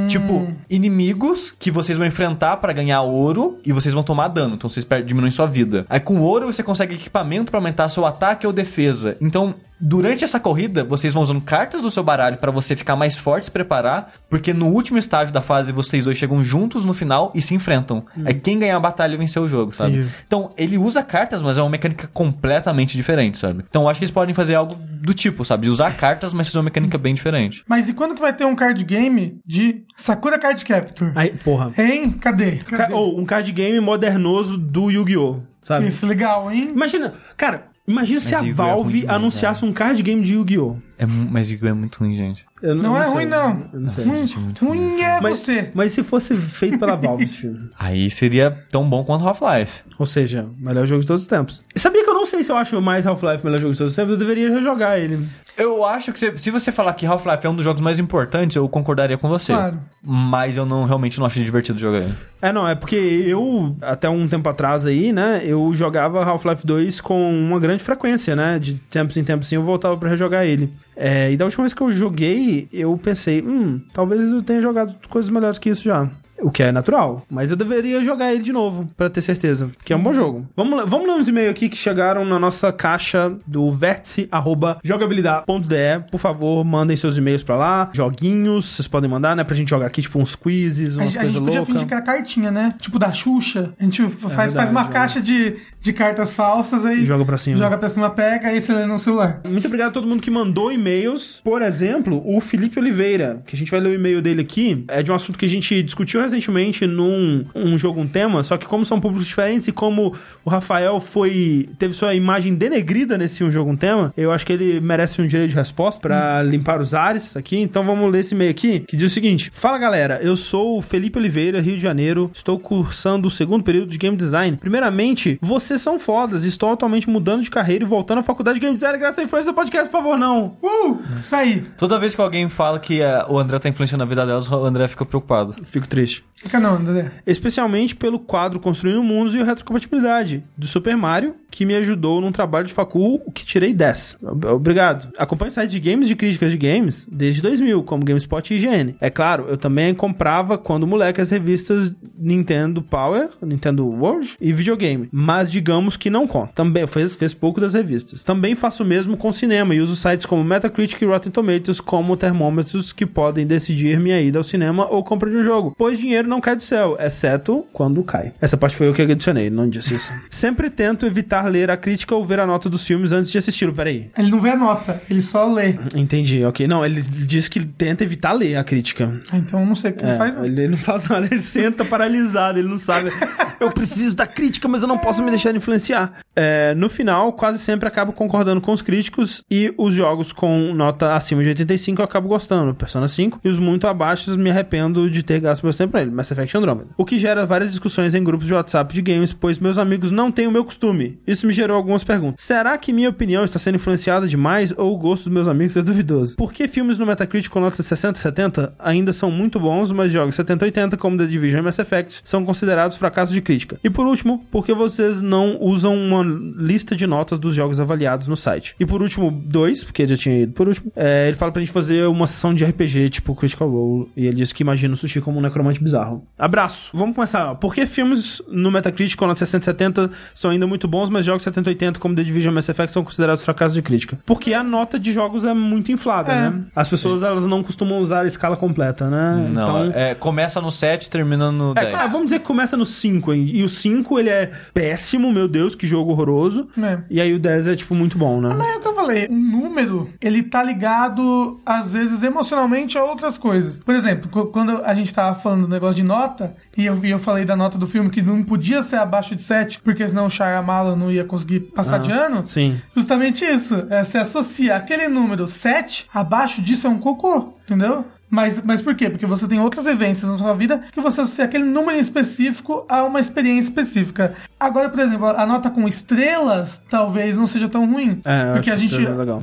[0.07, 4.55] Tipo, inimigos que vocês vão enfrentar pra ganhar ouro e vocês vão tomar dano.
[4.55, 5.85] Então vocês diminuem sua vida.
[5.89, 9.17] Aí com ouro você consegue equipamento pra aumentar seu ataque ou defesa.
[9.19, 9.55] Então.
[9.81, 13.45] Durante essa corrida, vocês vão usando cartas do seu baralho pra você ficar mais forte,
[13.45, 17.41] se preparar, porque no último estágio da fase vocês dois chegam juntos no final e
[17.41, 18.05] se enfrentam.
[18.25, 19.97] É quem ganhar a batalha venceu o jogo, sabe?
[19.97, 20.09] Entendi.
[20.27, 23.65] Então, ele usa cartas, mas é uma mecânica completamente diferente, sabe?
[23.69, 25.63] Então, eu acho que eles podem fazer algo do tipo, sabe?
[25.63, 27.63] De usar cartas, mas fazer uma mecânica bem diferente.
[27.67, 31.11] Mas e quando que vai ter um card game de Sakura Card Capture?
[31.15, 31.71] Aí, porra.
[31.77, 32.11] Hein?
[32.11, 32.57] Cadê?
[32.57, 32.93] Ca- Cadê?
[32.93, 35.39] Ou um card game modernoso do Yu-Gi-Oh!
[35.63, 35.87] Sabe?
[35.87, 36.71] Isso, legal, hein?
[36.73, 40.77] Imagina, cara, imagina se a é Valve demais, anunciasse um card game de Yu-Gi-Oh!
[40.97, 41.69] É, mas Yu-Gi-Oh!
[41.69, 42.45] é muito ruim, gente.
[42.61, 43.13] Eu Não, é sei.
[43.13, 43.65] ruim, não.
[43.73, 44.05] Eu não sei.
[44.05, 45.71] Ruim, é ruim é Mas, você.
[45.73, 47.69] mas se fosse feito pela Valve, esse filme?
[47.79, 49.81] Aí seria tão bom quanto Half-Life.
[49.97, 51.63] Ou seja, melhor jogo de todos os tempos.
[51.75, 53.95] Sabia que eu não sei se eu acho mais Half-Life melhor jogo de todos os
[53.95, 54.13] tempos?
[54.13, 55.27] Eu deveria já jogar ele.
[55.57, 58.55] Eu acho que se, se você falar que Half-Life é um dos jogos mais importantes,
[58.55, 59.53] eu concordaria com você.
[59.53, 59.79] Claro.
[60.03, 62.13] Mas eu não realmente não acho divertido jogar ele.
[62.41, 66.99] É, não, é porque eu, até um tempo atrás aí, né, eu jogava Half-Life 2
[67.01, 68.57] com uma grande frequência, né?
[68.57, 70.71] De tempos em tempos assim eu voltava pra rejogar ele.
[70.95, 74.95] É, e da última vez que eu joguei, eu pensei, hum, talvez eu tenha jogado
[75.07, 76.09] coisas melhores que isso já.
[76.41, 77.25] O que é natural.
[77.29, 79.69] Mas eu deveria jogar ele de novo, pra ter certeza.
[79.83, 80.47] Que é um bom jogo.
[80.55, 84.77] Vamos, lá- vamos ler uns e-mails aqui que chegaram na nossa caixa do vértice arroba
[84.83, 86.09] jogabilidade.de.
[86.09, 87.89] Por favor, mandem seus e-mails pra lá.
[87.93, 89.43] Joguinhos, vocês podem mandar, né?
[89.43, 91.73] Pra gente jogar aqui, tipo, uns quizzes, umas gente- a gente coisas podia loucas.
[91.73, 92.73] fingir que era cartinha, né?
[92.79, 93.73] Tipo da Xuxa.
[93.79, 94.89] A gente faz, faz verdade, uma né?
[94.91, 97.05] caixa de, de cartas falsas aí.
[97.05, 97.57] Joga pra cima.
[97.57, 99.41] Joga pra cima, pega, aí você lê no celular.
[99.47, 101.41] Muito obrigado a todo mundo que mandou e-mails.
[101.43, 105.01] Por exemplo, o Felipe Oliveira, que a gente vai ler o e-mail dele aqui, é
[105.03, 108.65] de um assunto que a gente discutiu recentemente num um jogo, um tema, só que
[108.65, 113.51] como são públicos diferentes e como o Rafael foi teve sua imagem denegrida nesse um
[113.51, 116.93] jogo, um tema, eu acho que ele merece um direito de resposta pra limpar os
[116.93, 117.57] ares aqui.
[117.57, 120.81] Então vamos ler esse e-mail aqui, que diz o seguinte: Fala galera, eu sou o
[120.81, 124.57] Felipe Oliveira, Rio de Janeiro, estou cursando o segundo período de Game Design.
[124.57, 128.75] Primeiramente, vocês são fodas, estou atualmente mudando de carreira e voltando à faculdade de Game
[128.75, 130.57] Design graças à influência do podcast, por favor, não.
[130.61, 130.99] Uh!
[131.19, 131.61] Isso aí.
[131.77, 134.65] Toda vez que alguém fala que eh, o André tá influenciando a vida delas, o
[134.65, 135.55] André fica preocupado.
[135.65, 136.20] Fico triste.
[136.35, 137.11] Fica não, André.
[137.27, 142.31] Especialmente pelo quadro Construindo Mundos e o Retrocompatibilidade do Super Mario que me ajudou num
[142.31, 144.19] trabalho de facul que tirei 10.
[144.23, 145.09] Ob- Obrigado.
[145.17, 148.95] Acompanho o site de games de críticas de games desde 2000, como GameSpot e IGN.
[149.01, 155.09] É claro, eu também comprava quando moleque as revistas Nintendo Power, Nintendo World e videogame.
[155.11, 156.53] Mas digamos que não conta.
[156.53, 158.23] Também fez, fez pouco das revistas.
[158.23, 162.15] Também faço o mesmo com cinema e uso sites como Metacritic e Rotten Tomatoes como
[162.15, 165.75] termômetros que podem decidir minha ida ao cinema ou compra de um jogo.
[165.77, 168.33] Pois dinheiro não cai do céu, exceto quando cai.
[168.41, 170.13] Essa parte foi eu que adicionei, não disse isso.
[170.29, 173.73] Sempre tento evitar ler a crítica ou ver a nota dos filmes antes de assisti-lo.
[173.73, 174.09] Peraí.
[174.17, 175.75] Ele não vê a nota, ele só lê.
[175.95, 176.67] Entendi, ok.
[176.67, 179.11] Não, ele diz que tenta evitar ler a crítica.
[179.31, 180.35] Ah, Então eu não sei o que ele É, faz.
[180.35, 180.45] não.
[180.45, 183.11] ele não faz nada, ele senta paralisado, ele não sabe.
[183.59, 186.13] Eu preciso da crítica, mas eu não posso me deixar influenciar.
[186.35, 191.13] É, no final, quase sempre acabo concordando com os críticos e os jogos com nota
[191.13, 192.73] acima de 85 eu acabo gostando.
[192.73, 196.11] Persona 5 e os muito abaixo me arrependo de ter gasto meu tempo pra ele.
[196.11, 196.89] Mass Effect Andromeda.
[196.97, 200.31] O que gera várias discussões em grupos de WhatsApp de games, pois meus amigos não
[200.31, 201.19] têm o meu costume.
[201.27, 202.43] Isso me gerou algumas perguntas.
[202.43, 205.81] Será que minha opinião está sendo influenciada demais ou o gosto dos meus amigos é
[205.81, 206.35] duvidoso?
[206.35, 210.11] Por que filmes no Metacritic com nota 60 e 70 ainda são muito bons, mas
[210.11, 213.79] jogos 70 e 80 como The Division e Mass Effect são considerados fracassos de crítica?
[213.83, 218.27] E por último, por que vocês não usam uma lista de notas dos jogos avaliados
[218.27, 218.75] no site?
[218.79, 221.61] E por último, dois, porque ele já tinha ido por último, é, ele fala pra
[221.61, 224.97] gente fazer uma sessão de RPG tipo Critical Role e ele disse que imagina o
[224.97, 226.25] Sushi como um necromante bizarro.
[226.37, 226.89] Abraço!
[226.93, 227.55] Vamos começar.
[227.55, 231.25] Por que filmes no Metacritic com nota 60 e 70 são ainda muito bons, mas
[231.25, 234.19] jogos 70 e 80 como The Division e Mass Effect são considerados fracassos de crítica?
[234.25, 236.49] Porque a nota de jogos é muito inflada, É.
[236.49, 236.63] né?
[236.75, 239.49] As pessoas elas não costumam usar a escala completa, né?
[239.51, 241.95] Não, então, é, começa no 7, termina no é, 10.
[241.95, 243.49] ah, vamos dizer que começa no 5, hein?
[243.53, 246.67] E o 5, ele é péssimo, meu Deus, que jogo horroroso.
[246.81, 246.99] É.
[247.09, 248.53] E aí o 10 é, tipo, muito bom, né?
[248.57, 253.03] Mas é o que eu falei, um número, ele tá ligado, às vezes, emocionalmente a
[253.03, 253.79] outras coisas.
[253.79, 257.17] Por exemplo, qu- quando a gente tava falando do negócio de nota, e eu, eu
[257.19, 260.29] falei da nota do filme que não podia ser abaixo de 7, porque senão o
[260.29, 262.45] Shyamalan não ia conseguir passar Ah, de ano.
[262.45, 262.79] Sim.
[262.95, 263.87] Justamente isso.
[263.89, 268.05] É, você associa aquele número 7, abaixo disso é um cocô, entendeu?
[268.31, 269.09] Mas, mas por quê?
[269.09, 272.85] Porque você tem outras vivências na sua vida que você associa aquele número em específico
[272.87, 274.33] a uma experiência específica.
[274.57, 278.21] Agora, por exemplo, a nota com estrelas talvez não seja tão ruim.
[278.23, 278.95] É, porque a gente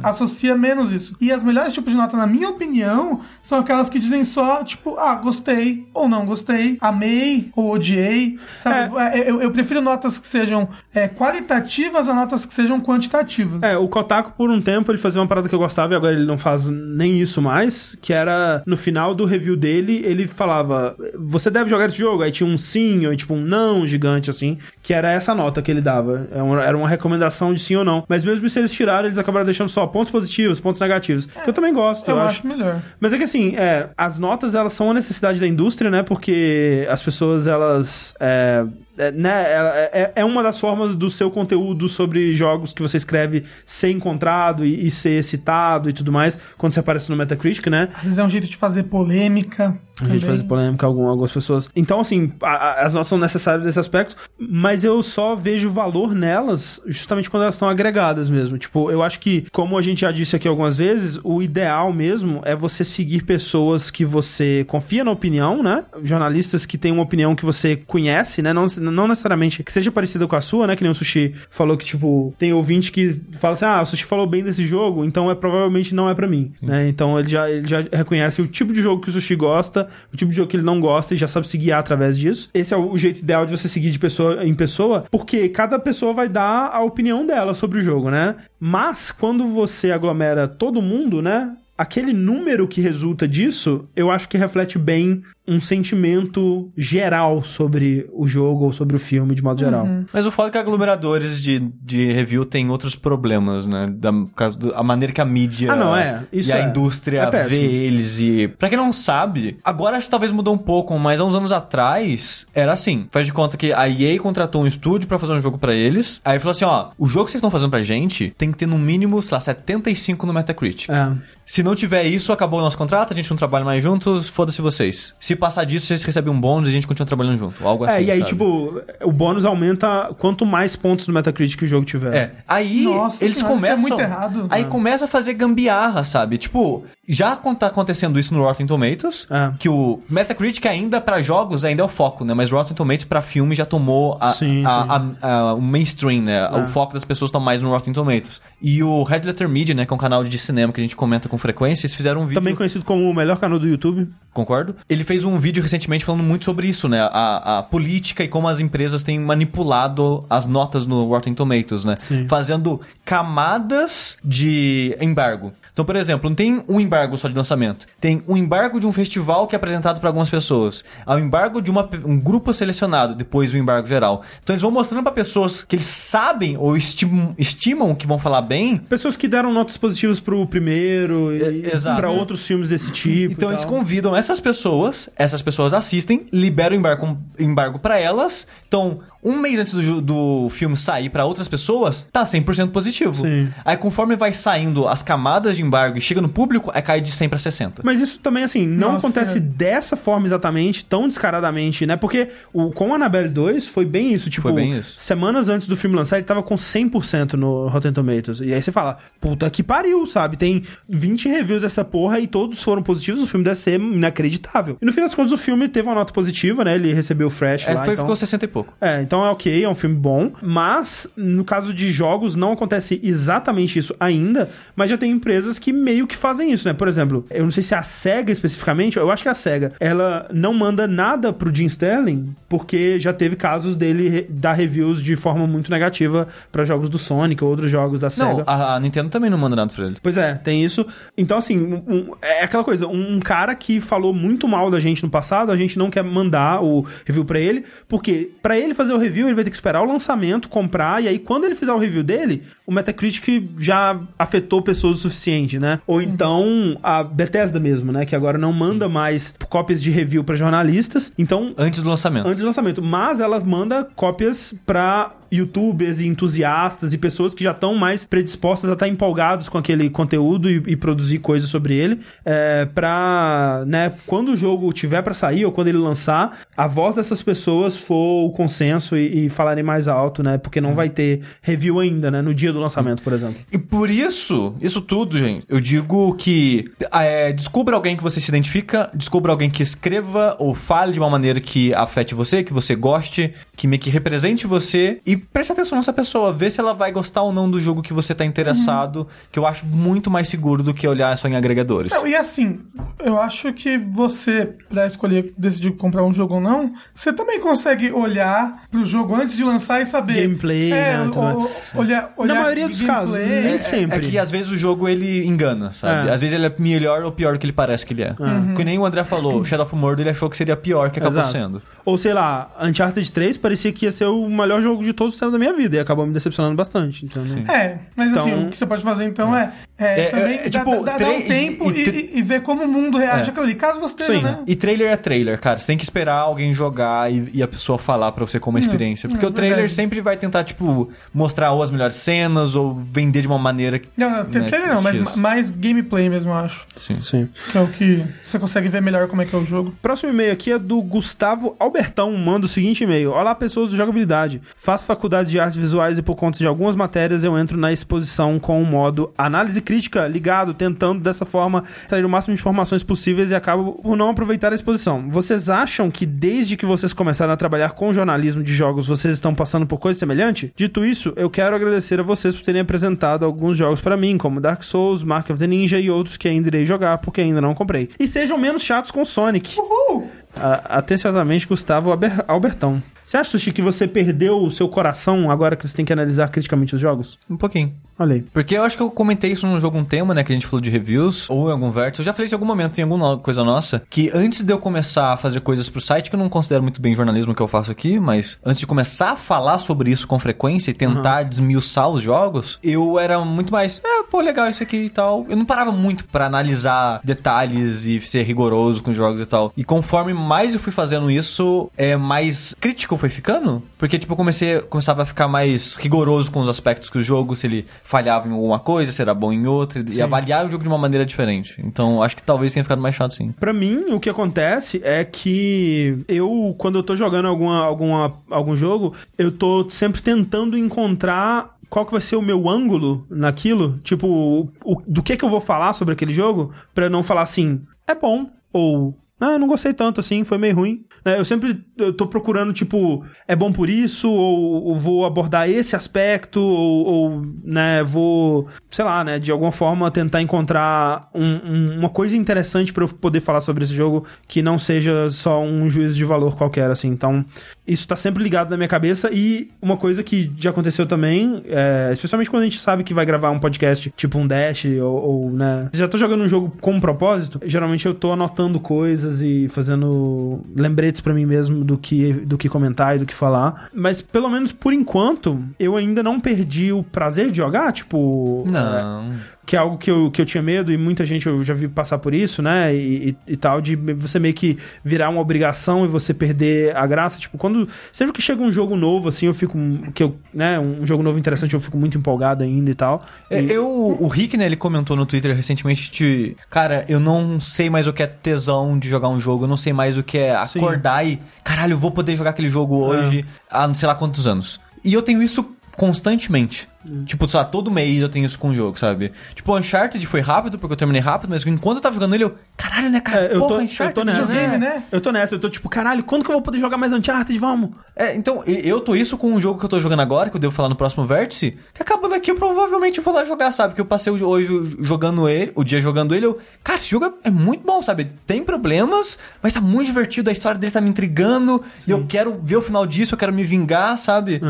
[0.02, 1.14] associa menos isso.
[1.20, 4.96] E as melhores tipos de nota, na minha opinião, são aquelas que dizem só, tipo,
[4.98, 8.38] ah, gostei ou não gostei, amei ou odiei.
[8.58, 8.96] Sabe?
[8.96, 13.62] É, Eu, eu prefiro notas que sejam é, qualitativas a notas que sejam quantitativas.
[13.62, 16.14] É, o Kotaku, por um tempo, ele fazia uma parada que eu gostava e agora
[16.14, 20.96] ele não faz nem isso mais, que era, no final do review dele, ele falava,
[21.18, 22.22] você deve jogar esse jogo?
[22.22, 25.70] Aí tinha um sim ou tipo um não gigante, assim, que era essa nota que
[25.70, 26.28] ele dava.
[26.30, 28.04] Era uma, era uma recomendação de sim ou não.
[28.08, 31.26] Mas mesmo se eles tiraram, eles acabaram deixando só pontos positivos, pontos negativos.
[31.26, 32.80] que eu também gosto, eu, eu, acho melhor.
[32.98, 36.02] Mas é que assim, é, as notas elas são uma necessidade da indústria, né?
[36.02, 38.14] Porque as pessoas elas.
[38.20, 38.64] É,
[38.98, 42.96] é, né, ela- é, é uma das formas do seu conteúdo sobre jogos que você
[42.96, 47.66] escreve ser encontrado e, e ser citado e tudo mais, quando você aparece no Metacritic,
[47.68, 47.88] né?
[47.94, 49.78] Às vezes é um jeito de fazer polêmica.
[50.00, 50.36] A gente também.
[50.36, 51.70] faz polêmica com algumas pessoas.
[51.74, 56.14] Então, assim, a- a- as notas são necessárias nesse aspecto, mas eu só vejo valor
[56.14, 58.58] nelas justamente quando elas estão agregadas mesmo.
[58.58, 62.40] Tipo, eu acho que, como a gente já disse aqui algumas vezes, o ideal mesmo
[62.44, 65.84] é você seguir pessoas que você confia na opinião, né?
[66.02, 68.52] Jornalistas que têm uma opinião que você conhece, né?
[68.52, 70.76] Não, não necessariamente que seja parecida com a sua, né?
[70.76, 74.04] Que nem o Sushi falou que, tipo, tem ouvinte que fala assim: ah, o Sushi
[74.04, 76.88] falou bem desse jogo, então é provavelmente não é pra mim, né?
[76.88, 80.16] Então ele já, ele já reconhece o tipo de jogo que o Sushi gosta, o
[80.16, 82.50] tipo de jogo que ele não gosta e já sabe se guiar através disso.
[82.54, 86.12] Esse é o jeito ideal de você seguir de pessoa em pessoa, porque cada pessoa
[86.12, 88.36] vai dar a opinião dela sobre o jogo, né?
[88.58, 91.56] Mas quando você aglomera todo mundo, né?
[91.76, 98.26] Aquele número que resulta disso, eu acho que reflete bem um sentimento geral sobre o
[98.26, 99.86] jogo ou sobre o filme, de modo geral.
[100.12, 103.86] Mas o foda é que aglomeradores de, de review têm outros problemas, né?
[103.90, 106.22] Da, por causa do- a maneira que a mídia Ah, não, é.
[106.32, 106.64] Isso e a é.
[106.68, 108.48] indústria É vê eles e...
[108.48, 111.50] Pra quem não sabe, agora acho que talvez mudou um pouco, mas há uns anos
[111.52, 113.06] atrás era assim.
[113.10, 116.20] Faz de conta que a EA contratou um estúdio pra fazer um jogo pra eles.
[116.24, 118.66] Aí falou assim, ó, o jogo que vocês estão fazendo pra gente tem que ter
[118.66, 120.88] no mínimo, sei lá, 75 no Metacritic.
[120.90, 121.12] É.
[121.46, 124.60] Se não tiver isso, acabou o nosso contrato, a gente não trabalha mais juntos, foda-se
[124.60, 125.14] vocês.
[125.18, 127.66] Se passar disso, vocês recebem um bônus e a gente continua trabalhando junto.
[127.66, 128.30] Algo É, assim, e aí, sabe?
[128.30, 132.14] tipo, o bônus aumenta quanto mais pontos no Metacritic o jogo tiver.
[132.14, 132.30] É.
[132.46, 133.78] Aí Nossa eles senhora, isso é começam.
[133.88, 134.46] muito errado.
[134.50, 134.64] Aí É.
[134.66, 136.38] começa a fazer gambiarra, sabe?
[136.38, 139.52] Tipo, já tá acontecendo isso no Rotten Tomatoes, É.
[139.58, 142.34] que o Metacritic ainda pra jogos ainda é o foco, né?
[142.34, 145.16] Mas o Rotten Tomatoes pra filme já tomou a, Sim, a- sim.
[145.22, 146.48] a- a- o mainstream, né?
[146.52, 146.56] É.
[146.58, 148.40] O foco das pessoas tá mais no Rotten Tomatoes.
[148.60, 150.96] E o Red Letter Media, né, que é um canal de cinema que a gente
[150.96, 154.08] comenta com frequência, eles fizeram um vídeo Também conhecido como o melhor canal do YouTube.
[154.32, 154.74] Concordo.
[154.88, 157.00] Ele fez um vídeo recentemente falando muito sobre isso, né?
[157.00, 161.96] A, a política e como as empresas têm manipulado as notas no Rotten Tomatoes, né?
[161.96, 162.26] Sim.
[162.28, 165.52] Fazendo camadas de embargo.
[165.78, 167.86] Então, por exemplo, não tem um embargo só de lançamento.
[168.00, 170.84] Tem um embargo de um festival que é apresentado para algumas pessoas.
[171.06, 174.24] Há o embargo de uma um grupo selecionado, depois o embargo geral.
[174.42, 178.42] Então eles vão mostrando para pessoas que eles sabem ou estimam, estimam que vão falar
[178.42, 178.76] bem.
[178.76, 182.00] Pessoas que deram notas positivas pro primeiro e exato.
[182.00, 183.34] pra outros filmes desse tipo.
[183.34, 188.48] Então e eles convidam essas pessoas, essas pessoas assistem, liberam o embargo, embargo para elas.
[188.66, 193.14] Então, um mês antes do, do filme sair para outras pessoas, tá 100% positivo.
[193.14, 193.48] Sim.
[193.64, 197.12] Aí conforme vai saindo as camadas de embargo e chega no público, aí cai de
[197.12, 197.82] 100 para 60.
[197.84, 199.06] Mas isso também, assim, não Nossa.
[199.06, 201.96] acontece dessa forma exatamente, tão descaradamente, né?
[201.96, 204.28] Porque o, com o Annabelle 2 foi bem isso.
[204.30, 204.94] Tipo, Foi bem isso.
[204.98, 208.40] semanas antes do filme lançar, ele tava com 100% no Rotten Tomatoes.
[208.40, 210.36] E aí você fala, puta que pariu, sabe?
[210.36, 214.76] Tem 20 reviews dessa porra e todos foram positivos, o filme deve ser inacreditável.
[214.80, 216.74] E no fim das contas, o filme teve uma nota positiva, né?
[216.74, 217.84] Ele recebeu o Fresh É, lá.
[217.84, 218.04] foi, então...
[218.04, 218.74] ficou 60 e pouco.
[218.80, 223.00] É, então é ok, é um filme bom, mas no caso de jogos não acontece
[223.02, 226.74] exatamente isso ainda, mas já tem empresas que meio que fazem isso, né?
[226.74, 229.34] Por exemplo, eu não sei se é a SEGA especificamente, eu acho que é a
[229.34, 235.02] SEGA, ela não manda nada pro Jim Sterling, porque já teve casos dele dar reviews
[235.02, 238.28] de forma muito negativa pra jogos do Sonic ou outros jogos da SEGA.
[238.32, 239.96] Não, a, Nintendo também não manda nada pra ele.
[240.02, 240.86] Pois é, tem isso.
[241.16, 245.10] Então, assim, um- é aquela coisa, um cara que falou muito mal da gente no
[245.10, 248.98] passado, a gente não quer mandar o review pra ele, porque pra ele fazer o
[248.98, 251.78] review, ele vai ter que esperar o lançamento, comprar, e aí quando ele fizer o
[251.78, 255.80] review dele, o Metacritic já afetou pessoas o suficiente, né?
[255.86, 258.06] Ou então a Bethesda mesmo, né?
[258.06, 261.12] Que agora não manda mais cópias de review pra jornalistas.
[261.18, 262.26] Então, Antes do lançamento.
[262.26, 262.82] antes do lançamento.
[262.82, 268.70] Mas ela manda cópias pra youtubers e entusiastas e pessoas que já estão mais predispostas
[268.70, 272.00] a estar empolgados com aquele conteúdo e, e produzir coisas sobre ele.
[272.24, 276.94] É, pra, né, quando o jogo tiver pra sair ou quando ele lançar, a voz
[276.96, 280.38] dessas pessoas for o consenso e, e falarem mais alto, né?
[280.38, 282.22] Porque não vai ter review ainda, né?
[282.22, 283.36] No dia do lançamento, por exemplo.
[283.52, 288.28] E por isso, isso tudo, gente, eu digo que é, descubra alguém que você se
[288.30, 292.74] identifica, descubra alguém que escreva ou fale de uma maneira que afete você, que você
[292.74, 296.90] goste, que meio que represente você e preste atenção nessa pessoa, vê se ela vai
[296.92, 300.62] gostar ou não do jogo que você tá interessado, que eu acho muito mais seguro
[300.62, 301.92] do que olhar só em agregadores.
[301.92, 302.60] Não, e assim,
[303.00, 307.90] eu acho que você, pra escolher, decidir comprar um jogo ou não, você também consegue
[307.92, 310.22] olhar pro jogo antes de lançar e saber.
[310.22, 311.50] Gameplay, é, né, tudo o- mais.
[311.74, 313.42] olhar, olhar Na maioria dos casos, gameplay.
[313.42, 313.96] nem É, sempre.
[313.98, 316.08] É que às vezes o jogo ele engana, sabe?
[316.08, 316.12] É.
[316.12, 318.14] Às vezes ele é melhor ou pior do que ele parece que ele é.
[318.56, 321.20] Que nem o André falou, Shadow of Mordor ele achou que seria pior que acabou
[321.20, 321.32] Exato.
[321.32, 321.62] sendo.
[321.84, 325.18] Ou sei lá, Uncharted 3 parecia que ia ser o melhor jogo de todos os
[325.18, 327.04] tempos da minha vida e acabou me decepcionando bastante.
[327.04, 327.44] Então, Sim.
[327.48, 330.48] É, mas assim, Então- o que você pode fazer então é, é, É, também é,
[330.48, 333.28] dar- tipo, dar, um tempo e- e, e- e- e ver como o mundo reage
[333.28, 333.30] É.
[333.30, 333.54] àquilo ali.
[333.54, 334.22] Caso você esteja, Sim.
[334.22, 334.38] né?
[334.46, 335.58] E trailer é trailer, cara.
[335.58, 338.60] Você tem que esperar alguém jogar e, e a pessoa falar pra você como uma
[338.60, 339.08] experiência.
[339.08, 339.74] Porque é o trailer verdade.
[339.74, 343.78] sempre vai tentar, tipo, mostrar ou as melhores cenas ou vender de uma maneira.
[343.78, 346.66] que- Não, não, né, trailer não, mas mais gameplay mesmo, eu acho.
[346.76, 347.00] Sim.
[347.00, 347.28] sim.
[347.50, 349.74] Que é o que você consegue ver melhor como é que é o jogo.
[349.80, 353.12] Próximo e-mail aqui é do Gustavo Albertão, manda o seguinte e-mail.
[353.12, 354.40] Olá, pessoas do Jogabilidade.
[354.56, 354.97] Faço faculdade
[355.30, 358.64] de artes visuais e por conta de algumas matérias eu entro na exposição com o
[358.66, 363.72] modo análise crítica ligado, tentando dessa forma sair o máximo de informações possíveis e acabo
[363.82, 365.08] por não aproveitar a exposição.
[365.10, 369.34] Vocês acham que desde que vocês começaram a trabalhar com jornalismo de jogos, vocês estão
[369.34, 370.52] passando por coisa semelhante?
[370.56, 374.40] Dito isso, eu quero agradecer a vocês por terem apresentado alguns jogos pra mim, como
[374.40, 377.54] Dark Souls, Mark of the Ninja e outros que ainda irei jogar porque ainda não
[377.54, 377.90] comprei.
[378.00, 379.58] E sejam menos chatos com Sonic.
[379.58, 380.08] Uhul!
[380.36, 381.90] A- atenciosamente, Gustavo
[382.26, 382.82] Albertão.
[383.08, 386.28] Você acha, Sushi, que você perdeu o seu coração agora que você tem que analisar
[386.28, 387.18] criticamente os jogos?
[387.30, 387.74] Um pouquinho.
[387.98, 388.22] Olha aí.
[388.22, 390.22] Porque eu acho que eu comentei isso num jogo um tema, né?
[390.22, 392.00] Que a gente falou de reviews, ou em algum vértice.
[392.00, 394.58] Eu já falei isso em algum momento, em alguma coisa nossa, que antes de eu
[394.58, 397.48] começar a fazer coisas pro site, que eu não considero muito bem jornalismo que eu
[397.48, 401.88] faço aqui, mas antes de começar a falar sobre isso com frequência e tentar desmiuçar
[401.88, 405.26] os jogos, eu era muito mais, é, pô, legal isso aqui e tal.
[405.28, 409.52] Eu não parava muito pra analisar detalhes e ser rigoroso com os jogos e tal.
[409.56, 413.62] E conforme mais eu fui fazendo isso, é mais crítico foi ficando.
[413.76, 417.34] Porque, tipo, eu comecei, começava a ficar mais rigoroso com os aspectos que o jogo,
[417.34, 420.62] se ele falhava em alguma coisa, se era bom em outra, e avaliar o jogo
[420.62, 421.58] de uma maneira diferente.
[421.64, 423.32] Então, acho que talvez tenha ficado mais chato, sim.
[423.40, 428.54] Pra mim, o que acontece é que eu, quando eu tô jogando alguma, alguma, algum
[428.54, 433.78] jogo, eu tô sempre tentando encontrar qual que vai ser o meu ângulo naquilo.
[433.82, 437.02] Tipo, tipo, o- do que que eu vou falar sobre aquele jogo, pra eu não
[437.02, 440.84] falar assim, é bom, ou, ah, não gostei tanto assim, foi meio ruim.
[441.04, 445.48] É, Eu sempre eu tô procurando, tipo, é bom por isso, ou, ou vou abordar
[445.48, 451.40] esse aspecto, ou, ou, né, vou, sei lá, né, de alguma forma tentar encontrar um-
[451.44, 455.40] um- uma coisa interessante pra eu poder falar sobre esse jogo que não seja só
[455.42, 456.88] um juízo de valor qualquer, assim.
[456.88, 457.24] Então,
[457.68, 461.90] isso tá sempre ligado na minha cabeça e uma coisa que já aconteceu também, é,
[461.92, 465.30] especialmente quando a gente sabe que vai gravar um podcast tipo um Dash ou, ou,
[465.30, 469.48] né, já tô jogando um jogo com um propósito, geralmente eu tô anotando coisas e
[469.48, 474.00] fazendo lembretes pra mim mesmo do que, do que comentar e do que falar, mas
[474.00, 478.44] pelo menos por enquanto eu ainda não perdi o prazer de jogar, tipo...
[478.46, 479.12] é, Não.
[479.48, 481.66] Que é algo que eu, que eu tinha medo e muita gente eu já vi
[481.68, 482.74] passar por isso, né?
[482.74, 486.86] E, e, e tal, de você meio que virar uma obrigação e você perder a
[486.86, 487.18] graça.
[487.18, 487.66] Tipo, quando.
[487.90, 489.56] Sempre que chega um jogo novo, assim, eu fico.
[489.94, 490.60] Que eu, né?
[490.60, 493.02] Um jogo novo interessante, eu fico muito empolgado ainda e tal.
[493.30, 493.66] É, E- Eu,
[493.98, 497.92] o Rick, né, ele comentou no Twitter recentemente de, cara, eu não sei mais o
[497.94, 500.58] que é tesão de jogar um jogo, eu não sei mais o que é Sim.
[500.58, 504.28] acordar e, caralho, eu vou poder jogar aquele jogo hoje há não sei lá quantos
[504.28, 504.60] anos.
[504.84, 506.68] E eu tenho isso constantemente.
[507.04, 509.12] Tipo, sei lá, todo mês eu tenho isso com o jogo, sabe?
[509.34, 512.24] Tipo, o Uncharted foi rápido, porque eu terminei rápido, mas enquanto eu tava jogando ele,
[512.24, 513.26] eu, caralho, né, cara?
[513.26, 514.22] É, eu, Porra, tô, eu Uncharted, tô nessa.
[514.24, 514.82] videogame, É, né?
[514.90, 517.38] Eu tô nessa, eu tô tipo, caralho, quando que eu vou poder jogar mais Uncharted?
[517.38, 517.70] Vamos!
[517.94, 520.40] É, então, eu tô isso com um jogo que eu tô jogando agora, que eu
[520.40, 523.74] devo falar no próximo vértice, que acabando aqui eu provavelmente vou lá jogar, sabe?
[523.74, 526.38] Que eu passei hoje jogando ele, o dia jogando ele, eu.
[526.62, 528.10] Cara, esse jogo é, é muito bom, sabe?
[528.26, 532.34] Tem problemas, mas tá muito divertido, a história dele tá me intrigando, e eu quero
[532.42, 534.40] ver o final disso, eu quero me vingar, sabe?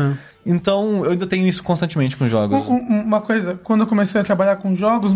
[0.51, 2.65] Então, eu ainda tenho isso constantemente com jogos.
[2.67, 5.11] Um- um- Uma coisa, quando eu comecei a trabalhar com jogos,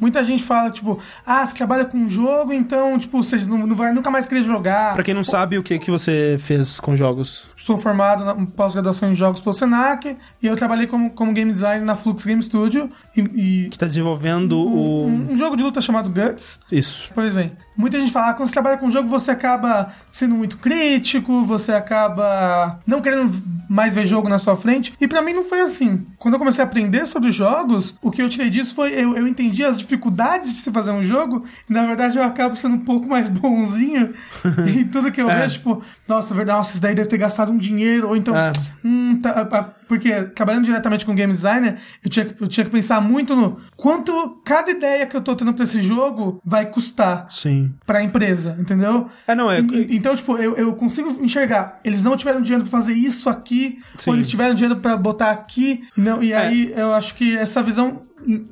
[0.00, 3.76] muita gente fala, tipo, ah, você trabalha com um jogo, então, tipo, você não, não
[3.76, 4.94] vai nunca mais querer jogar.
[4.94, 7.48] Pra quem não sabe, o que, que você fez com jogos?
[7.56, 11.84] Sou formado na pós-graduação em jogos pelo Senac e eu trabalhei como, como game designer
[11.84, 15.06] na Flux Game Studio e, e Que tá desenvolvendo o.
[15.06, 16.58] um, um jogo de luta chamado Guts.
[16.70, 17.10] Isso.
[17.14, 20.56] Pois bem, muita gente fala, ah, quando você trabalha com jogo, você acaba sendo muito
[20.58, 23.32] crítico, você acaba não querendo
[23.68, 24.92] mais ver jogo na sua frente.
[25.00, 26.06] E pra mim não foi assim.
[26.18, 29.26] Quando eu comecei a aprender sobre jogos, o que eu tirei disso foi eu, eu
[29.26, 32.80] entendi as dificuldades de se fazer um jogo, e na verdade eu acabo sendo um
[32.84, 34.12] pouco mais bonzinho.
[34.74, 35.40] e tudo que eu É.
[35.42, 38.36] vejo, tipo, nossa, verdade, nossa, isso daí deve ter gastado um dinheiro, ou então.
[38.36, 38.52] É.
[38.84, 42.70] Hum, tá, ah, porque trabalhando diretamente com game designer, eu tinha, que- eu tinha que
[42.70, 47.26] pensar muito no quanto cada ideia que eu tô tendo pra esse jogo vai custar
[47.30, 47.72] Sim.
[47.86, 49.08] pra empresa, entendeu?
[49.26, 49.60] É, não, é.
[49.60, 51.80] E- Então, tipo, eu, eu consigo enxergar.
[51.84, 54.10] Eles não tiveram dinheiro pra fazer isso aqui, Sim.
[54.10, 55.82] ou eles tiveram dinheiro pra botar aqui.
[55.96, 58.02] E, não, e aí eu acho que essa visão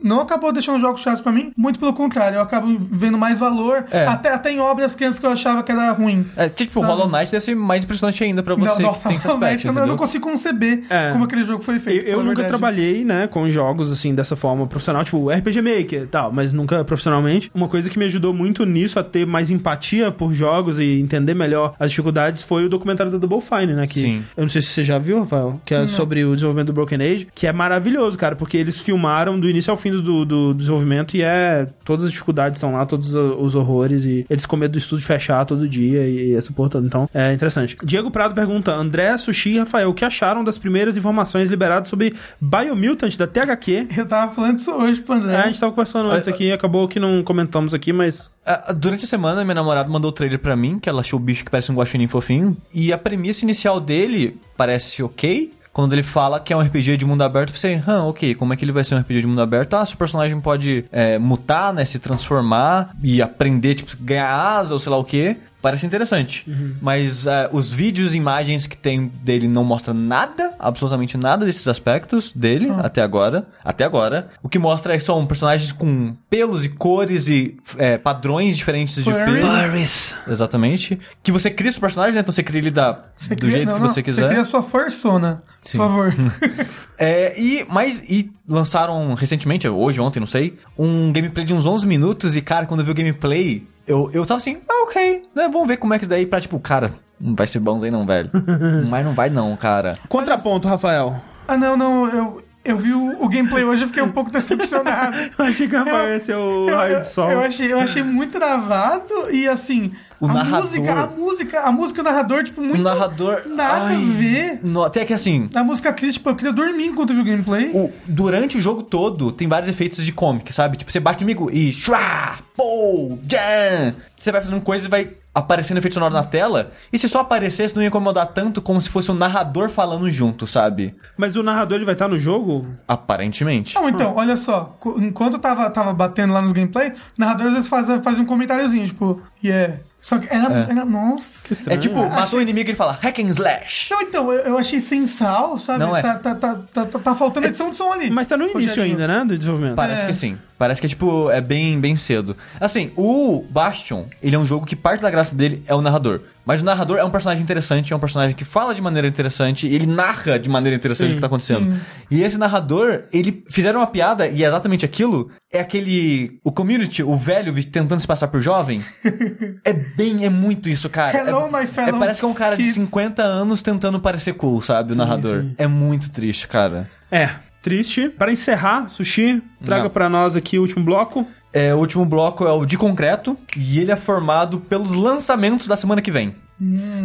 [0.03, 1.53] não acabou deixando jogos chatos pra mim.
[1.57, 3.85] Muito pelo contrário, eu acabo vendo mais valor.
[3.91, 4.07] É.
[4.07, 6.27] Até, até em obras que antes que eu achava que era ruim.
[6.37, 6.89] É, tipo, Não.
[6.89, 9.55] Hollow Knight deve ser mais impressionante ainda pra você não, que tem esse Hollow Knight,
[9.57, 11.11] aspecto, eu, não- eu não consigo conceber É.
[11.13, 12.07] como aquele jogo foi Eu, feito.
[12.07, 12.49] eu a nunca verdade.
[12.49, 16.85] trabalhei, né, com jogos assim dessa forma profissional, tipo RPG Maker e tal, mas nunca
[16.85, 17.51] profissionalmente.
[17.55, 21.35] Uma coisa que me ajudou muito nisso a ter mais empatia por jogos e entender
[21.35, 23.87] melhor as dificuldades foi o documentário da Double Fine, né?
[23.87, 24.25] Que Sim.
[24.37, 27.01] Eu não sei se você já viu, Rafael, que é sobre o desenvolvimento do Broken
[27.03, 31.17] Age, que é maravilhoso, cara, porque eles filmaram do início ao fim do, do desenvolvimento
[31.17, 31.67] e é.
[31.85, 35.45] Todas as dificuldades estão lá, todos os horrores, e eles com medo do estúdio fechar
[35.45, 36.87] todo dia e essa porra toda.
[36.87, 37.77] Então, é interessante.
[37.85, 42.15] Diego Prado pergunta: André, Sushi e Rafael, o que acharam das primeiras informações liberadas sobre
[42.41, 43.89] Biomutant da THQ?
[43.97, 45.35] Eu tava falando isso hoje pro André.
[45.35, 48.33] É, a gente tava conversando antes Ah, aqui, acabou que não comentamos aqui, mas.
[48.45, 51.23] Ah, Durante a semana, minha namorada mandou o trailer pra mim, que ela achou o
[51.23, 52.57] bicho que parece um guaxinim fofinho.
[52.75, 55.53] E a premissa inicial dele parece ok.
[55.75, 58.53] Quando ele fala que é um RPG de mundo aberto, eu pensei, hã, ok, como
[58.53, 59.75] é que ele vai ser um RPG de mundo aberto?
[59.75, 64.79] Ah, seu personagem pode é, mutar, né, se transformar e aprender, tipo, ganhar asa ou
[64.79, 65.37] sei lá o quê.
[65.65, 66.47] Parece interessante.
[66.83, 71.67] Mas ah, os vídeos e imagens que tem dele não mostram nada, absolutamente nada desses
[71.67, 73.47] aspectos dele até agora.
[73.65, 74.29] Até agora.
[74.43, 78.97] O que mostra é que são personagens com pelos e cores e é, padrões diferentes
[78.97, 80.15] de pelos.
[80.29, 81.01] Exatamente.
[81.23, 82.21] Que você cria seu personagem, né?
[82.21, 84.21] Então você cria ele da, Você do cria- jeito não, que não, você quiser.
[84.21, 85.79] Você cria a sua persona, Sim.
[85.79, 86.15] por favor.
[86.97, 91.87] É, e, mas, e lançaram recentemente, hoje, ontem, não sei, um gameplay de uns 11
[91.87, 92.37] minutos.
[92.37, 95.49] E, cara, quando eu vi o gameplay, eu, eu tava assim, ah, ok, né?
[95.53, 97.91] Vamos ver como é que isso daí pra, tipo, cara, não vai ser bom aí
[97.91, 98.31] não, velho.
[98.89, 99.97] mas não vai não, cara.
[100.09, 101.17] Contraponto, Rafael.
[101.47, 105.17] ah, não, não, eu, eu vi o, o gameplay hoje e fiquei um pouco decepcionado.
[105.39, 107.31] Eu achei que o Rafael ia ser o raio de sol.
[107.31, 109.93] eu achei, eu achei muito travado e assim.
[110.21, 112.79] O a narrador- música, a música, a música do narrador, tipo, muito.
[112.79, 113.43] o narrador.
[113.47, 114.61] Nada ai, a ver.
[114.63, 115.51] no- até que assim.
[115.55, 117.71] A música triste, tipo, eu queria dormir enquanto eu vi o gameplay.
[117.75, 120.77] o- durante o jogo todo, tem vários efeitos de comic, sabe?
[120.79, 121.73] Tipo, você bate no amigo e.
[121.73, 122.39] Shua!
[122.57, 123.19] Pô!
[123.29, 123.95] Jan!
[124.19, 127.75] Você vai fazendo coisas e vai aparecendo efeito sonoro na tela, e se só aparecesse
[127.75, 130.95] não ia incomodar tanto como se fosse um narrador falando junto, sabe?
[131.17, 132.67] Mas o narrador ele vai estar no jogo?
[132.87, 133.75] Aparentemente.
[133.75, 134.77] Não, então, olha só.
[134.99, 138.25] Enquanto eu tava, tava batendo lá nos gameplay, o narrador às vezes faz, faz um
[138.25, 139.79] comentáriozinho, tipo, yeah.
[140.01, 140.67] Só que era.
[140.71, 141.47] era nossa.
[141.47, 141.79] Que estranho.
[141.79, 143.91] É tipo, matou o inimigo e ele fala hack and slash.
[143.91, 145.79] Não, então, eu, eu achei sem sal, sabe?
[145.79, 146.03] Não é.
[146.03, 148.11] Tá, tá, tá, tá, tá- tá faltando edição de som ali.
[148.11, 149.25] Mas tá no início ainda, né?
[149.25, 149.77] Do desenvolvimento.
[149.77, 150.07] Parece É.
[150.07, 150.37] que sim.
[150.65, 152.35] Parece que, tipo, é bem, bem cedo.
[152.59, 156.23] Assim, o Bastion, ele é um jogo que parte da graça dele é o narrador.
[156.47, 159.69] Mas o narrador é um personagem interessante, é um personagem que fala de maneira interessante,
[159.69, 161.79] e ele narra de maneira interessante o que tá acontecendo.
[162.11, 166.39] E esse narrador, ele fizeram uma piada, e é exatamente aquilo, é aquele...
[166.43, 168.81] O community, o velho tentando se passar por jovem.
[169.63, 171.19] é bem, é muito isso, cara.
[171.19, 172.75] Hello, é, my fellow é, Parece que é um cara de kids.
[172.77, 174.93] 50 anos tentando parecer cool, sabe?
[174.93, 175.43] O narrador.
[175.43, 175.55] sim.
[175.59, 176.89] É muito triste, cara.
[177.11, 177.29] É,
[177.65, 178.11] triste.
[178.11, 181.27] Para encerrar, Sushi, traga pra nós aqui o último bloco.
[181.51, 185.75] É, o último bloco é o de concreto e ele é formado pelos lançamentos da
[185.75, 186.37] semana que vem.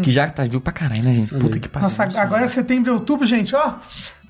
[0.03, 1.33] Que já tá jogo pra caralho, né, gente?
[1.33, 1.83] Puta que pariu.
[1.83, 3.75] Nossa, agora é setembro e outubro, gente, ó.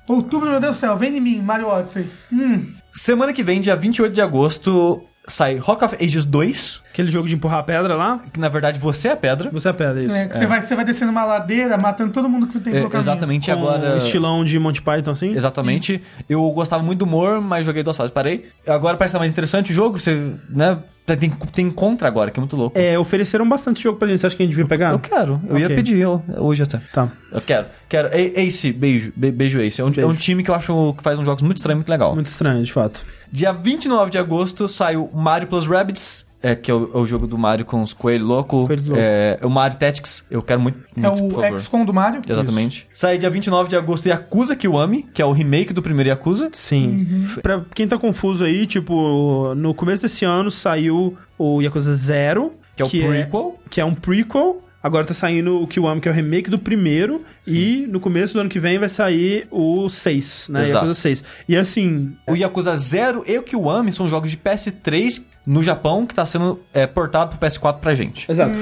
[0.06, 2.06] Outubro, meu Deus do céu, vem em mim, Mario Odyssey.
[2.32, 2.66] Hum.
[2.92, 5.02] Semana que vem, dia 28 de agosto,
[5.32, 8.20] sai Rock of Ages 2, Aquele jogo de empurrar a pedra lá.
[8.32, 9.48] que na verdade você é a pedra.
[9.52, 10.14] Você é a pedra, isso.
[10.14, 12.76] É, que Você, vai, você vai descendo uma ladeira, matando todo mundo que tem É,
[12.78, 13.02] pelo caminho.
[13.02, 13.96] exatamente Com agora.
[13.96, 15.32] estilão de Monty Python, assim.
[15.34, 16.02] Exatamente.
[16.28, 18.48] Eu gostava muito do humor, mas joguei duas fases, parei.
[18.66, 20.78] Agora parece estar mais interessante o jogo, você, né?
[21.18, 22.78] Tem, tem contra agora, que é muito louco.
[22.78, 24.20] É, ofereceram bastante jogo pra gente.
[24.20, 24.92] Você acha que a gente devia pegar?
[24.92, 25.74] Eu quero, eu ia Ok.
[25.76, 26.80] pedir eu- hoje até.
[26.92, 27.08] Tá.
[27.32, 28.10] Eu quero, quero.
[28.16, 29.80] Ace, beijo, be- beijo Ace.
[29.80, 31.88] É um, é um time que eu acho que faz uns jogos muito estranhos, muito
[31.88, 32.14] legal.
[32.14, 33.02] Muito estranho, de fato.
[33.32, 37.06] Dia 29 de agosto sai o Mario Plus Rabbids, é, que é o, é o
[37.06, 38.66] jogo do Mario com os coelhos loucos.
[38.66, 39.04] Coelhos loucos.
[39.04, 41.58] É, é o Mario Tactics, eu quero muito, É muito por o.
[41.58, 42.22] XCOM do Mario.
[42.26, 42.86] Exatamente.
[42.92, 46.48] Sai dia 29 de agosto Yakuza Kiwami, que é o remake do primeiro Yakuza.
[46.52, 47.26] Sim.
[47.42, 52.52] Pra quem tá confuso aí, tipo, no começo desse ano saiu o Yakuza Zero.
[52.74, 53.58] Que é o prequel.
[53.68, 54.62] que é um prequel.
[54.82, 57.22] Agora tá saindo o Kiwami, que é o remake do primeiro.
[57.46, 60.62] E no começo do ano que vem vai sair o 6, né?
[60.62, 60.86] Exato.
[60.86, 61.24] Yakuza 6.
[61.48, 66.14] E assim, O Yakuza Zero e o Kiwami são jogos de PS3 no Japão que
[66.14, 68.30] tá sendo é, portado pro PS4 pra gente.
[68.30, 68.54] Exato.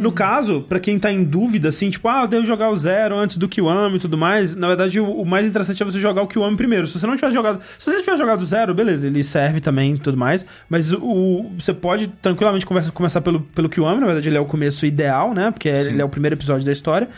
[0.00, 3.16] No caso, pra quem tá em dúvida, assim, tipo, ah, eu devo jogar o Zero
[3.16, 6.22] antes do Kiwami e tudo mais, na verdade, o, o mais interessante é você jogar
[6.22, 6.86] o Kiwami primeiro.
[6.86, 7.60] Se você não tiver jogado.
[7.78, 10.44] Se você tiver jogado o Zero, beleza, ele serve também e tudo mais.
[10.68, 14.46] Mas o, você pode tranquilamente conversa, começar pelo, pelo Kiwami, na verdade, ele é o
[14.46, 15.50] começo ideal, né?
[15.50, 17.08] Porque ele é o primeiro episódio da história.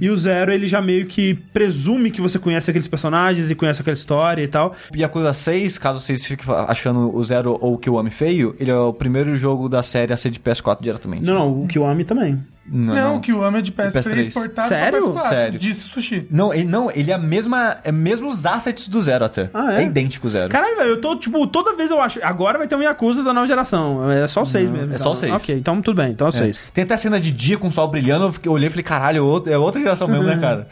[0.00, 3.80] E o Zero, ele já meio que presume que você conhece aqueles personagens e conhece
[3.80, 4.74] aquela história e tal.
[4.94, 8.92] Yakuza 6, caso vocês fiquem achando o Zero ou o Kiwami feio, ele é o
[8.92, 11.24] primeiro jogo da série a ser de PS4 diretamente.
[11.24, 12.27] Não, não, o Kiwami também.
[12.30, 13.20] Não, Não, não.
[13.20, 14.32] que o AMA é de PS3, PS3.
[14.32, 15.12] portado Sério?
[15.12, 15.28] pra PS4.
[15.28, 15.58] Sério.
[15.58, 16.26] Disse o Sushi.
[16.30, 17.78] Não, ele, não, ele é a mesma.
[17.84, 19.50] É mesmo os assets do Zero até.
[19.54, 19.82] Ah, é?
[19.82, 20.48] é idêntico o Zero.
[20.50, 22.18] Caralho, velho, eu tô, tipo, toda vez eu acho.
[22.22, 24.10] Agora vai ter um Yakuza da nova geração.
[24.10, 24.84] É só o 6 mesmo.
[24.84, 24.98] é então.
[24.98, 25.32] só o seis.
[25.32, 26.38] Ok, então tudo bem, então é o É.
[26.38, 26.66] 6.
[26.74, 28.70] Tem até a cena de dia com o sol brilhando, eu, fiquei- eu olhei e
[28.70, 30.66] falei, caralho, é outra- é outra geração mesmo, né, cara?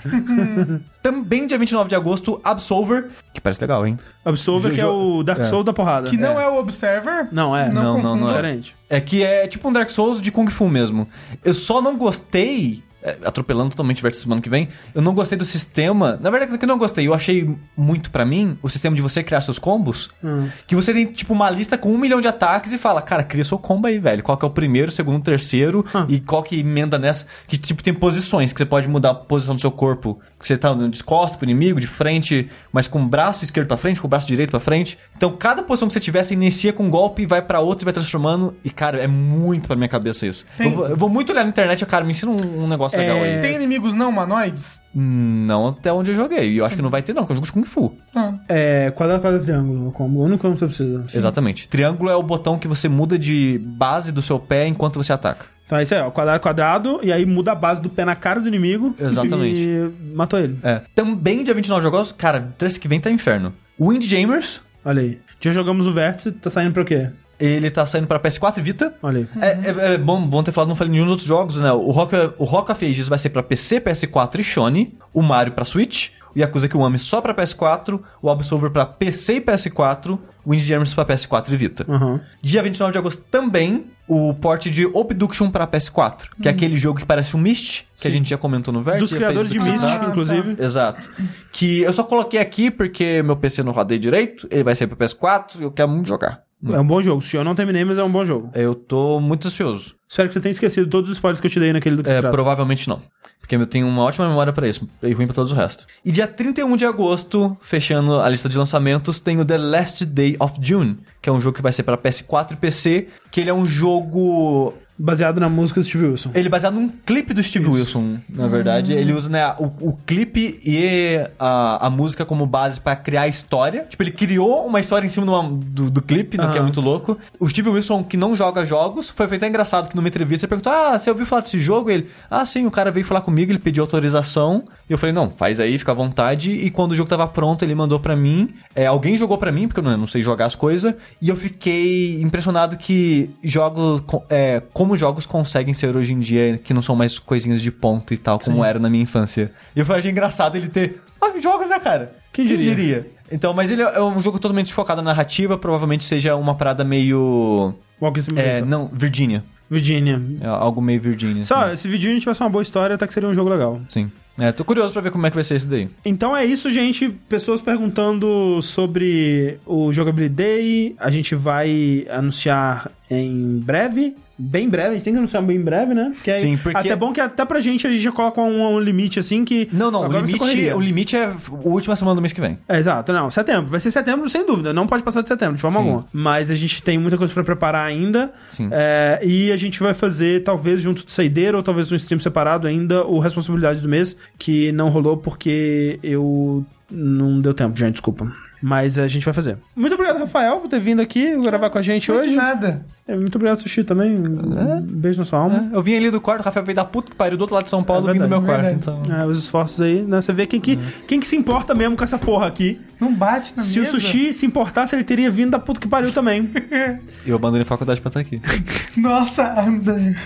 [1.02, 3.96] Também dia 29 de agosto, Absolver, que parece legal, hein?
[4.24, 5.44] Absolver, que é o Dark é.
[5.44, 6.10] Souls da porrada.
[6.10, 7.28] Que não é o Observer.
[7.30, 7.68] Não, é.
[7.70, 8.16] Não, não, confunda.
[8.20, 8.30] não é.
[8.34, 8.76] Diferente.
[8.90, 11.08] É que é tipo um Dark Souls de Kung Fu mesmo.
[11.44, 12.82] Eu só não gostei.
[13.06, 16.18] É, Atropelando totalmente o vértice semana que vem, eu não gostei do sistema.
[16.20, 19.02] Na verdade, é que eu não gostei, eu achei muito pra mim o sistema de
[19.02, 20.10] você criar seus combos.
[20.22, 20.48] Hum.
[20.66, 23.44] Que você tem, tipo, uma lista com um milhão de ataques e fala, cara, cria
[23.44, 24.22] seu combo aí, velho.
[24.22, 26.06] Qual que é o primeiro, segundo, terceiro Ah.
[26.08, 27.26] e qual que emenda nessa.
[27.46, 30.18] Que, tipo, tem posições que você pode mudar a posição do seu corpo.
[30.38, 33.76] Que você tá de costas pro inimigo, de frente, mas com o braço esquerdo pra
[33.76, 34.98] frente, com o braço direito pra frente.
[35.16, 37.86] Então, cada posição que você tiver, você inicia com um golpe, vai pra outra e
[37.86, 38.54] vai transformando.
[38.64, 40.44] E, cara, é muito pra minha cabeça isso.
[40.58, 42.95] Eu, vou, eu vou muito olhar na internet e, cara, me ensina um, um negócio
[43.02, 43.36] É.
[43.36, 43.42] aí.
[43.42, 44.80] Tem inimigos não humanoides?
[44.94, 46.52] Não até onde eu joguei.
[46.52, 47.94] E eu acho que não vai ter, não, porque eu jogo de Kung Fu.
[48.14, 48.32] Ah.
[48.48, 49.92] É quadrado, quadrado, triângulo.
[49.92, 50.20] Como?
[50.20, 51.04] O único como você precisa.
[51.14, 51.68] Exatamente.
[51.68, 55.46] Triângulo é o botão que você muda de base do seu pé enquanto você ataca.
[55.66, 56.10] Então é isso aí, ó.
[56.10, 57.00] Quadrado, quadrado.
[57.02, 58.94] E aí muda a base do pé na cara do inimigo.
[59.00, 59.58] Exatamente.
[59.58, 60.58] E matou ele.
[60.62, 60.80] É.
[60.94, 63.52] Também dia 29 de agosto, cara, terça que vem tá inferno.
[63.78, 65.18] Windjammers, Olha aí.
[65.40, 67.10] Já jogamos o vértice, tá saindo pra quê?
[67.38, 68.94] Ele tá saindo pra PS4 e Vita.
[69.02, 69.28] Olha aí.
[69.42, 71.70] É, é- é bom, bom ter falado, não falei nenhum dos outros jogos, né?
[71.72, 74.96] O Rock, o Rock of Ages vai ser pra PC, PS4 e Sony.
[75.12, 76.10] O Mario pra Switch.
[76.34, 78.00] O Yakuza Kiwami só pra PS4.
[78.20, 80.18] O Absolver pra PC e PS4.
[80.44, 81.84] O Windjammers pra PS4 e Vita.
[81.88, 82.20] Aham.
[82.42, 86.28] Dia 29 de agosto também, o port de Obduction pra PS4.
[86.40, 89.00] Que é aquele jogo que parece um Myst, que a gente já comentou no Vértice.
[89.00, 89.82] Dos criadores de Myst.
[89.82, 90.56] Ah, inclusive.
[90.62, 91.10] Exato.
[91.50, 94.96] Que eu só coloquei aqui porque meu PC não rodei direito, ele vai sair pra
[95.08, 96.42] PS4 e eu quero muito jogar.
[96.64, 97.22] É um bom jogo.
[97.32, 98.50] Eu não terminei, mas é um bom jogo.
[98.54, 99.94] Eu tô muito ansioso.
[100.08, 102.08] Espero que você tenha esquecido todos os spoilers que eu te dei naquele do que
[102.10, 103.02] É, provavelmente não.
[103.40, 105.86] Porque eu tenho uma ótima memória pra isso, e ruim pra todos o resto.
[106.04, 110.36] E dia 31 de agosto, fechando a lista de lançamentos, tem o The Last Day
[110.40, 113.50] of June, que é um jogo que vai ser pra PS4 e PC, que ele
[113.50, 116.30] é um jogo Baseado na música do Steve Wilson.
[116.34, 118.92] Ele é baseado num clipe do Steve Wilson, na verdade.
[118.94, 123.28] Ele usa né, o, o clipe e a, a música como base pra criar a
[123.28, 123.86] história.
[123.88, 126.80] Tipo, ele criou uma história em cima uma- do, do clipe, né, que é muito
[126.80, 127.18] louco.
[127.38, 130.48] O Steve Wilson, que não joga jogos, foi feito até engraçado que numa entrevista ele
[130.50, 131.90] perguntou: Ah, você ouviu falar desse jogo?
[131.90, 134.64] Ele, ah, sim, o cara veio falar comigo, ele pediu autorização.
[134.88, 136.52] E eu falei, não, faz aí, fica à vontade.
[136.52, 138.50] E quando o jogo tava pronto, ele mandou pra mim.
[138.72, 140.94] É, alguém jogou pra mim, porque eu não, não sei jogar as coisas.
[141.20, 144.00] E eu fiquei impressionado que jogos,
[144.30, 148.14] é, como jogos conseguem ser hoje em dia, que não são mais coisinhas de ponto
[148.14, 149.50] e tal, como era na minha infância.
[149.74, 151.02] E eu achei engraçado ele ter.
[151.20, 152.12] Ah, jogos, né, cara?
[152.32, 153.04] Quem diria?
[153.32, 157.74] Então, mas ele é um jogo totalmente focado na narrativa, provavelmente seja uma parada meio.
[158.00, 158.66] Walking É, Simulator.
[158.68, 159.42] não, Virginia.
[159.68, 160.22] Virginia.
[160.40, 161.42] É algo meio Virginia.
[161.42, 161.76] Só, assim.
[161.82, 163.80] se Virginia tivesse uma boa história, até que seria um jogo legal.
[163.88, 164.08] Sim.
[164.38, 165.88] É, tô curioso pra ver como é que vai ser esse daí.
[166.04, 167.08] Então é isso, gente.
[167.08, 170.96] Pessoas perguntando sobre o Jogability Day.
[171.00, 174.16] A gente vai anunciar em breve.
[174.38, 176.10] Bem breve, a gente tem que anunciar bem breve, né?
[176.14, 178.74] Porque aí- Sim, porque- Até bom que até pra gente a gente já coloca um,
[178.74, 179.66] um limite assim que.
[179.72, 180.76] Não, não, o limite, correria.
[180.76, 181.34] o limite é a
[181.64, 182.58] última semana do mês que vem.
[182.68, 183.70] É, exato, não, setembro.
[183.70, 184.74] Vai ser setembro, sem dúvida.
[184.74, 185.86] Não pode passar de setembro, de forma Sim.
[185.86, 186.06] alguma.
[186.12, 188.30] Mas a gente tem muita coisa pra preparar ainda.
[188.46, 188.68] Sim.
[188.70, 192.66] É, e a gente vai fazer, talvez junto do Saideiro, ou talvez um stream separado
[192.66, 198.30] ainda, o Responsabilidade do Mês, que não rolou porque eu não deu tempo, gente, desculpa.
[198.68, 199.58] Mas a gente vai fazer.
[199.76, 202.36] Muito obrigado, Rafael, por ter vindo aqui gravar com a gente Não de hoje.
[202.36, 202.84] nada.
[203.06, 204.10] É, Muito obrigado, Sushi, também.
[204.18, 205.70] Um beijo na sua alma.
[205.72, 207.62] Eu vim ali do quarto, o Rafael veio da puta que pariu do outro lado
[207.62, 208.74] de São Paulo, É vindo do meu quarto.
[208.74, 209.00] Então...
[209.16, 210.20] É, os esforços aí, né?
[210.20, 210.76] Você vê quem que,
[211.06, 212.80] quem que se importa mesmo com essa porra aqui.
[212.98, 213.96] Não bate na Se mesa.
[213.96, 216.50] o Sushi se importasse, ele teria vindo da puta que pariu também.
[217.24, 218.40] Eu abandonei a faculdade pra estar aqui.
[219.00, 220.16] Nossa, André.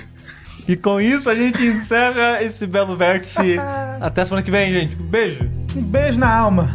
[0.67, 3.57] e com isso a gente encerra esse belo vértice.
[4.01, 4.97] Até semana que vem, gente.
[4.99, 5.47] Um beijo.
[5.77, 6.75] Um beijo na alma.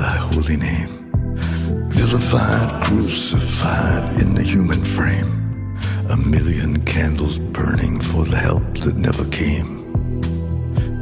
[0.00, 0.92] thy holy name.
[1.90, 5.78] Vilified, crucified in the human frame.
[6.08, 9.70] A million candles burning for the help that never came.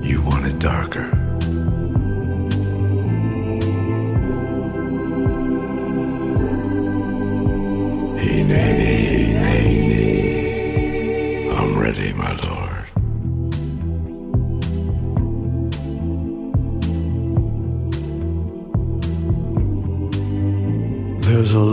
[0.03, 1.07] You want it darker.
[8.21, 9.08] Hey, nay, nay,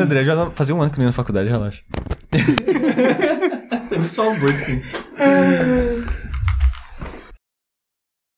[0.00, 1.82] André, já fazia um ano que não ia na faculdade, relaxa.
[3.88, 4.82] Você me salvou, assim.